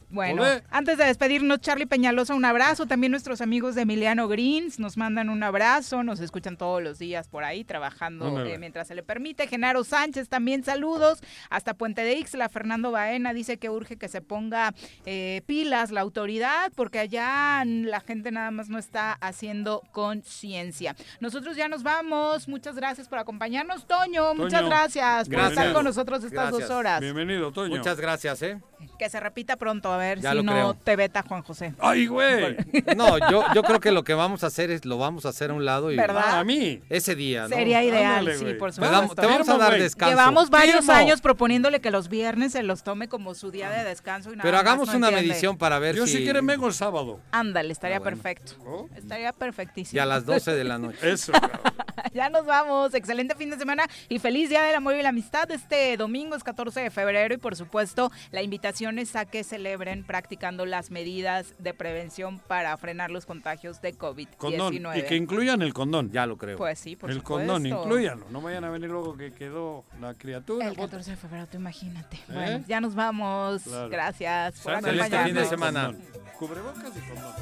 [0.09, 2.85] Bueno, antes de despedirnos, Charlie Peñalosa, un abrazo.
[2.85, 6.01] También nuestros amigos de Emiliano Greens nos mandan un abrazo.
[6.03, 9.47] Nos escuchan todos los días por ahí trabajando eh, mientras se le permite.
[9.47, 11.19] Genaro Sánchez también saludos.
[11.49, 14.73] Hasta Puente de Ixla, Fernando Baena dice que urge que se ponga
[15.05, 20.95] eh, pilas la autoridad porque allá la gente nada más no está haciendo conciencia.
[21.19, 22.47] Nosotros ya nos vamos.
[22.47, 23.85] Muchas gracias por acompañarnos.
[23.85, 25.73] Toño, muchas Toño, gracias por estar gracias.
[25.73, 26.69] con nosotros estas Gracias.
[26.69, 27.01] dos horas.
[27.01, 27.75] Bienvenido, Toño.
[27.75, 28.59] Muchas gracias, ¿eh?
[28.99, 30.73] Que se repita pronto, a ver Ya si no creo.
[30.75, 31.73] te veta Juan José.
[31.79, 32.55] ¡Ay, güey!
[32.95, 35.51] No, yo, yo creo que lo que vamos a hacer es lo vamos a hacer
[35.51, 36.39] a un lado y ¿Verdad?
[36.39, 36.81] A mí.
[36.89, 37.49] ese día, ¿no?
[37.55, 39.15] Sería ideal, Ándale, sí, por damos- supuesto.
[39.21, 40.11] te vamos a dar descanso.
[40.15, 40.93] Llevamos varios Firmo.
[40.93, 44.43] años proponiéndole que los viernes se los tome como su día de descanso y nada
[44.43, 45.29] Pero hagamos no una entiende.
[45.29, 46.17] medición para ver Yo si...
[46.17, 47.19] si quieren vengo el sábado.
[47.31, 48.17] Ándale, estaría Ah, bueno.
[48.17, 48.53] perfecto.
[48.65, 48.87] ¿Oh?
[48.95, 49.97] Estaría perfectísimo.
[49.97, 50.97] Y a las 12 de la noche.
[51.11, 51.31] Eso,
[52.13, 52.93] ya nos vamos.
[52.93, 55.49] Excelente fin de semana y feliz Día del Amor y la Amistad.
[55.51, 60.03] Este domingo es 14 de febrero y por supuesto la invitación es a que celebren
[60.03, 64.37] practicando las medidas de prevención para frenar los contagios de COVID-19.
[64.37, 64.75] Condón.
[64.95, 66.11] Y que incluyan el condón.
[66.11, 66.57] Ya lo creo.
[66.57, 67.47] Pues sí, por el supuesto.
[67.47, 68.25] condón, incluyanlo.
[68.29, 70.67] No vayan a venir luego que quedó la criatura.
[70.67, 70.87] El puta.
[70.87, 72.17] 14 de febrero, tú imagínate.
[72.17, 72.33] ¿Eh?
[72.33, 73.63] Bueno, ya nos vamos.
[73.63, 73.89] Claro.
[73.89, 75.33] Gracias por Sana Excelente acompañarnos.
[75.33, 75.85] fin de semana.
[75.85, 76.07] Condón.
[76.37, 77.33] Cubrebocas y condón.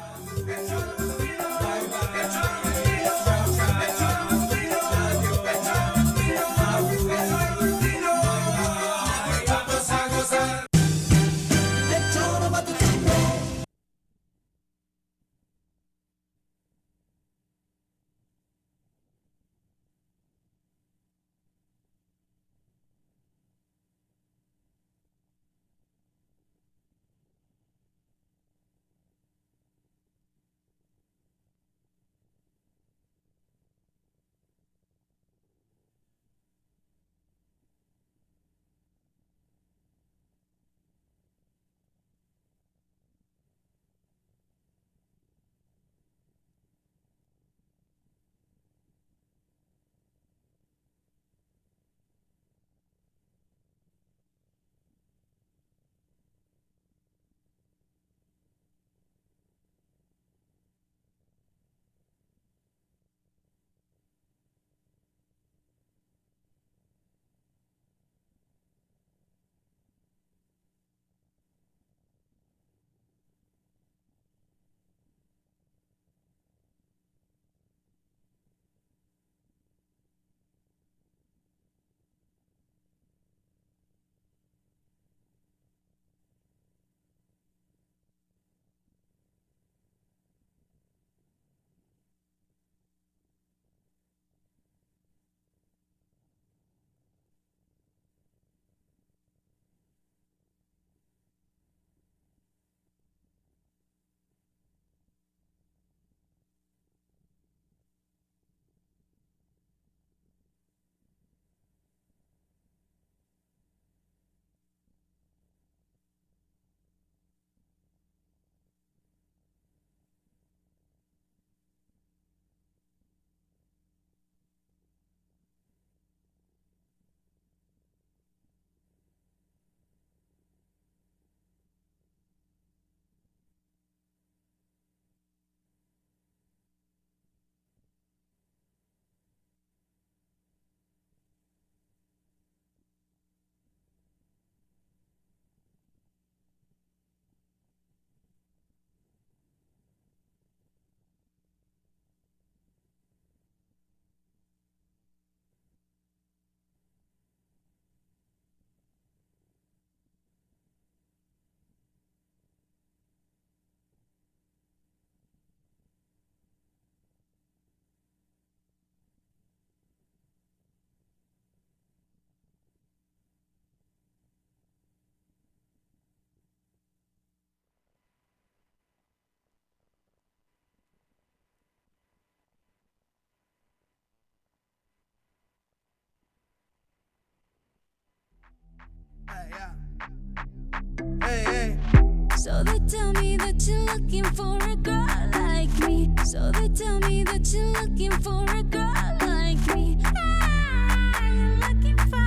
[192.46, 196.14] So they tell me that you're looking for a girl like me.
[196.24, 199.98] So they tell me that you're looking for a girl like me.
[200.06, 202.22] Ah, you're looking for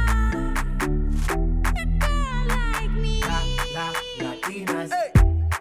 [1.70, 3.22] a girl like me.
[4.90, 5.12] Hey,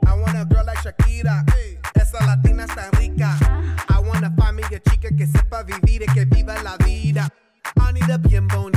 [0.07, 1.45] I want a girl like Shakira.
[1.93, 3.37] Esa latina está rica.
[3.43, 3.99] Ah.
[3.99, 7.29] I wanna find me a chica que sepa vivir y que viva la vida.
[7.75, 8.76] Anita bien bonita,